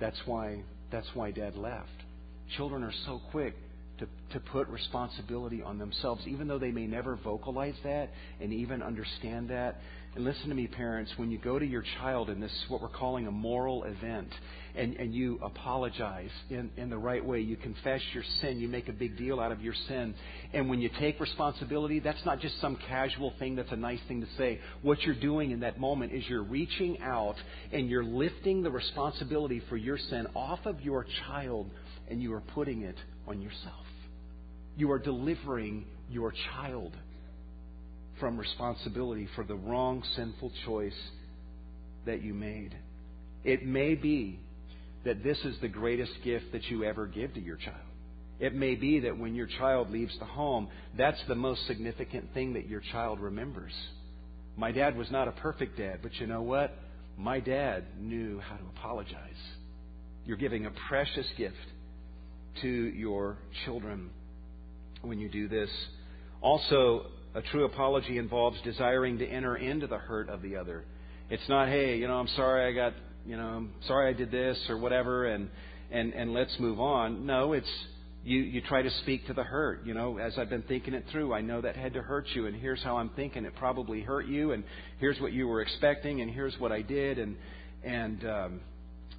that's 0.00 0.16
why 0.24 0.62
that's 0.90 1.06
why 1.14 1.30
dad 1.30 1.56
left. 1.56 1.88
Children 2.56 2.82
are 2.82 2.92
so 3.04 3.20
quick 3.30 3.54
to, 3.98 4.06
to 4.32 4.40
put 4.40 4.68
responsibility 4.68 5.62
on 5.62 5.78
themselves, 5.78 6.22
even 6.26 6.48
though 6.48 6.58
they 6.58 6.70
may 6.70 6.86
never 6.86 7.16
vocalize 7.16 7.76
that 7.84 8.10
and 8.40 8.52
even 8.52 8.82
understand 8.82 9.50
that. 9.50 9.80
And 10.14 10.24
listen 10.24 10.48
to 10.48 10.54
me, 10.54 10.66
parents, 10.66 11.12
when 11.16 11.30
you 11.30 11.38
go 11.38 11.58
to 11.58 11.66
your 11.66 11.84
child 11.98 12.30
in 12.30 12.40
this, 12.40 12.52
what 12.68 12.80
we're 12.80 12.88
calling 12.88 13.26
a 13.26 13.30
moral 13.30 13.84
event, 13.84 14.28
and, 14.74 14.94
and 14.96 15.14
you 15.14 15.38
apologize 15.42 16.30
in, 16.48 16.70
in 16.76 16.88
the 16.88 16.96
right 16.96 17.24
way, 17.24 17.40
you 17.40 17.56
confess 17.56 18.00
your 18.14 18.24
sin, 18.40 18.58
you 18.58 18.68
make 18.68 18.88
a 18.88 18.92
big 18.92 19.18
deal 19.18 19.40
out 19.40 19.52
of 19.52 19.60
your 19.60 19.74
sin, 19.88 20.14
and 20.54 20.70
when 20.70 20.80
you 20.80 20.90
take 20.98 21.20
responsibility, 21.20 21.98
that's 21.98 22.24
not 22.24 22.40
just 22.40 22.58
some 22.60 22.76
casual 22.88 23.32
thing 23.38 23.56
that's 23.56 23.72
a 23.72 23.76
nice 23.76 24.00
thing 24.08 24.22
to 24.22 24.26
say. 24.38 24.58
What 24.82 25.02
you're 25.02 25.14
doing 25.14 25.50
in 25.50 25.60
that 25.60 25.78
moment 25.78 26.12
is 26.12 26.24
you're 26.28 26.42
reaching 26.42 27.00
out 27.02 27.36
and 27.72 27.88
you're 27.88 28.04
lifting 28.04 28.62
the 28.62 28.70
responsibility 28.70 29.62
for 29.68 29.76
your 29.76 29.98
sin 29.98 30.26
off 30.34 30.60
of 30.64 30.80
your 30.80 31.06
child 31.26 31.70
and 32.08 32.22
you 32.22 32.32
are 32.34 32.40
putting 32.40 32.82
it 32.82 32.96
on 33.26 33.40
yourself. 33.40 33.86
You 34.76 34.90
are 34.92 34.98
delivering 34.98 35.86
your 36.08 36.32
child 36.52 36.96
from 38.20 38.38
responsibility 38.38 39.28
for 39.34 39.44
the 39.44 39.54
wrong, 39.54 40.02
sinful 40.14 40.52
choice 40.64 40.98
that 42.06 42.22
you 42.22 42.34
made. 42.34 42.76
It 43.44 43.64
may 43.64 43.94
be 43.94 44.40
that 45.04 45.22
this 45.22 45.38
is 45.44 45.56
the 45.60 45.68
greatest 45.68 46.12
gift 46.24 46.46
that 46.52 46.64
you 46.64 46.84
ever 46.84 47.06
give 47.06 47.34
to 47.34 47.40
your 47.40 47.56
child. 47.56 47.76
It 48.38 48.54
may 48.54 48.74
be 48.74 49.00
that 49.00 49.18
when 49.18 49.34
your 49.34 49.46
child 49.46 49.90
leaves 49.90 50.16
the 50.18 50.26
home, 50.26 50.68
that's 50.96 51.20
the 51.26 51.34
most 51.34 51.66
significant 51.66 52.34
thing 52.34 52.54
that 52.54 52.68
your 52.68 52.82
child 52.92 53.20
remembers. 53.20 53.72
My 54.56 54.72
dad 54.72 54.96
was 54.96 55.10
not 55.10 55.28
a 55.28 55.32
perfect 55.32 55.78
dad, 55.78 56.00
but 56.02 56.14
you 56.16 56.26
know 56.26 56.42
what? 56.42 56.74
My 57.16 57.40
dad 57.40 57.84
knew 57.98 58.40
how 58.40 58.56
to 58.56 58.64
apologize. 58.76 59.18
You're 60.26 60.36
giving 60.36 60.66
a 60.66 60.72
precious 60.88 61.26
gift 61.38 61.54
to 62.62 62.68
your 62.68 63.38
children 63.64 64.10
when 65.02 65.18
you 65.18 65.28
do 65.28 65.48
this. 65.48 65.70
Also, 66.40 67.06
a 67.34 67.42
true 67.42 67.64
apology 67.64 68.18
involves 68.18 68.58
desiring 68.62 69.18
to 69.18 69.26
enter 69.26 69.56
into 69.56 69.86
the 69.86 69.98
hurt 69.98 70.28
of 70.28 70.42
the 70.42 70.56
other. 70.56 70.84
It's 71.28 71.48
not, 71.48 71.68
hey, 71.68 71.98
you 71.98 72.08
know, 72.08 72.14
I'm 72.14 72.28
sorry 72.28 72.70
I 72.70 72.72
got, 72.72 72.94
you 73.26 73.36
know, 73.36 73.46
I'm 73.46 73.72
sorry 73.86 74.10
I 74.10 74.16
did 74.16 74.30
this 74.30 74.58
or 74.68 74.78
whatever, 74.78 75.26
and 75.26 75.50
and 75.90 76.12
and 76.14 76.32
let's 76.32 76.54
move 76.58 76.80
on. 76.80 77.26
No, 77.26 77.52
it's 77.52 77.68
you 78.24 78.38
you 78.38 78.60
try 78.60 78.82
to 78.82 78.90
speak 79.02 79.26
to 79.26 79.34
the 79.34 79.42
hurt. 79.42 79.84
You 79.84 79.94
know, 79.94 80.18
as 80.18 80.38
I've 80.38 80.50
been 80.50 80.62
thinking 80.62 80.94
it 80.94 81.04
through, 81.10 81.34
I 81.34 81.40
know 81.40 81.60
that 81.60 81.76
had 81.76 81.94
to 81.94 82.02
hurt 82.02 82.26
you, 82.34 82.46
and 82.46 82.56
here's 82.56 82.82
how 82.82 82.96
I'm 82.96 83.10
thinking 83.10 83.44
it 83.44 83.54
probably 83.56 84.02
hurt 84.02 84.26
you, 84.26 84.52
and 84.52 84.64
here's 84.98 85.20
what 85.20 85.32
you 85.32 85.48
were 85.48 85.62
expecting, 85.62 86.20
and 86.20 86.30
here's 86.30 86.58
what 86.58 86.72
I 86.72 86.82
did, 86.82 87.18
and 87.18 87.36
and 87.84 88.24
um, 88.24 88.60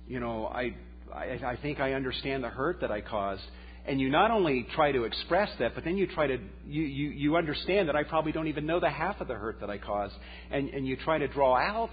you 0.07 0.19
know, 0.19 0.47
I 0.47 0.75
I, 1.13 1.39
I 1.45 1.57
think 1.61 1.79
I 1.79 1.93
understand 1.93 2.43
the 2.43 2.49
hurt 2.49 2.81
that 2.81 2.91
I 2.91 3.01
caused. 3.01 3.43
And 3.85 4.01
you 4.01 4.09
not 4.09 4.31
only 4.31 4.67
try 4.75 4.91
to 4.91 5.05
express 5.05 5.49
that, 5.59 5.73
but 5.73 5.85
then 5.85 5.95
you 5.95 6.07
try 6.07 6.27
to, 6.27 6.37
you, 6.65 6.83
you, 6.83 7.09
you 7.09 7.35
understand 7.37 7.87
that 7.87 7.95
I 7.95 8.03
probably 8.03 8.33
don't 8.33 8.47
even 8.47 8.65
know 8.65 8.81
the 8.81 8.89
half 8.89 9.21
of 9.21 9.29
the 9.29 9.35
hurt 9.35 9.61
that 9.61 9.69
I 9.69 9.77
caused. 9.77 10.13
And, 10.51 10.69
and 10.69 10.85
you 10.85 10.97
try 10.97 11.17
to 11.19 11.27
draw 11.27 11.55
out 11.55 11.91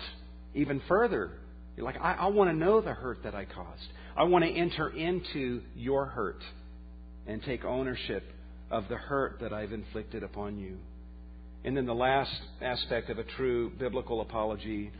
even 0.54 0.82
further. 0.88 1.30
You're 1.76 1.86
like, 1.86 2.00
I, 2.00 2.14
I 2.14 2.26
want 2.26 2.50
to 2.50 2.56
know 2.56 2.80
the 2.80 2.94
hurt 2.94 3.22
that 3.22 3.34
I 3.34 3.44
caused. 3.44 3.86
I 4.16 4.24
want 4.24 4.44
to 4.44 4.50
enter 4.50 4.90
into 4.90 5.62
your 5.76 6.06
hurt 6.06 6.42
and 7.26 7.42
take 7.44 7.64
ownership 7.64 8.24
of 8.70 8.88
the 8.88 8.96
hurt 8.96 9.38
that 9.40 9.52
I've 9.52 9.72
inflicted 9.72 10.24
upon 10.24 10.58
you. 10.58 10.78
And 11.64 11.76
then 11.76 11.86
the 11.86 11.94
last 11.94 12.34
aspect 12.60 13.08
of 13.08 13.18
a 13.18 13.24
true 13.24 13.70
biblical 13.78 14.20
apology 14.20 14.90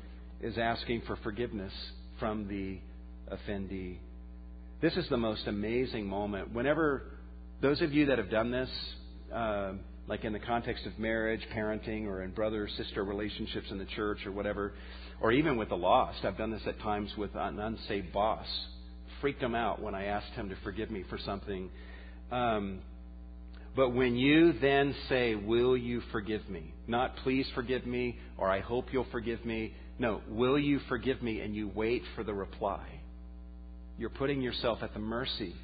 is 0.41 0.57
asking 0.59 1.03
for 1.07 1.17
forgiveness 1.17 1.73
from 2.19 2.49
the 2.49 2.79
offendee. 3.33 3.99
This 4.81 4.97
is 4.97 5.09
the 5.09 5.17
most 5.17 5.47
amazing 5.47 6.07
moment. 6.07 6.53
Whenever 6.53 7.05
those 7.61 7.81
of 7.81 7.93
you 7.93 8.07
that 8.07 8.19
have 8.19 8.31
done 8.31 8.51
this, 8.51 8.69
uh, 9.33 9.73
like 10.07 10.25
in 10.25 10.33
the 10.33 10.39
context 10.39 10.85
of 10.87 10.99
marriage, 10.99 11.41
parenting, 11.55 12.07
or 12.07 12.23
in 12.23 12.31
brother 12.31 12.69
sister 12.77 13.05
relationships 13.05 13.67
in 13.71 13.79
the 13.79 13.87
church 13.87 14.19
or 14.27 14.33
whatever, 14.33 14.75
or 15.21 15.33
even 15.33 15.57
with 15.57 15.71
the 15.71 15.77
lost, 15.77 16.25
I've 16.25 16.37
done 16.37 16.51
this 16.51 16.63
at 16.67 16.79
times 16.81 17.11
with 17.17 17.35
an 17.35 17.59
unsaved 17.59 18.13
boss. 18.13 18.47
Freaked 19.21 19.43
him 19.43 19.55
out 19.55 19.81
when 19.81 19.95
I 19.95 20.05
asked 20.05 20.33
him 20.33 20.51
to 20.51 20.57
forgive 20.63 20.91
me 20.91 21.05
for 21.09 21.19
something. 21.19 21.71
Um, 22.31 22.81
but 23.77 23.91
when 23.91 24.17
you 24.17 24.53
then 24.53 24.95
say, 25.09 25.35
Will 25.35 25.77
you 25.77 26.03
forgive 26.13 26.49
me? 26.49 26.75
Not 26.87 27.17
please 27.17 27.47
forgive 27.55 27.87
me 27.87 28.19
or 28.37 28.51
I 28.51 28.61
hope 28.61 28.93
you'll 28.93 29.07
forgive 29.11 29.45
me. 29.45 29.75
No, 29.99 30.21
will 30.29 30.59
you 30.59 30.81
forgive 30.89 31.23
me? 31.23 31.41
And 31.41 31.55
you 31.55 31.71
wait 31.75 32.03
for 32.15 32.25
the 32.25 32.35
reply. 32.35 32.85
You're 33.99 34.11
putting 34.11 34.43
yourself 34.43 34.83
at 34.83 34.93
the 34.93 35.01
mercy 35.01 35.55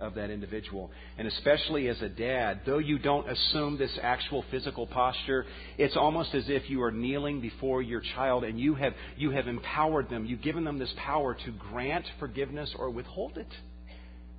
of 0.00 0.14
that 0.14 0.30
individual. 0.30 0.90
And 1.16 1.26
especially 1.26 1.88
as 1.88 2.00
a 2.02 2.08
dad, 2.08 2.60
though 2.66 2.78
you 2.78 2.98
don't 2.98 3.28
assume 3.28 3.78
this 3.78 3.96
actual 4.00 4.44
physical 4.50 4.86
posture, 4.86 5.44
it's 5.76 5.96
almost 5.96 6.34
as 6.34 6.44
if 6.48 6.70
you 6.70 6.82
are 6.82 6.92
kneeling 6.92 7.40
before 7.40 7.82
your 7.82 8.00
child 8.14 8.44
and 8.44 8.60
you 8.60 8.74
have, 8.74 8.94
you 9.16 9.30
have 9.30 9.48
empowered 9.48 10.08
them. 10.08 10.24
You've 10.24 10.42
given 10.42 10.64
them 10.64 10.78
this 10.78 10.92
power 11.04 11.34
to 11.34 11.52
grant 11.70 12.04
forgiveness 12.20 12.72
or 12.78 12.90
withhold 12.90 13.38
it. 13.38 13.48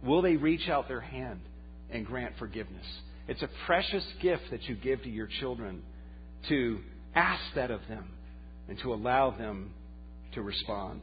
Will 0.04 0.22
they 0.22 0.38
reach 0.38 0.70
out 0.70 0.88
their 0.88 1.02
hand 1.02 1.42
and 1.90 2.06
grant 2.06 2.36
forgiveness? 2.40 2.86
It's 3.28 3.42
a 3.42 3.50
precious 3.66 4.06
gift 4.22 4.44
that 4.52 4.64
you 4.64 4.76
give 4.76 5.04
to 5.04 5.10
your 5.10 5.28
children 5.40 5.82
to 6.48 6.80
ask 7.14 7.44
that 7.56 7.70
of 7.70 7.82
them 7.90 8.08
and 8.70 8.80
to 8.80 8.94
allow 8.94 9.32
them 9.32 9.74
to 10.34 10.42
respond. 10.42 11.02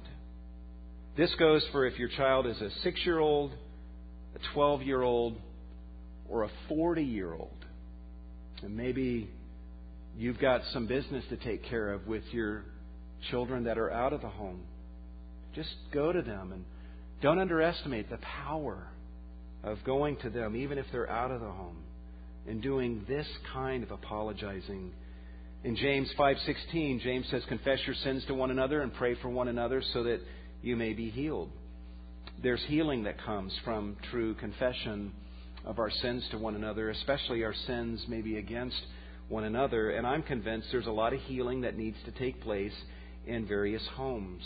This 1.16 1.34
goes 1.36 1.66
for 1.72 1.86
if 1.86 1.98
your 1.98 2.10
child 2.10 2.46
is 2.46 2.60
a 2.60 2.68
six 2.82 3.00
year 3.06 3.18
old, 3.18 3.50
a 4.34 4.52
12 4.52 4.82
year 4.82 5.00
old, 5.00 5.36
or 6.28 6.42
a 6.42 6.50
40 6.68 7.02
year 7.02 7.32
old. 7.32 7.64
And 8.62 8.76
maybe 8.76 9.30
you've 10.18 10.38
got 10.38 10.60
some 10.74 10.86
business 10.86 11.24
to 11.30 11.36
take 11.38 11.64
care 11.64 11.90
of 11.90 12.06
with 12.06 12.22
your 12.32 12.64
children 13.30 13.64
that 13.64 13.78
are 13.78 13.90
out 13.90 14.12
of 14.12 14.20
the 14.20 14.28
home. 14.28 14.62
Just 15.54 15.70
go 15.90 16.12
to 16.12 16.20
them 16.20 16.52
and 16.52 16.64
don't 17.22 17.38
underestimate 17.38 18.10
the 18.10 18.18
power 18.18 18.86
of 19.64 19.78
going 19.84 20.18
to 20.18 20.28
them, 20.28 20.54
even 20.54 20.76
if 20.76 20.84
they're 20.92 21.10
out 21.10 21.30
of 21.30 21.40
the 21.40 21.46
home, 21.46 21.78
and 22.46 22.62
doing 22.62 23.06
this 23.08 23.26
kind 23.54 23.82
of 23.82 23.90
apologizing. 23.90 24.92
In 25.64 25.76
James 25.76 26.12
5:16, 26.18 27.00
James 27.00 27.26
says, 27.28 27.42
"Confess 27.46 27.86
your 27.86 27.96
sins 27.96 28.22
to 28.26 28.34
one 28.34 28.50
another 28.50 28.82
and 28.82 28.92
pray 28.92 29.14
for 29.14 29.30
one 29.30 29.48
another 29.48 29.80
so 29.80 30.02
that 30.02 30.20
you 30.62 30.76
may 30.76 30.92
be 30.92 31.10
healed." 31.10 31.50
There's 32.42 32.62
healing 32.64 33.04
that 33.04 33.18
comes 33.18 33.56
from 33.64 33.96
true 34.10 34.34
confession 34.34 35.12
of 35.64 35.78
our 35.78 35.90
sins 35.90 36.26
to 36.30 36.38
one 36.38 36.54
another, 36.54 36.90
especially 36.90 37.44
our 37.44 37.54
sins 37.54 38.04
maybe 38.08 38.36
against 38.36 38.80
one 39.28 39.44
another. 39.44 39.90
And 39.90 40.06
I'm 40.06 40.22
convinced 40.22 40.68
there's 40.70 40.86
a 40.86 40.92
lot 40.92 41.12
of 41.12 41.20
healing 41.20 41.62
that 41.62 41.76
needs 41.76 41.96
to 42.04 42.12
take 42.12 42.40
place 42.40 42.74
in 43.26 43.46
various 43.46 43.86
homes 43.94 44.42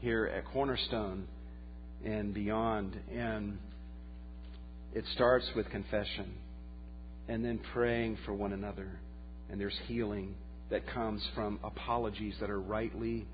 here 0.00 0.26
at 0.26 0.44
Cornerstone 0.46 1.26
and 2.04 2.32
beyond. 2.32 2.96
And 3.12 3.58
it 4.94 5.04
starts 5.14 5.50
with 5.56 5.68
confession 5.70 6.32
and 7.26 7.44
then 7.44 7.58
praying 7.72 8.18
for 8.24 8.32
one 8.32 8.52
another. 8.52 9.00
And 9.50 9.60
there's 9.60 9.78
healing 9.86 10.34
that 10.70 10.86
comes 10.86 11.26
from 11.34 11.58
apologies 11.64 12.34
that 12.40 12.50
are 12.50 12.60
rightly 12.60 13.26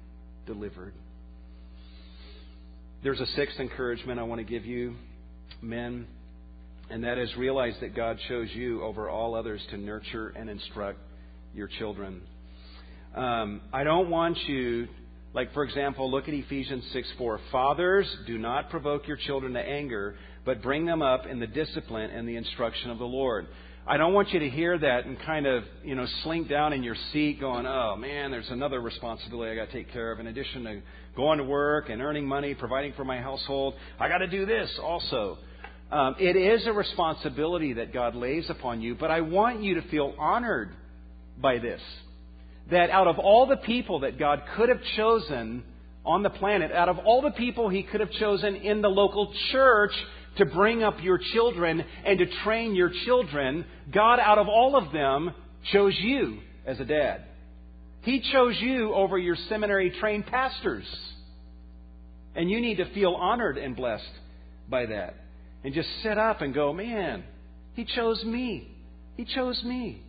delivered. 0.46 0.94
There's 3.04 3.20
a 3.20 3.26
sixth 3.26 3.60
encouragement 3.60 4.18
I 4.18 4.22
want 4.22 4.38
to 4.38 4.50
give 4.50 4.64
you, 4.64 4.94
men, 5.60 6.06
and 6.88 7.04
that 7.04 7.18
is 7.18 7.36
realize 7.36 7.74
that 7.82 7.94
God 7.94 8.18
chose 8.28 8.48
you 8.54 8.82
over 8.82 9.10
all 9.10 9.34
others 9.34 9.60
to 9.72 9.76
nurture 9.76 10.28
and 10.34 10.48
instruct 10.48 10.98
your 11.54 11.68
children. 11.78 12.22
Um, 13.14 13.60
I 13.74 13.84
don't 13.84 14.08
want 14.08 14.38
you, 14.46 14.88
like 15.34 15.52
for 15.52 15.64
example, 15.64 16.10
look 16.10 16.28
at 16.28 16.32
Ephesians 16.32 16.82
6 16.94 17.06
4. 17.18 17.40
Fathers, 17.52 18.10
do 18.26 18.38
not 18.38 18.70
provoke 18.70 19.06
your 19.06 19.18
children 19.18 19.52
to 19.52 19.60
anger, 19.60 20.16
but 20.46 20.62
bring 20.62 20.86
them 20.86 21.02
up 21.02 21.26
in 21.26 21.38
the 21.38 21.46
discipline 21.46 22.08
and 22.08 22.26
the 22.26 22.36
instruction 22.36 22.90
of 22.90 22.96
the 22.96 23.04
Lord. 23.04 23.46
I 23.86 23.98
don't 23.98 24.14
want 24.14 24.30
you 24.30 24.40
to 24.40 24.48
hear 24.48 24.78
that 24.78 25.04
and 25.04 25.20
kind 25.20 25.46
of, 25.46 25.64
you 25.82 25.94
know, 25.94 26.06
slink 26.22 26.48
down 26.48 26.72
in 26.72 26.82
your 26.82 26.96
seat 27.12 27.38
going, 27.38 27.66
oh 27.66 27.96
man, 27.96 28.30
there's 28.30 28.48
another 28.48 28.80
responsibility 28.80 29.52
I 29.52 29.56
got 29.56 29.70
to 29.70 29.72
take 29.72 29.92
care 29.92 30.10
of. 30.10 30.20
In 30.20 30.26
addition 30.26 30.64
to 30.64 30.80
going 31.16 31.38
to 31.38 31.44
work 31.44 31.88
and 31.88 32.02
earning 32.02 32.26
money, 32.26 32.54
providing 32.54 32.92
for 32.94 33.04
my 33.04 33.20
household, 33.20 33.74
I 33.98 34.08
got 34.08 34.18
to 34.18 34.26
do 34.26 34.46
this 34.46 34.70
also. 34.82 35.38
Um, 35.90 36.16
it 36.18 36.36
is 36.36 36.66
a 36.66 36.72
responsibility 36.72 37.74
that 37.74 37.92
God 37.92 38.14
lays 38.14 38.50
upon 38.50 38.80
you, 38.80 38.94
but 38.94 39.10
I 39.10 39.20
want 39.20 39.62
you 39.62 39.74
to 39.74 39.88
feel 39.88 40.14
honored 40.18 40.70
by 41.38 41.58
this. 41.58 41.80
That 42.70 42.90
out 42.90 43.06
of 43.06 43.18
all 43.18 43.46
the 43.46 43.58
people 43.58 44.00
that 44.00 44.18
God 44.18 44.42
could 44.56 44.68
have 44.70 44.80
chosen 44.96 45.62
on 46.04 46.22
the 46.22 46.30
planet, 46.30 46.72
out 46.72 46.88
of 46.88 46.98
all 46.98 47.22
the 47.22 47.30
people 47.30 47.68
He 47.68 47.82
could 47.82 48.00
have 48.00 48.10
chosen 48.12 48.56
in 48.56 48.82
the 48.82 48.88
local 48.88 49.32
church 49.52 49.92
to 50.38 50.46
bring 50.46 50.82
up 50.82 51.02
your 51.02 51.18
children 51.32 51.84
and 52.04 52.18
to 52.18 52.26
train 52.42 52.74
your 52.74 52.90
children, 53.04 53.64
God, 53.92 54.18
out 54.18 54.38
of 54.38 54.48
all 54.48 54.76
of 54.76 54.92
them, 54.92 55.32
chose 55.72 55.96
you 56.00 56.40
as 56.66 56.80
a 56.80 56.84
dad. 56.84 57.24
He 58.04 58.20
chose 58.32 58.56
you 58.60 58.92
over 58.94 59.18
your 59.18 59.36
seminary 59.48 59.90
trained 59.98 60.26
pastors. 60.26 60.84
And 62.36 62.50
you 62.50 62.60
need 62.60 62.76
to 62.76 62.92
feel 62.92 63.14
honored 63.14 63.56
and 63.58 63.74
blessed 63.74 64.04
by 64.68 64.86
that. 64.86 65.14
And 65.62 65.72
just 65.72 65.88
sit 66.02 66.18
up 66.18 66.42
and 66.42 66.52
go, 66.52 66.72
man, 66.72 67.24
He 67.74 67.84
chose 67.84 68.22
me. 68.24 68.68
He 69.16 69.24
chose 69.24 69.62
me. 69.64 70.02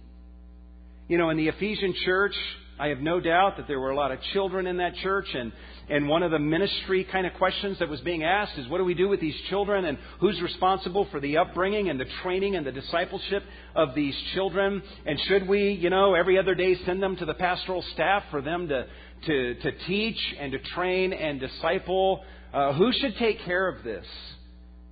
You 1.08 1.18
know, 1.18 1.30
in 1.30 1.38
the 1.38 1.48
Ephesian 1.48 1.94
church, 2.04 2.36
I 2.78 2.88
have 2.88 3.00
no 3.00 3.22
doubt 3.22 3.56
that 3.56 3.68
there 3.68 3.80
were 3.80 3.92
a 3.92 3.96
lot 3.96 4.12
of 4.12 4.20
children 4.34 4.68
in 4.68 4.78
that 4.78 4.96
church, 4.96 5.28
and, 5.34 5.54
and 5.90 6.10
one 6.10 6.24
of 6.24 6.32
the 6.32 6.40
ministry 6.40 7.06
kind 7.10 7.26
of 7.26 7.34
questions 7.36 7.80
that 7.80 7.88
was 7.88 8.02
being 8.02 8.24
asked 8.26 8.58
is 8.58 8.68
what 8.68 8.80
do 8.80 8.84
we 8.84 8.94
do 8.94 9.08
with 9.08 9.22
these 9.22 9.36
children, 9.50 9.86
and 9.86 9.98
who's 10.20 10.42
responsible 10.42 11.08
for 11.10 11.22
the 11.22 11.38
upbringing 11.38 11.90
and 11.90 11.98
the 11.98 12.06
training 12.22 12.58
and 12.58 12.66
the 12.66 12.74
discipleship 12.74 13.44
of 13.76 13.96
these 13.96 14.16
children? 14.34 14.84
And 15.06 15.18
should 15.22 15.48
we, 15.48 15.72
you 15.72 15.90
know, 15.90 16.16
every 16.16 16.38
other 16.38 16.54
day 16.54 16.76
send 16.86 17.02
them 17.02 17.16
to 17.16 17.26
the 17.26 17.34
pastoral 17.34 17.82
staff 17.94 18.24
for 18.30 18.42
them 18.42 18.68
to, 18.68 18.88
to, 19.26 19.56
to 19.56 19.72
teach 19.88 20.20
and 20.38 20.52
to 20.52 20.60
train 20.60 21.14
and 21.14 21.40
disciple? 21.40 22.26
Uh, 22.54 22.74
who 22.74 22.92
should 22.92 23.16
take 23.18 23.40
care 23.46 23.70
of 23.70 23.86
this? 23.86 24.06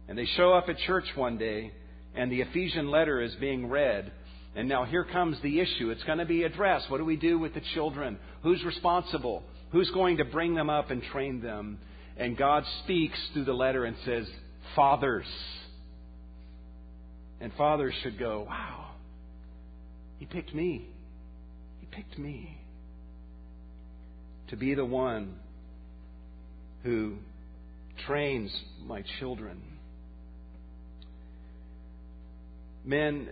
And 0.07 0.17
they 0.17 0.25
show 0.37 0.53
up 0.53 0.69
at 0.69 0.77
church 0.79 1.05
one 1.15 1.37
day, 1.37 1.73
and 2.15 2.31
the 2.31 2.41
Ephesian 2.41 2.87
letter 2.89 3.19
is 3.19 3.35
being 3.35 3.67
read 3.67 4.13
and 4.55 4.69
now 4.69 4.85
here 4.85 5.03
comes 5.03 5.37
the 5.41 5.59
issue. 5.59 5.89
It's 5.89 6.03
going 6.03 6.19
to 6.19 6.25
be 6.25 6.43
addressed. 6.43 6.89
What 6.89 6.99
do 6.99 7.05
we 7.05 7.15
do 7.15 7.39
with 7.39 7.53
the 7.53 7.61
children? 7.73 8.19
Who's 8.43 8.63
responsible? 8.63 9.43
Who's 9.71 9.89
going 9.91 10.17
to 10.17 10.25
bring 10.25 10.53
them 10.53 10.69
up 10.69 10.91
and 10.91 11.01
train 11.01 11.41
them? 11.41 11.79
And 12.17 12.37
God 12.37 12.63
speaks 12.83 13.17
through 13.33 13.45
the 13.45 13.53
letter 13.53 13.85
and 13.85 13.95
says, 14.05 14.27
Fathers. 14.75 15.25
And 17.41 17.51
fathers 17.57 17.93
should 18.03 18.19
go, 18.19 18.45
Wow, 18.47 18.91
He 20.19 20.27
picked 20.27 20.53
me. 20.53 20.87
He 21.79 21.87
picked 21.87 22.19
me 22.19 22.57
to 24.49 24.55
be 24.55 24.75
the 24.75 24.85
one 24.85 25.33
who 26.83 27.15
trains 28.05 28.55
my 28.85 29.03
children. 29.19 29.61
Men, 32.85 33.29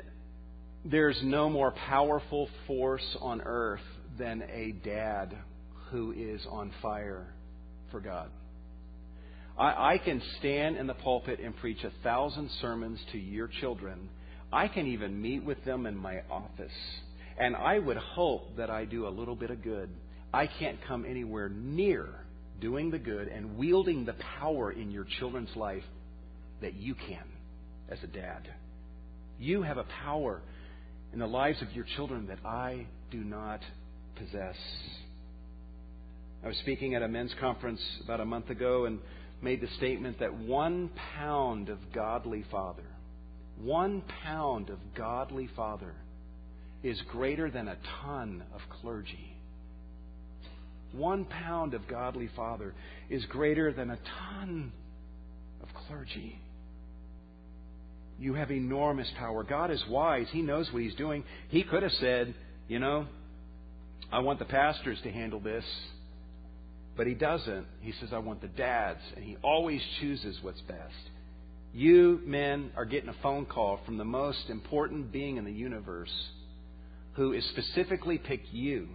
there's 0.84 1.20
no 1.24 1.50
more 1.50 1.72
powerful 1.72 2.50
force 2.66 3.06
on 3.20 3.42
earth 3.42 3.82
than 4.18 4.42
a 4.52 4.72
dad 4.84 5.36
who 5.90 6.12
is 6.12 6.42
on 6.50 6.72
fire 6.82 7.28
for 7.92 8.00
God. 8.00 8.30
I, 9.58 9.94
I, 9.94 9.98
can 9.98 10.22
stand 10.40 10.78
in 10.78 10.88
the 10.88 10.94
pulpit 10.94 11.40
and 11.40 11.56
preach 11.58 11.84
a 11.84 11.92
thousand 12.04 12.50
sermons 12.62 13.00
to 13.12 13.18
your 13.18 13.48
children. 13.48 14.10
I 14.52 14.68
can 14.68 14.88
even 14.88 15.22
meet 15.22 15.44
with 15.44 15.64
them 15.66 15.86
in 15.86 15.96
my 15.96 16.22
office. 16.32 16.72
And 17.38 17.56
I 17.56 17.78
would 17.78 17.98
hope 17.98 18.58
that 18.58 18.70
I 18.70 18.86
do 18.86 19.08
a 19.08 19.10
little 19.10 19.36
bit 19.36 19.52
of 19.52 19.62
good. 19.62 19.90
I 20.34 20.48
can't 20.48 20.80
come 20.88 21.06
anywhere 21.06 21.50
near 21.50 22.08
doing 22.60 22.92
the 22.92 23.00
good 23.00 23.28
and 23.28 23.58
wielding 23.58 24.06
the 24.06 24.16
power 24.40 24.72
in 24.72 24.92
your 24.92 25.06
children's 25.20 25.56
life 25.56 25.84
that 26.62 26.76
you 26.76 26.96
can 26.96 27.24
as 27.90 27.98
a 28.04 28.08
dad. 28.08 28.48
You 29.40 29.64
have 29.64 29.78
a 29.78 29.86
power 30.04 30.42
in 31.14 31.20
the 31.20 31.28
lives 31.28 31.62
of 31.62 31.72
your 31.74 31.86
children 31.96 32.28
that 32.28 32.40
I 32.46 32.86
do 33.12 33.18
not 33.18 33.62
possess. 34.16 34.56
I 36.44 36.48
was 36.48 36.58
speaking 36.58 36.96
at 36.96 37.04
a 37.04 37.08
men's 37.08 37.34
conference 37.40 37.82
about 38.04 38.20
a 38.20 38.26
month 38.26 38.50
ago 38.50 38.86
and 38.86 39.00
made 39.42 39.62
the 39.62 39.68
statement 39.78 40.20
that 40.20 40.34
one 40.34 40.90
pound 41.16 41.70
of 41.70 41.78
godly 41.94 42.46
father, 42.50 42.88
one 43.60 44.04
pound 44.24 44.70
of 44.70 44.80
godly 44.96 45.50
father 45.56 45.94
is 46.84 47.00
greater 47.10 47.52
than 47.52 47.68
a 47.68 47.78
ton 48.02 48.44
of 48.54 48.62
clergy. 48.82 49.36
One 50.94 51.26
pound 51.26 51.74
of 51.74 51.88
godly 51.88 52.30
father 52.36 52.74
is 53.10 53.24
greater 53.26 53.72
than 53.72 53.92
a 53.92 54.00
ton 54.30 54.72
of 55.62 55.70
clergy. 55.88 56.40
You 58.22 58.36
have 58.36 58.52
enormous 58.52 59.12
power. 59.18 59.44
God 59.44 59.72
is 59.72 59.84
wise. 59.90 60.28
He 60.30 60.44
knows 60.44 60.72
what 60.72 60.84
He's 60.84 60.94
doing. 60.94 61.24
He 61.50 61.64
could 61.64 61.82
have 61.82 61.92
said, 61.94 62.36
you 62.68 62.78
know, 62.78 63.08
I 64.12 64.20
want 64.20 64.38
the 64.38 64.46
pastors 64.46 65.00
to 65.02 65.12
handle 65.12 65.40
this. 65.40 65.66
But 66.96 67.08
He 67.08 67.16
doesn't. 67.16 67.66
He 67.82 67.94
says, 68.00 68.10
I 68.14 68.20
want 68.20 68.42
the 68.42 68.48
dads. 68.48 69.00
And 69.16 69.26
He 69.26 69.38
always 69.42 69.82
chooses 70.00 70.38
what's 70.44 70.62
best. 70.62 70.94
You 71.74 72.22
men 72.24 72.70
are 72.78 72.86
getting 72.86 73.10
a 73.10 73.16
phone 73.24 73.48
call 73.48 73.80
from 73.88 73.98
the 73.98 74.06
most 74.06 74.52
important 74.52 75.12
being 75.12 75.38
in 75.38 75.44
the 75.44 75.52
universe 75.52 76.14
who 77.14 77.34
is 77.34 77.44
specifically 77.50 78.20
picked 78.20 78.54
you 78.54 78.88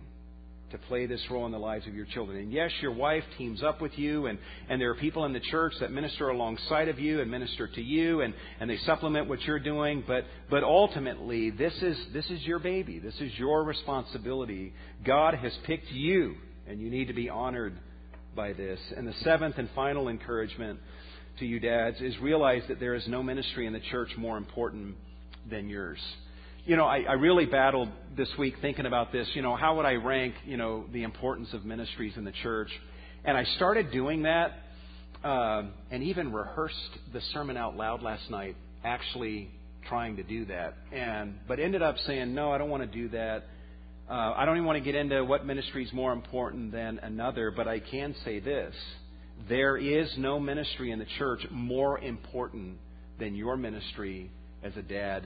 to 0.72 0.78
play 0.78 1.06
this 1.06 1.20
role 1.30 1.46
in 1.46 1.52
the 1.52 1.58
lives 1.58 1.86
of 1.86 1.94
your 1.94 2.06
children. 2.06 2.38
And 2.38 2.52
yes, 2.52 2.70
your 2.80 2.92
wife 2.92 3.22
teams 3.38 3.62
up 3.62 3.80
with 3.80 3.96
you, 3.96 4.26
and, 4.26 4.38
and 4.68 4.80
there 4.80 4.90
are 4.90 4.96
people 4.96 5.24
in 5.24 5.32
the 5.32 5.40
church 5.40 5.74
that 5.80 5.92
minister 5.92 6.28
alongside 6.28 6.88
of 6.88 6.98
you 6.98 7.20
and 7.20 7.30
minister 7.30 7.68
to 7.68 7.80
you, 7.80 8.22
and, 8.22 8.34
and 8.58 8.68
they 8.68 8.78
supplement 8.78 9.28
what 9.28 9.40
you're 9.42 9.60
doing. 9.60 10.02
But, 10.06 10.24
but 10.50 10.64
ultimately, 10.64 11.50
this 11.50 11.74
is, 11.82 11.96
this 12.12 12.28
is 12.30 12.42
your 12.42 12.58
baby. 12.58 12.98
This 12.98 13.14
is 13.20 13.30
your 13.38 13.62
responsibility. 13.62 14.72
God 15.04 15.34
has 15.34 15.52
picked 15.66 15.90
you, 15.92 16.34
and 16.66 16.80
you 16.80 16.90
need 16.90 17.06
to 17.08 17.14
be 17.14 17.28
honored 17.28 17.78
by 18.34 18.52
this. 18.52 18.80
And 18.96 19.06
the 19.06 19.14
seventh 19.22 19.58
and 19.58 19.68
final 19.74 20.08
encouragement 20.08 20.80
to 21.38 21.46
you 21.46 21.60
dads 21.60 22.00
is 22.00 22.18
realize 22.18 22.62
that 22.68 22.80
there 22.80 22.94
is 22.94 23.06
no 23.06 23.22
ministry 23.22 23.66
in 23.66 23.72
the 23.72 23.80
church 23.90 24.10
more 24.16 24.36
important 24.36 24.96
than 25.48 25.68
yours 25.68 25.98
you 26.66 26.74
know, 26.76 26.84
I, 26.84 27.02
I 27.02 27.12
really 27.12 27.46
battled 27.46 27.88
this 28.16 28.28
week 28.36 28.56
thinking 28.60 28.86
about 28.86 29.12
this. 29.12 29.28
You 29.34 29.42
know, 29.42 29.54
how 29.54 29.76
would 29.76 29.86
I 29.86 29.94
rank, 29.94 30.34
you 30.44 30.56
know, 30.56 30.84
the 30.92 31.04
importance 31.04 31.48
of 31.52 31.64
ministries 31.64 32.14
in 32.16 32.24
the 32.24 32.32
church? 32.42 32.70
And 33.24 33.36
I 33.36 33.44
started 33.56 33.92
doing 33.92 34.22
that 34.22 34.52
uh, 35.22 35.62
and 35.92 36.02
even 36.02 36.32
rehearsed 36.32 36.74
the 37.12 37.20
sermon 37.32 37.56
out 37.56 37.76
loud 37.76 38.02
last 38.02 38.28
night, 38.30 38.56
actually 38.84 39.48
trying 39.88 40.16
to 40.16 40.24
do 40.24 40.46
that, 40.46 40.74
and 40.92 41.34
but 41.46 41.60
ended 41.60 41.82
up 41.82 41.96
saying, 42.06 42.34
no, 42.34 42.50
I 42.50 42.58
don't 42.58 42.70
want 42.70 42.82
to 42.82 42.98
do 42.98 43.08
that. 43.10 43.44
Uh, 44.10 44.34
I 44.36 44.44
don't 44.44 44.56
even 44.56 44.66
want 44.66 44.78
to 44.78 44.84
get 44.84 44.96
into 44.96 45.24
what 45.24 45.46
ministry 45.46 45.84
is 45.84 45.92
more 45.92 46.12
important 46.12 46.72
than 46.72 46.98
another, 46.98 47.52
but 47.52 47.68
I 47.68 47.78
can 47.78 48.14
say 48.24 48.40
this. 48.40 48.74
There 49.48 49.76
is 49.76 50.12
no 50.18 50.40
ministry 50.40 50.90
in 50.90 50.98
the 50.98 51.06
church 51.18 51.46
more 51.50 52.00
important 52.00 52.78
than 53.20 53.36
your 53.36 53.56
ministry 53.56 54.30
as 54.64 54.76
a 54.76 54.82
dad 54.82 55.24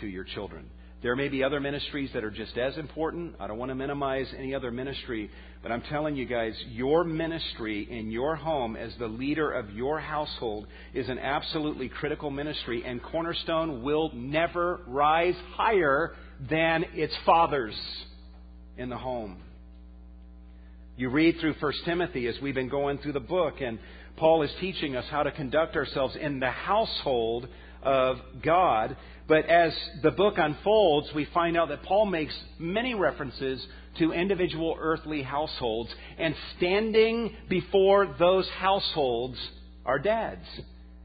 to 0.00 0.06
your 0.06 0.24
children. 0.24 0.70
There 1.02 1.16
may 1.16 1.28
be 1.28 1.44
other 1.44 1.60
ministries 1.60 2.08
that 2.14 2.24
are 2.24 2.30
just 2.30 2.56
as 2.56 2.78
important. 2.78 3.34
I 3.38 3.46
don't 3.46 3.58
want 3.58 3.68
to 3.68 3.74
minimize 3.74 4.26
any 4.38 4.54
other 4.54 4.70
ministry, 4.70 5.30
but 5.62 5.70
I'm 5.70 5.82
telling 5.82 6.16
you 6.16 6.24
guys, 6.24 6.54
your 6.70 7.04
ministry 7.04 7.86
in 7.90 8.10
your 8.10 8.36
home 8.36 8.74
as 8.74 8.90
the 8.98 9.06
leader 9.06 9.50
of 9.52 9.70
your 9.70 10.00
household 10.00 10.66
is 10.94 11.10
an 11.10 11.18
absolutely 11.18 11.90
critical 11.90 12.30
ministry, 12.30 12.82
and 12.86 13.02
Cornerstone 13.02 13.82
will 13.82 14.12
never 14.14 14.80
rise 14.86 15.36
higher 15.52 16.14
than 16.48 16.86
its 16.94 17.14
fathers 17.26 17.78
in 18.78 18.88
the 18.88 18.96
home. 18.96 19.36
You 20.96 21.10
read 21.10 21.36
through 21.38 21.56
1 21.60 21.72
Timothy 21.84 22.28
as 22.28 22.36
we've 22.40 22.54
been 22.54 22.70
going 22.70 22.96
through 22.96 23.12
the 23.12 23.20
book, 23.20 23.56
and 23.60 23.78
Paul 24.16 24.42
is 24.42 24.50
teaching 24.58 24.96
us 24.96 25.04
how 25.10 25.24
to 25.24 25.32
conduct 25.32 25.76
ourselves 25.76 26.16
in 26.18 26.40
the 26.40 26.50
household 26.50 27.46
of 27.82 28.16
God. 28.42 28.96
But 29.26 29.46
as 29.46 29.72
the 30.02 30.10
book 30.10 30.34
unfolds, 30.36 31.08
we 31.14 31.26
find 31.32 31.56
out 31.56 31.68
that 31.68 31.82
Paul 31.82 32.06
makes 32.06 32.34
many 32.58 32.94
references 32.94 33.64
to 33.98 34.12
individual 34.12 34.76
earthly 34.78 35.22
households, 35.22 35.90
and 36.18 36.34
standing 36.56 37.34
before 37.48 38.14
those 38.18 38.48
households 38.50 39.38
are 39.86 39.98
dads. 39.98 40.44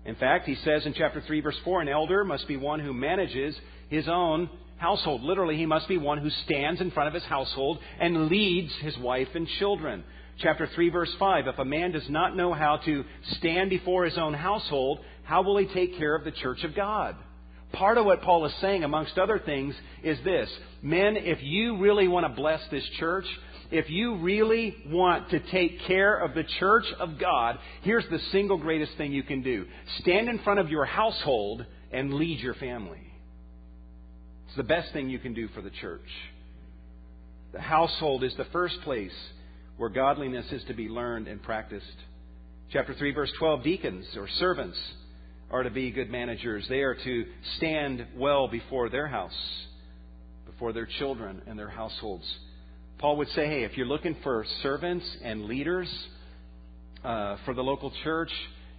In 0.05 0.15
fact, 0.15 0.47
he 0.47 0.55
says 0.55 0.85
in 0.85 0.93
chapter 0.93 1.21
3, 1.21 1.41
verse 1.41 1.57
4, 1.63 1.81
an 1.81 1.87
elder 1.87 2.25
must 2.25 2.47
be 2.47 2.57
one 2.57 2.79
who 2.79 2.93
manages 2.93 3.55
his 3.89 4.07
own 4.07 4.49
household. 4.77 5.21
Literally, 5.23 5.55
he 5.55 5.65
must 5.65 5.87
be 5.87 5.97
one 5.97 6.17
who 6.17 6.29
stands 6.45 6.81
in 6.81 6.91
front 6.91 7.07
of 7.07 7.13
his 7.13 7.23
household 7.23 7.79
and 7.99 8.27
leads 8.27 8.73
his 8.81 8.97
wife 8.97 9.27
and 9.35 9.47
children. 9.59 10.03
Chapter 10.39 10.67
3, 10.73 10.89
verse 10.89 11.13
5 11.19 11.47
If 11.47 11.59
a 11.59 11.65
man 11.65 11.91
does 11.91 12.09
not 12.09 12.35
know 12.35 12.53
how 12.53 12.77
to 12.85 13.03
stand 13.37 13.69
before 13.69 14.05
his 14.05 14.17
own 14.17 14.33
household, 14.33 14.99
how 15.23 15.43
will 15.43 15.57
he 15.57 15.67
take 15.73 15.97
care 15.97 16.15
of 16.15 16.23
the 16.23 16.31
church 16.31 16.63
of 16.63 16.75
God? 16.75 17.15
Part 17.73 17.97
of 17.97 18.05
what 18.05 18.21
Paul 18.21 18.45
is 18.45 18.53
saying, 18.61 18.83
amongst 18.83 19.17
other 19.17 19.39
things, 19.39 19.75
is 20.03 20.17
this 20.23 20.49
Men, 20.81 21.15
if 21.17 21.41
you 21.43 21.77
really 21.77 22.07
want 22.07 22.25
to 22.25 22.41
bless 22.41 22.61
this 22.71 22.87
church, 22.99 23.25
if 23.71 23.89
you 23.89 24.15
really 24.17 24.75
want 24.87 25.29
to 25.29 25.39
take 25.51 25.81
care 25.85 26.17
of 26.17 26.33
the 26.33 26.43
church 26.59 26.85
of 26.99 27.19
God, 27.19 27.59
here's 27.83 28.05
the 28.09 28.19
single 28.31 28.57
greatest 28.57 28.93
thing 28.97 29.11
you 29.11 29.23
can 29.23 29.43
do 29.43 29.65
stand 29.99 30.29
in 30.29 30.39
front 30.39 30.59
of 30.59 30.69
your 30.69 30.85
household 30.85 31.65
and 31.91 32.13
lead 32.13 32.39
your 32.39 32.55
family. 32.55 33.01
It's 34.47 34.57
the 34.57 34.63
best 34.63 34.91
thing 34.93 35.09
you 35.09 35.19
can 35.19 35.35
do 35.35 35.47
for 35.49 35.61
the 35.61 35.69
church. 35.69 36.01
The 37.51 37.61
household 37.61 38.23
is 38.23 38.33
the 38.35 38.45
first 38.45 38.81
place 38.81 39.13
where 39.77 39.89
godliness 39.89 40.45
is 40.51 40.63
to 40.65 40.73
be 40.73 40.87
learned 40.87 41.27
and 41.27 41.41
practiced. 41.41 41.85
Chapter 42.71 42.93
3, 42.93 43.11
verse 43.13 43.31
12 43.37 43.63
deacons 43.63 44.05
or 44.15 44.27
servants 44.39 44.77
are 45.51 45.63
to 45.63 45.69
be 45.69 45.91
good 45.91 46.09
managers. 46.09 46.65
They 46.69 46.81
are 46.81 46.95
to 46.95 47.25
stand 47.57 48.05
well 48.15 48.47
before 48.47 48.89
their 48.89 49.07
house, 49.07 49.37
before 50.45 50.73
their 50.73 50.87
children 50.99 51.41
and 51.47 51.57
their 51.57 51.69
households. 51.69 52.25
Paul 52.99 53.17
would 53.17 53.29
say, 53.29 53.47
hey, 53.47 53.63
if 53.63 53.77
you're 53.77 53.87
looking 53.87 54.17
for 54.23 54.45
servants 54.61 55.05
and 55.23 55.45
leaders 55.45 55.89
uh, 57.03 57.37
for 57.45 57.53
the 57.53 57.61
local 57.63 57.91
church, 58.03 58.31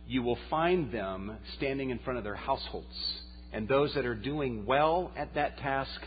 you 0.07 0.23
will 0.23 0.39
find 0.51 0.93
them 0.93 1.37
standing 1.57 1.91
in 1.91 1.99
front 2.01 2.18
of 2.18 2.25
their 2.25 2.35
households. 2.35 2.87
And 3.53 3.66
those 3.66 3.95
that 3.95 4.07
are 4.07 4.14
doing 4.14 4.66
well 4.66 5.11
at 5.16 5.35
that 5.35 5.59
task, 5.59 6.01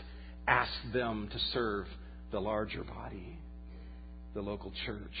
ask 0.46 0.72
them 0.92 1.28
to 1.32 1.38
serve 1.52 1.86
the 2.30 2.40
larger 2.40 2.84
body, 2.84 3.38
the 4.34 4.40
local 4.40 4.72
church. 4.86 5.16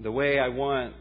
The 0.00 0.12
way 0.12 0.38
I 0.38 0.48
want 0.48 0.94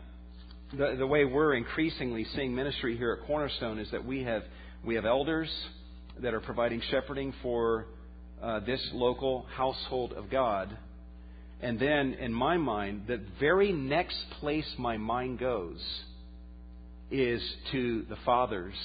the, 0.73 0.95
the 0.97 1.07
way 1.07 1.25
we're 1.25 1.55
increasingly 1.55 2.25
seeing 2.35 2.53
ministry 2.53 2.97
here 2.97 3.17
at 3.19 3.27
Cornerstone 3.27 3.79
is 3.79 3.89
that 3.91 4.05
we 4.05 4.23
have 4.23 4.43
we 4.83 4.95
have 4.95 5.05
elders 5.05 5.49
that 6.21 6.33
are 6.33 6.39
providing 6.39 6.81
shepherding 6.91 7.33
for 7.41 7.87
uh, 8.41 8.59
this 8.61 8.85
local 8.93 9.45
household 9.55 10.13
of 10.13 10.29
God. 10.29 10.75
And 11.61 11.79
then, 11.79 12.13
in 12.13 12.31
my 12.31 12.57
mind, 12.57 13.03
the 13.07 13.19
very 13.39 13.71
next 13.71 14.17
place 14.39 14.67
my 14.77 14.97
mind 14.97 15.39
goes 15.39 15.83
is 17.09 17.41
to 17.71 18.05
the 18.09 18.17
fathers 18.25 18.75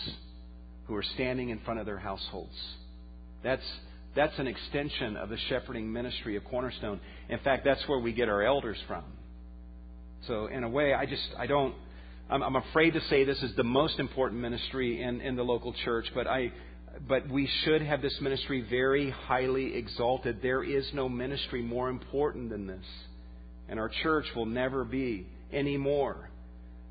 who 0.87 0.95
are 0.95 1.03
standing 1.03 1.51
in 1.51 1.59
front 1.61 1.81
of 1.81 1.87
their 1.87 1.99
households. 1.99 2.55
That's, 3.43 3.63
that's 4.17 4.39
an 4.39 4.47
extension 4.47 5.17
of 5.17 5.29
the 5.29 5.39
shepherding 5.49 5.93
ministry 5.93 6.37
of 6.37 6.45
Cornerstone. 6.45 7.01
In 7.29 7.39
fact, 7.41 7.65
that's 7.65 7.87
where 7.89 7.99
we 7.99 8.13
get 8.13 8.29
our 8.29 8.43
elders 8.43 8.79
from. 8.87 9.05
So, 10.27 10.47
in 10.47 10.63
a 10.63 10.69
way, 10.69 10.95
I 10.95 11.05
just, 11.05 11.29
I 11.37 11.47
don't, 11.47 11.75
I'm, 12.31 12.43
I'm 12.43 12.57
afraid 12.57 12.93
to 12.93 13.01
say 13.09 13.25
this 13.25 13.43
is 13.43 13.55
the 13.57 13.65
most 13.65 13.99
important 13.99 14.41
ministry 14.41 15.03
in, 15.03 15.21
in 15.21 15.35
the 15.35 15.43
local 15.43 15.73
church, 15.85 16.07
but 16.15 16.27
I, 16.29 16.53
but 17.09 17.29
we 17.29 17.49
should 17.65 17.83
have 17.83 18.03
this 18.03 18.17
ministry 18.21 18.65
very 18.69 19.11
highly 19.11 19.75
exalted. 19.75 20.41
There 20.41 20.63
is 20.63 20.87
no 20.93 21.09
ministry 21.09 21.63
more 21.63 21.89
important 21.89 22.51
than 22.51 22.67
this. 22.67 22.85
And 23.69 23.81
our 23.81 23.91
church 24.03 24.27
will 24.37 24.47
never 24.47 24.85
be 24.85 25.27
any 25.53 25.77
more 25.77 26.31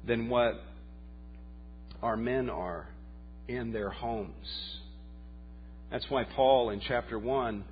than 0.05 0.29
what 0.29 0.61
our 2.01 2.17
men 2.17 2.49
are 2.49 2.89
in 3.47 3.71
their 3.71 3.89
homes. 3.89 4.47
That's 5.91 6.05
why 6.09 6.23
Paul 6.23 6.71
in 6.71 6.82
chapter 6.88 7.19
1 7.19 7.63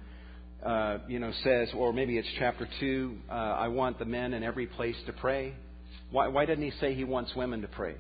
uh, 0.66 0.98
you 1.08 1.20
know, 1.20 1.32
says, 1.44 1.70
or 1.76 1.94
maybe 1.94 2.18
it's 2.18 2.28
chapter 2.38 2.68
2, 2.80 3.18
uh, 3.30 3.34
I 3.34 3.70
want 3.70 3.98
the 3.98 4.06
men 4.06 4.34
in 4.34 4.44
every 4.44 4.68
place 4.68 4.96
to 5.06 5.14
pray. 5.14 5.54
Why, 6.12 6.28
why 6.28 6.46
doesn't 6.46 6.64
he 6.64 6.72
say 6.80 6.94
he 6.94 7.04
wants 7.04 7.34
women 7.36 7.62
to 7.62 7.68
pray? 7.68 7.96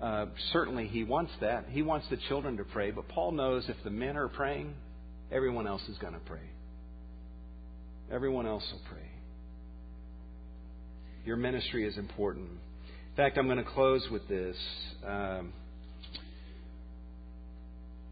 Uh, 0.00 0.26
certainly 0.52 0.86
he 0.86 1.04
wants 1.04 1.32
that. 1.40 1.66
He 1.70 1.82
wants 1.82 2.06
the 2.08 2.16
children 2.28 2.56
to 2.58 2.64
pray, 2.64 2.90
but 2.90 3.08
Paul 3.08 3.32
knows 3.32 3.68
if 3.68 3.76
the 3.84 3.90
men 3.90 4.16
are 4.16 4.28
praying, 4.28 4.74
everyone 5.30 5.66
else 5.66 5.82
is 5.88 5.98
going 5.98 6.14
to 6.14 6.20
pray. 6.20 6.38
Everyone 8.10 8.46
else 8.46 8.66
will 8.72 8.80
pray. 8.90 9.08
Your 11.24 11.36
ministry 11.36 11.86
is 11.86 11.98
important. 11.98 12.48
In 12.48 13.16
fact, 13.16 13.36
I'm 13.36 13.46
going 13.46 13.58
to 13.58 13.70
close 13.70 14.06
with 14.10 14.26
this. 14.28 14.56
Um, 15.06 15.52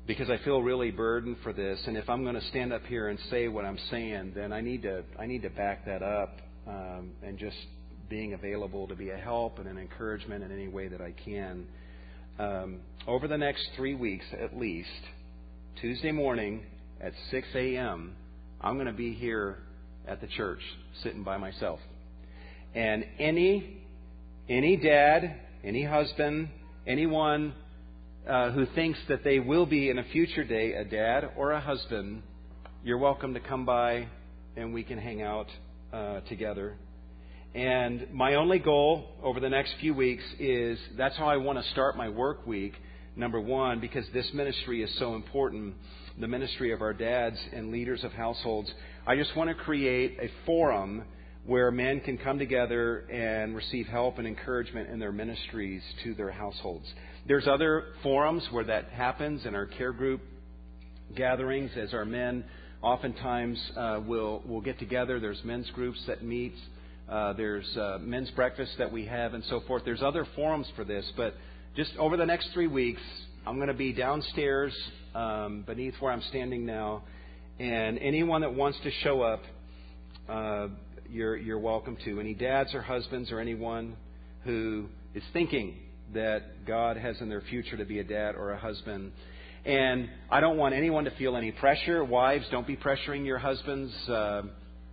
because 0.09 0.31
I 0.31 0.39
feel 0.39 0.63
really 0.63 0.91
burdened 0.91 1.37
for 1.45 1.53
this. 1.53 1.79
And 1.87 1.97
if 1.97 2.09
I'm 2.09 2.23
going 2.23 2.35
to 2.35 2.45
stand 2.49 2.73
up 2.73 2.85
here 2.87 3.09
and 3.09 3.19
say 3.31 3.47
what 3.47 3.67
I'm 3.67 3.79
saying, 3.91 4.33
then 4.35 4.53
I 4.53 4.63
need 4.63 4.83
to 4.83 5.05
I 5.21 5.27
need 5.27 5.43
to 5.43 5.51
back 5.51 5.85
that 5.85 6.03
up 6.03 6.39
um, 6.67 7.13
and 7.23 7.39
just 7.39 7.57
being 8.09 8.33
available 8.33 8.89
to 8.89 8.97
be 8.97 9.11
a 9.11 9.17
help 9.17 9.59
and 9.59 9.69
an 9.69 9.77
encouragement 9.77 10.43
in 10.43 10.51
any 10.51 10.67
way 10.67 10.89
that 10.89 11.03
I 11.03 11.13
can. 11.13 11.67
Um, 12.39 12.81
over 13.07 13.29
the 13.29 13.37
next 13.37 13.69
three 13.77 13.95
weeks, 13.95 14.25
at 14.41 14.57
least, 14.57 14.89
Tuesday 15.81 16.13
morning 16.13 16.63
at 17.03 17.13
6 17.31 17.47
a.m., 17.55 18.17
I'm 18.63 18.75
going 18.75 18.87
to 18.87 18.93
be 18.93 19.13
here 19.13 19.59
at 20.07 20.23
the 20.23 20.27
church, 20.27 20.61
sitting 21.03 21.23
by 21.23 21.37
myself. 21.37 21.81
And 22.75 23.05
any 23.19 23.83
any 24.49 24.79
dad, 24.79 25.39
any 25.63 25.85
husband, 25.85 26.49
anyone 26.87 27.53
uh, 28.29 28.51
who 28.51 28.67
thinks 28.75 28.99
that 29.09 29.25
they 29.25 29.39
will 29.39 29.67
be 29.67 29.89
in 29.89 29.99
a 29.99 30.05
future 30.05 30.45
day 30.45 30.75
a 30.75 30.85
dad 30.85 31.31
or 31.37 31.53
a 31.53 31.61
husband, 31.61 32.23
you're 32.85 32.99
welcome 32.99 33.35
to 33.35 33.41
come 33.41 33.65
by 33.65 34.07
and 34.57 34.75
we 34.75 34.83
can 34.83 34.99
hang 34.99 35.23
out 35.23 35.47
uh, 35.93 36.21
together. 36.29 36.77
And 37.55 38.13
my 38.13 38.35
only 38.35 38.59
goal 38.59 39.09
over 39.23 39.41
the 39.41 39.49
next 39.49 39.73
few 39.81 39.95
weeks 39.95 40.23
is 40.39 40.79
that's 40.97 41.17
how 41.17 41.27
I 41.27 41.39
want 41.39 41.63
to 41.63 41.71
start 41.71 41.97
my 41.97 42.09
work 42.09 42.47
week. 42.47 42.75
Number 43.17 43.41
one, 43.41 43.81
because 43.81 44.05
this 44.13 44.31
ministry 44.35 44.83
is 44.83 44.95
so 44.99 45.15
important, 45.15 45.75
the 46.21 46.29
ministry 46.29 46.73
of 46.73 46.83
our 46.83 46.93
dads 46.93 47.39
and 47.53 47.73
leaders 47.73 48.05
of 48.05 48.13
households. 48.13 48.71
I 49.07 49.17
just 49.17 49.35
want 49.37 49.49
to 49.49 49.55
create 49.55 50.19
a 50.21 50.31
forum 50.45 51.05
where 51.47 51.71
men 51.71 52.01
can 52.01 52.19
come 52.19 52.39
together 52.39 53.07
and 53.11 53.57
receive 53.57 53.87
help 53.87 54.19
and 54.19 54.27
encouragement 54.27 54.91
in 54.91 54.99
their 54.99 55.13
ministries 55.13 55.83
to 56.05 56.15
their 56.15 56.31
households. 56.31 56.87
There's 57.29 57.47
other 57.47 57.85
forums 58.03 58.43
where 58.53 58.65
that 58.65 58.87
happens 58.87 59.45
in 59.45 59.55
our 59.55 59.67
care 59.67 59.93
group 59.93 60.23
gatherings 61.15 61.71
as 61.77 61.93
our 61.93 62.07
men 62.07 62.43
oftentimes 62.81 63.63
uh, 63.77 64.01
will 64.07 64.43
will 64.47 64.63
get 64.63 64.79
together. 64.79 65.21
There's 65.21 65.45
men's 65.45 65.69
groups 65.73 66.03
that 66.07 66.25
meet. 66.25 66.55
Uh, 67.07 67.35
there's 67.35 67.77
uh, 67.77 67.99
men's 68.01 68.31
breakfast 68.31 68.73
that 68.79 68.91
we 68.91 69.05
have 69.05 69.35
and 69.35 69.45
so 69.51 69.61
forth. 69.67 69.83
There's 69.85 70.03
other 70.03 70.27
forums 70.37 70.69
for 70.75 70.85
this, 70.85 71.05
but 71.19 71.35
just 71.77 71.91
over 71.99 72.17
the 72.17 72.25
next 72.25 72.49
three 72.55 72.67
weeks, 72.67 73.03
I'm 73.47 73.57
going 73.57 73.69
to 73.69 73.75
be 73.75 73.93
downstairs 73.93 74.75
um, 75.15 75.65
beneath 75.67 75.97
where 76.01 76.13
I'm 76.13 76.23
standing 76.31 76.65
now, 76.65 77.03
and 77.59 77.99
anyone 77.99 78.41
that 78.41 78.55
wants 78.55 78.79
to 78.85 78.91
show 79.03 79.21
up, 79.21 79.43
uh, 80.31 80.69
you're 81.11 81.37
you're 81.37 81.59
welcome 81.59 81.99
to. 82.07 82.21
Any 82.21 82.33
dads 82.33 82.73
or 82.73 82.81
husbands 82.81 83.31
or 83.31 83.39
anyone 83.39 83.99
who 84.45 84.87
is 85.15 85.23
thinking 85.35 85.77
that 86.15 86.67
God 86.67 86.97
has 86.97 87.21
in 87.21 87.29
their 87.29 87.43
future 87.43 87.77
to 87.77 87.85
be 87.85 87.99
a 87.99 88.05
dad 88.05 88.35
or 88.35 88.53
a 88.53 88.59
husband. 88.59 89.13
And 89.65 90.09
I 90.31 90.41
don't 90.41 90.57
want 90.57 90.75
anyone 90.75 91.05
to 91.05 91.11
feel 91.13 91.37
any 91.37 91.53
pressure. 91.53 92.05
Wives, 92.05 92.47
don't 92.51 92.67
be 92.67 92.77
pressuring 92.77 93.27
your 93.27 93.39
husbands, 93.39 93.93
uh, 94.09 94.43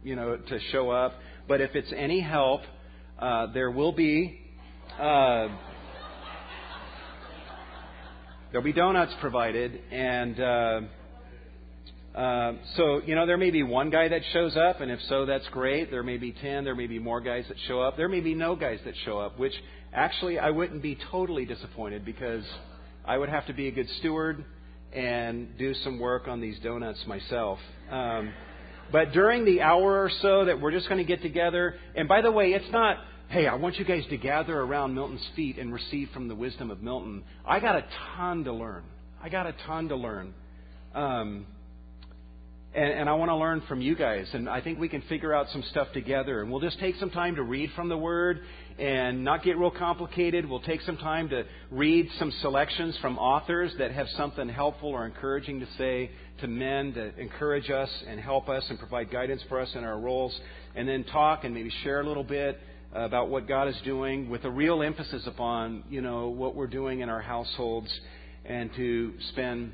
you 0.03 0.15
know, 0.15 0.37
to 0.37 0.59
show 0.71 0.89
up. 0.89 1.13
But 1.47 1.61
if 1.61 1.75
it's 1.75 1.91
any 1.95 2.19
help, 2.19 2.61
uh, 3.19 3.47
there 3.53 3.71
will 3.71 3.91
be 3.91 4.41
uh, 4.99 5.47
there'll 8.51 8.63
be 8.63 8.73
donuts 8.73 9.13
provided, 9.21 9.79
and 9.91 10.39
uh, 12.15 12.53
so 12.77 13.01
you 13.05 13.13
know 13.15 13.25
there 13.25 13.37
may 13.37 13.51
be 13.51 13.63
one 13.63 13.89
guy 13.89 14.07
that 14.07 14.21
shows 14.31 14.55
up, 14.55 14.79
and 14.79 14.89
if 14.89 14.99
so, 15.09 15.25
that's 15.25 15.47
great. 15.49 15.91
There 15.91 16.03
may 16.03 16.17
be 16.17 16.31
ten, 16.31 16.63
there 16.63 16.75
may 16.75 16.87
be 16.87 16.99
more 16.99 17.19
guys 17.19 17.45
that 17.49 17.57
show 17.67 17.81
up. 17.81 17.97
There 17.97 18.07
may 18.07 18.21
be 18.21 18.33
no 18.33 18.55
guys 18.55 18.79
that 18.85 18.93
show 19.03 19.19
up, 19.19 19.37
which 19.37 19.53
actually 19.93 20.39
I 20.39 20.49
wouldn't 20.51 20.81
be 20.81 20.97
totally 21.11 21.45
disappointed 21.45 22.05
because 22.05 22.43
I 23.05 23.17
would 23.17 23.29
have 23.29 23.45
to 23.47 23.53
be 23.53 23.67
a 23.67 23.71
good 23.71 23.89
steward 23.99 24.45
and 24.93 25.57
do 25.57 25.73
some 25.73 25.99
work 25.99 26.27
on 26.27 26.39
these 26.39 26.57
donuts 26.59 27.03
myself. 27.05 27.59
Um, 27.91 28.31
but 28.91 29.11
during 29.11 29.43
the 29.43 29.61
hour 29.61 30.03
or 30.03 30.11
so 30.21 30.45
that 30.45 30.61
we're 30.61 30.71
just 30.71 30.87
going 30.87 30.99
to 30.99 31.03
get 31.05 31.21
together, 31.21 31.75
and 31.95 32.07
by 32.07 32.21
the 32.21 32.31
way, 32.31 32.51
it's 32.53 32.71
not, 32.71 32.97
hey, 33.27 33.47
I 33.47 33.55
want 33.55 33.77
you 33.77 33.83
guys 33.83 34.03
to 34.09 34.17
gather 34.17 34.57
around 34.57 34.93
Milton's 34.93 35.27
feet 35.35 35.57
and 35.57 35.73
receive 35.73 36.09
from 36.13 36.27
the 36.27 36.35
wisdom 36.35 36.71
of 36.71 36.81
Milton. 36.81 37.23
I 37.45 37.59
got 37.59 37.75
a 37.75 37.85
ton 38.15 38.45
to 38.45 38.53
learn. 38.53 38.83
I 39.21 39.29
got 39.29 39.47
a 39.47 39.55
ton 39.67 39.89
to 39.89 39.95
learn. 39.95 40.33
Um, 40.93 41.45
and, 42.75 42.91
and 42.91 43.09
I 43.09 43.13
want 43.13 43.29
to 43.29 43.35
learn 43.35 43.61
from 43.69 43.81
you 43.81 43.95
guys. 43.95 44.27
And 44.33 44.49
I 44.49 44.59
think 44.59 44.79
we 44.79 44.89
can 44.89 45.01
figure 45.03 45.33
out 45.33 45.47
some 45.51 45.63
stuff 45.71 45.87
together. 45.93 46.41
And 46.41 46.51
we'll 46.51 46.59
just 46.59 46.77
take 46.79 46.95
some 46.97 47.09
time 47.09 47.35
to 47.35 47.43
read 47.43 47.71
from 47.73 47.87
the 47.87 47.97
Word 47.97 48.41
and 48.77 49.23
not 49.23 49.43
get 49.43 49.57
real 49.57 49.71
complicated. 49.71 50.47
We'll 50.47 50.59
take 50.59 50.81
some 50.81 50.97
time 50.97 51.29
to 51.29 51.43
read 51.71 52.09
some 52.19 52.31
selections 52.41 52.97
from 53.01 53.17
authors 53.17 53.73
that 53.77 53.91
have 53.93 54.07
something 54.17 54.49
helpful 54.49 54.89
or 54.89 55.05
encouraging 55.05 55.61
to 55.61 55.67
say 55.77 56.11
to 56.41 56.47
men 56.47 56.93
to 56.95 57.17
encourage 57.17 57.69
us 57.69 57.89
and 58.07 58.19
help 58.19 58.49
us 58.49 58.65
and 58.69 58.77
provide 58.77 59.09
guidance 59.09 59.41
for 59.47 59.61
us 59.61 59.69
in 59.73 59.85
our 59.85 59.97
roles. 59.97 60.37
And 60.75 60.85
then 60.87 61.05
talk 61.05 61.45
and 61.45 61.53
maybe 61.53 61.71
share 61.83 62.01
a 62.01 62.07
little 62.07 62.25
bit 62.25 62.59
about 62.91 63.29
what 63.29 63.47
God 63.47 63.69
is 63.69 63.77
doing 63.85 64.29
with 64.29 64.43
a 64.43 64.51
real 64.51 64.83
emphasis 64.83 65.25
upon, 65.27 65.85
you 65.89 66.01
know, 66.01 66.27
what 66.27 66.55
we're 66.55 66.67
doing 66.67 66.99
in 66.99 67.07
our 67.07 67.21
households 67.21 67.89
and 68.43 68.69
to 68.75 69.13
spend 69.29 69.71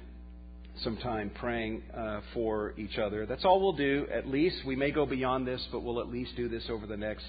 some 0.84 0.98
time 0.98 1.32
praying 1.36 1.84
uh, 1.96 2.22
for 2.34 2.74
each 2.78 2.98
other. 2.98 3.26
That's 3.26 3.46
all 3.46 3.62
we'll 3.62 3.74
do. 3.74 4.08
At 4.12 4.28
least 4.28 4.58
we 4.66 4.76
may 4.76 4.92
go 4.92 5.06
beyond 5.06 5.48
this, 5.48 5.66
but 5.72 5.84
we'll 5.84 6.00
at 6.00 6.08
least 6.08 6.36
do 6.36 6.50
this 6.50 6.64
over 6.70 6.88
the 6.88 6.98
next 6.98 7.26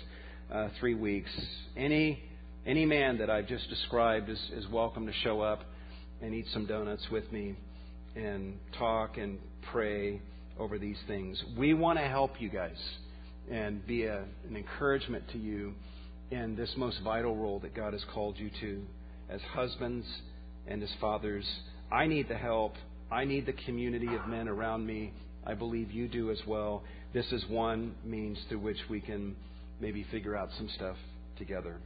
uh, 0.53 0.69
three 0.81 0.95
weeks. 0.95 1.31
Any 1.77 2.23
any 2.65 2.87
man 2.87 3.19
that 3.19 3.29
I've 3.29 3.49
just 3.49 3.69
described 3.69 4.29
is, 4.29 4.39
is 4.55 4.69
welcome 4.69 5.07
to 5.07 5.13
show 5.25 5.41
up 5.41 5.65
and 6.21 6.33
eat 6.33 6.47
some 6.53 6.67
donuts 6.67 7.05
with 7.11 7.31
me 7.33 7.57
and 8.15 8.57
talk 8.79 9.19
and 9.19 9.39
pray 9.73 10.21
over 10.59 10.79
these 10.79 10.99
things. 11.09 11.43
We 11.59 11.75
want 11.75 11.99
to 11.99 12.05
help 12.05 12.41
you 12.41 12.49
guys 12.49 12.77
and 13.51 13.85
be 13.85 14.05
a, 14.05 14.23
an 14.49 14.57
encouragement 14.57 15.25
to 15.33 15.39
you 15.39 15.75
in 16.31 16.55
this 16.55 16.73
most 16.77 17.01
vital 17.03 17.37
role 17.37 17.59
that 17.61 17.75
God 17.75 17.95
has 17.95 18.05
called 18.15 18.39
you 18.39 18.51
to 18.61 18.83
as 19.29 19.41
husbands 19.53 20.07
and 20.69 20.83
as 20.83 20.91
fathers. 21.01 21.45
I 21.91 22.07
need 22.07 22.29
the 22.29 22.37
help. 22.37 22.75
I 23.13 23.27
need 23.27 23.45
the 23.45 23.53
community 23.53 24.09
of 24.15 24.27
men 24.27 24.49
around 24.49 24.87
me. 24.87 25.13
I 25.47 25.53
believe 25.53 25.91
you 25.91 26.09
do 26.09 26.31
as 26.31 26.41
well. 26.47 26.83
This 27.13 27.31
is 27.31 27.45
one 27.47 27.95
means 28.03 28.39
through 28.49 28.61
which 28.61 28.79
we 28.89 29.03
can 29.03 29.37
maybe 29.81 30.07
figure 30.11 30.35
out 30.35 30.49
some 30.57 30.67
stuff 30.77 30.97
together. 31.37 31.77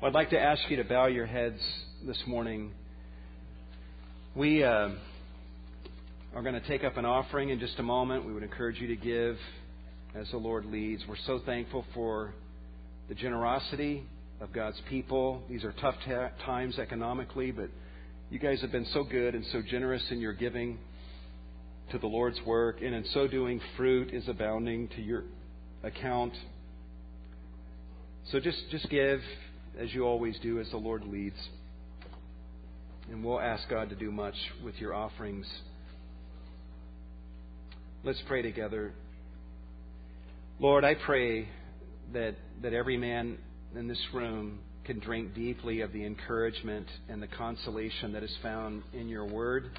Well, 0.00 0.08
I'd 0.08 0.14
like 0.14 0.30
to 0.30 0.38
ask 0.38 0.62
you 0.68 0.76
to 0.76 0.84
bow 0.84 1.06
your 1.06 1.26
heads 1.26 1.58
this 2.06 2.16
morning. 2.28 2.70
We 4.36 4.62
uh, 4.62 4.90
are 6.36 6.42
going 6.42 6.54
to 6.54 6.66
take 6.68 6.84
up 6.84 6.96
an 6.96 7.04
offering 7.04 7.48
in 7.48 7.58
just 7.58 7.80
a 7.80 7.82
moment. 7.82 8.24
We 8.24 8.32
would 8.32 8.44
encourage 8.44 8.80
you 8.80 8.86
to 8.86 8.96
give 8.96 9.36
as 10.14 10.30
the 10.30 10.36
Lord 10.36 10.64
leads. 10.64 11.02
We're 11.08 11.16
so 11.26 11.40
thankful 11.44 11.84
for 11.92 12.34
the 13.08 13.16
generosity 13.16 14.04
of 14.40 14.52
God's 14.52 14.80
people. 14.88 15.42
These 15.50 15.64
are 15.64 15.74
tough 15.80 15.96
times 16.46 16.78
economically, 16.78 17.50
but 17.50 17.68
you 18.30 18.38
guys 18.38 18.60
have 18.60 18.70
been 18.70 18.86
so 18.92 19.02
good 19.02 19.34
and 19.34 19.44
so 19.50 19.60
generous 19.60 20.04
in 20.10 20.20
your 20.20 20.32
giving 20.32 20.78
to 21.90 21.98
the 21.98 22.06
Lord's 22.06 22.40
work, 22.46 22.80
and 22.80 22.94
in 22.94 23.04
so 23.12 23.26
doing, 23.26 23.60
fruit 23.76 24.14
is 24.14 24.28
abounding 24.28 24.86
to 24.94 25.02
your 25.02 25.24
account. 25.82 26.32
So 28.30 28.38
just, 28.38 28.58
just 28.70 28.88
give 28.88 29.20
as 29.76 29.92
you 29.92 30.04
always 30.04 30.38
do, 30.38 30.60
as 30.60 30.70
the 30.70 30.76
Lord 30.76 31.04
leads. 31.04 31.36
And 33.10 33.24
we'll 33.24 33.40
ask 33.40 33.68
God 33.68 33.88
to 33.90 33.96
do 33.96 34.12
much 34.12 34.36
with 34.62 34.76
your 34.76 34.94
offerings. 34.94 35.46
Let's 38.04 38.22
pray 38.28 38.42
together. 38.42 38.92
Lord, 40.60 40.84
I 40.84 40.94
pray 40.94 41.48
that, 42.12 42.36
that 42.62 42.72
every 42.72 42.96
man 42.96 43.38
in 43.74 43.88
this 43.88 44.00
room 44.14 44.60
can 44.90 44.98
drink 44.98 45.32
deeply 45.36 45.82
of 45.82 45.92
the 45.92 46.04
encouragement 46.04 46.88
and 47.08 47.22
the 47.22 47.26
consolation 47.28 48.12
that 48.12 48.24
is 48.24 48.36
found 48.42 48.82
in 48.92 49.08
your 49.08 49.24
word 49.24 49.70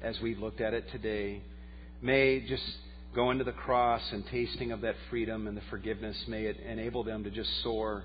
as 0.00 0.16
we 0.20 0.36
looked 0.36 0.60
at 0.60 0.72
it 0.72 0.84
today. 0.92 1.42
May 2.00 2.46
just 2.46 2.62
going 3.12 3.38
to 3.38 3.44
the 3.44 3.50
cross 3.50 4.00
and 4.12 4.24
tasting 4.30 4.70
of 4.70 4.82
that 4.82 4.94
freedom 5.10 5.48
and 5.48 5.56
the 5.56 5.62
forgiveness, 5.68 6.16
may 6.28 6.44
it 6.44 6.60
enable 6.60 7.02
them 7.02 7.24
to 7.24 7.30
just 7.32 7.50
soar 7.64 8.04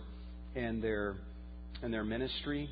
in 0.55 0.81
their, 0.81 1.17
in 1.83 1.91
their 1.91 2.03
ministry 2.03 2.67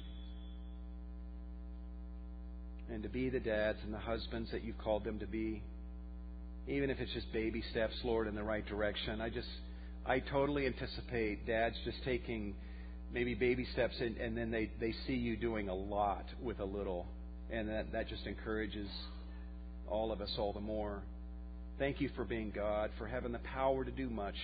and 2.91 3.03
to 3.03 3.09
be 3.09 3.29
the 3.29 3.39
dads 3.39 3.77
and 3.83 3.93
the 3.93 3.99
husbands 3.99 4.49
that 4.49 4.63
you've 4.63 4.79
called 4.79 5.03
them 5.03 5.19
to 5.19 5.27
be. 5.27 5.61
Even 6.67 6.89
if 6.89 6.99
it's 6.99 7.13
just 7.13 7.31
baby 7.31 7.63
steps, 7.69 7.93
Lord, 8.03 8.27
in 8.27 8.33
the 8.33 8.41
right 8.41 8.65
direction. 8.65 9.21
I 9.21 9.29
just, 9.29 9.47
I 10.07 10.21
totally 10.21 10.65
anticipate 10.65 11.45
dads 11.45 11.75
just 11.85 12.03
taking 12.03 12.55
maybe 13.15 13.33
baby 13.33 13.65
steps, 13.71 13.95
and, 14.01 14.17
and 14.17 14.37
then 14.37 14.51
they, 14.51 14.69
they 14.81 14.93
see 15.07 15.13
you 15.13 15.37
doing 15.37 15.69
a 15.69 15.73
lot 15.73 16.25
with 16.43 16.59
a 16.59 16.65
little. 16.65 17.07
And 17.49 17.69
that, 17.69 17.93
that 17.93 18.09
just 18.09 18.27
encourages 18.27 18.89
all 19.87 20.11
of 20.11 20.19
us 20.19 20.31
all 20.37 20.51
the 20.51 20.59
more. 20.59 21.01
Thank 21.79 22.01
you 22.01 22.09
for 22.15 22.25
being 22.25 22.51
God, 22.53 22.91
for 22.97 23.07
having 23.07 23.31
the 23.31 23.39
power 23.39 23.85
to 23.85 23.91
do 23.91 24.09
much 24.09 24.35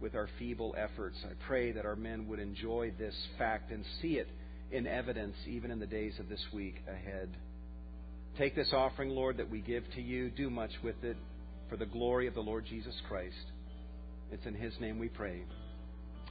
with 0.00 0.14
our 0.14 0.28
feeble 0.38 0.74
efforts. 0.78 1.16
I 1.24 1.32
pray 1.48 1.72
that 1.72 1.84
our 1.84 1.96
men 1.96 2.28
would 2.28 2.38
enjoy 2.38 2.92
this 2.96 3.14
fact 3.38 3.72
and 3.72 3.84
see 4.00 4.18
it 4.18 4.28
in 4.70 4.86
evidence 4.86 5.34
even 5.48 5.72
in 5.72 5.80
the 5.80 5.86
days 5.86 6.14
of 6.20 6.28
this 6.28 6.44
week 6.54 6.76
ahead. 6.88 7.28
Take 8.38 8.54
this 8.54 8.68
offering, 8.72 9.10
Lord, 9.10 9.38
that 9.38 9.50
we 9.50 9.60
give 9.60 9.82
to 9.96 10.00
you. 10.02 10.30
Do 10.30 10.48
much 10.48 10.72
with 10.84 11.02
it 11.02 11.16
for 11.68 11.76
the 11.76 11.86
glory 11.86 12.28
of 12.28 12.34
the 12.34 12.40
Lord 12.40 12.66
Jesus 12.68 12.94
Christ. 13.08 13.34
It's 14.30 14.46
in 14.46 14.54
His 14.54 14.74
name 14.78 14.98
we 15.00 15.08
pray. 15.08 15.42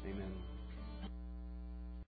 Amen. 0.05 0.54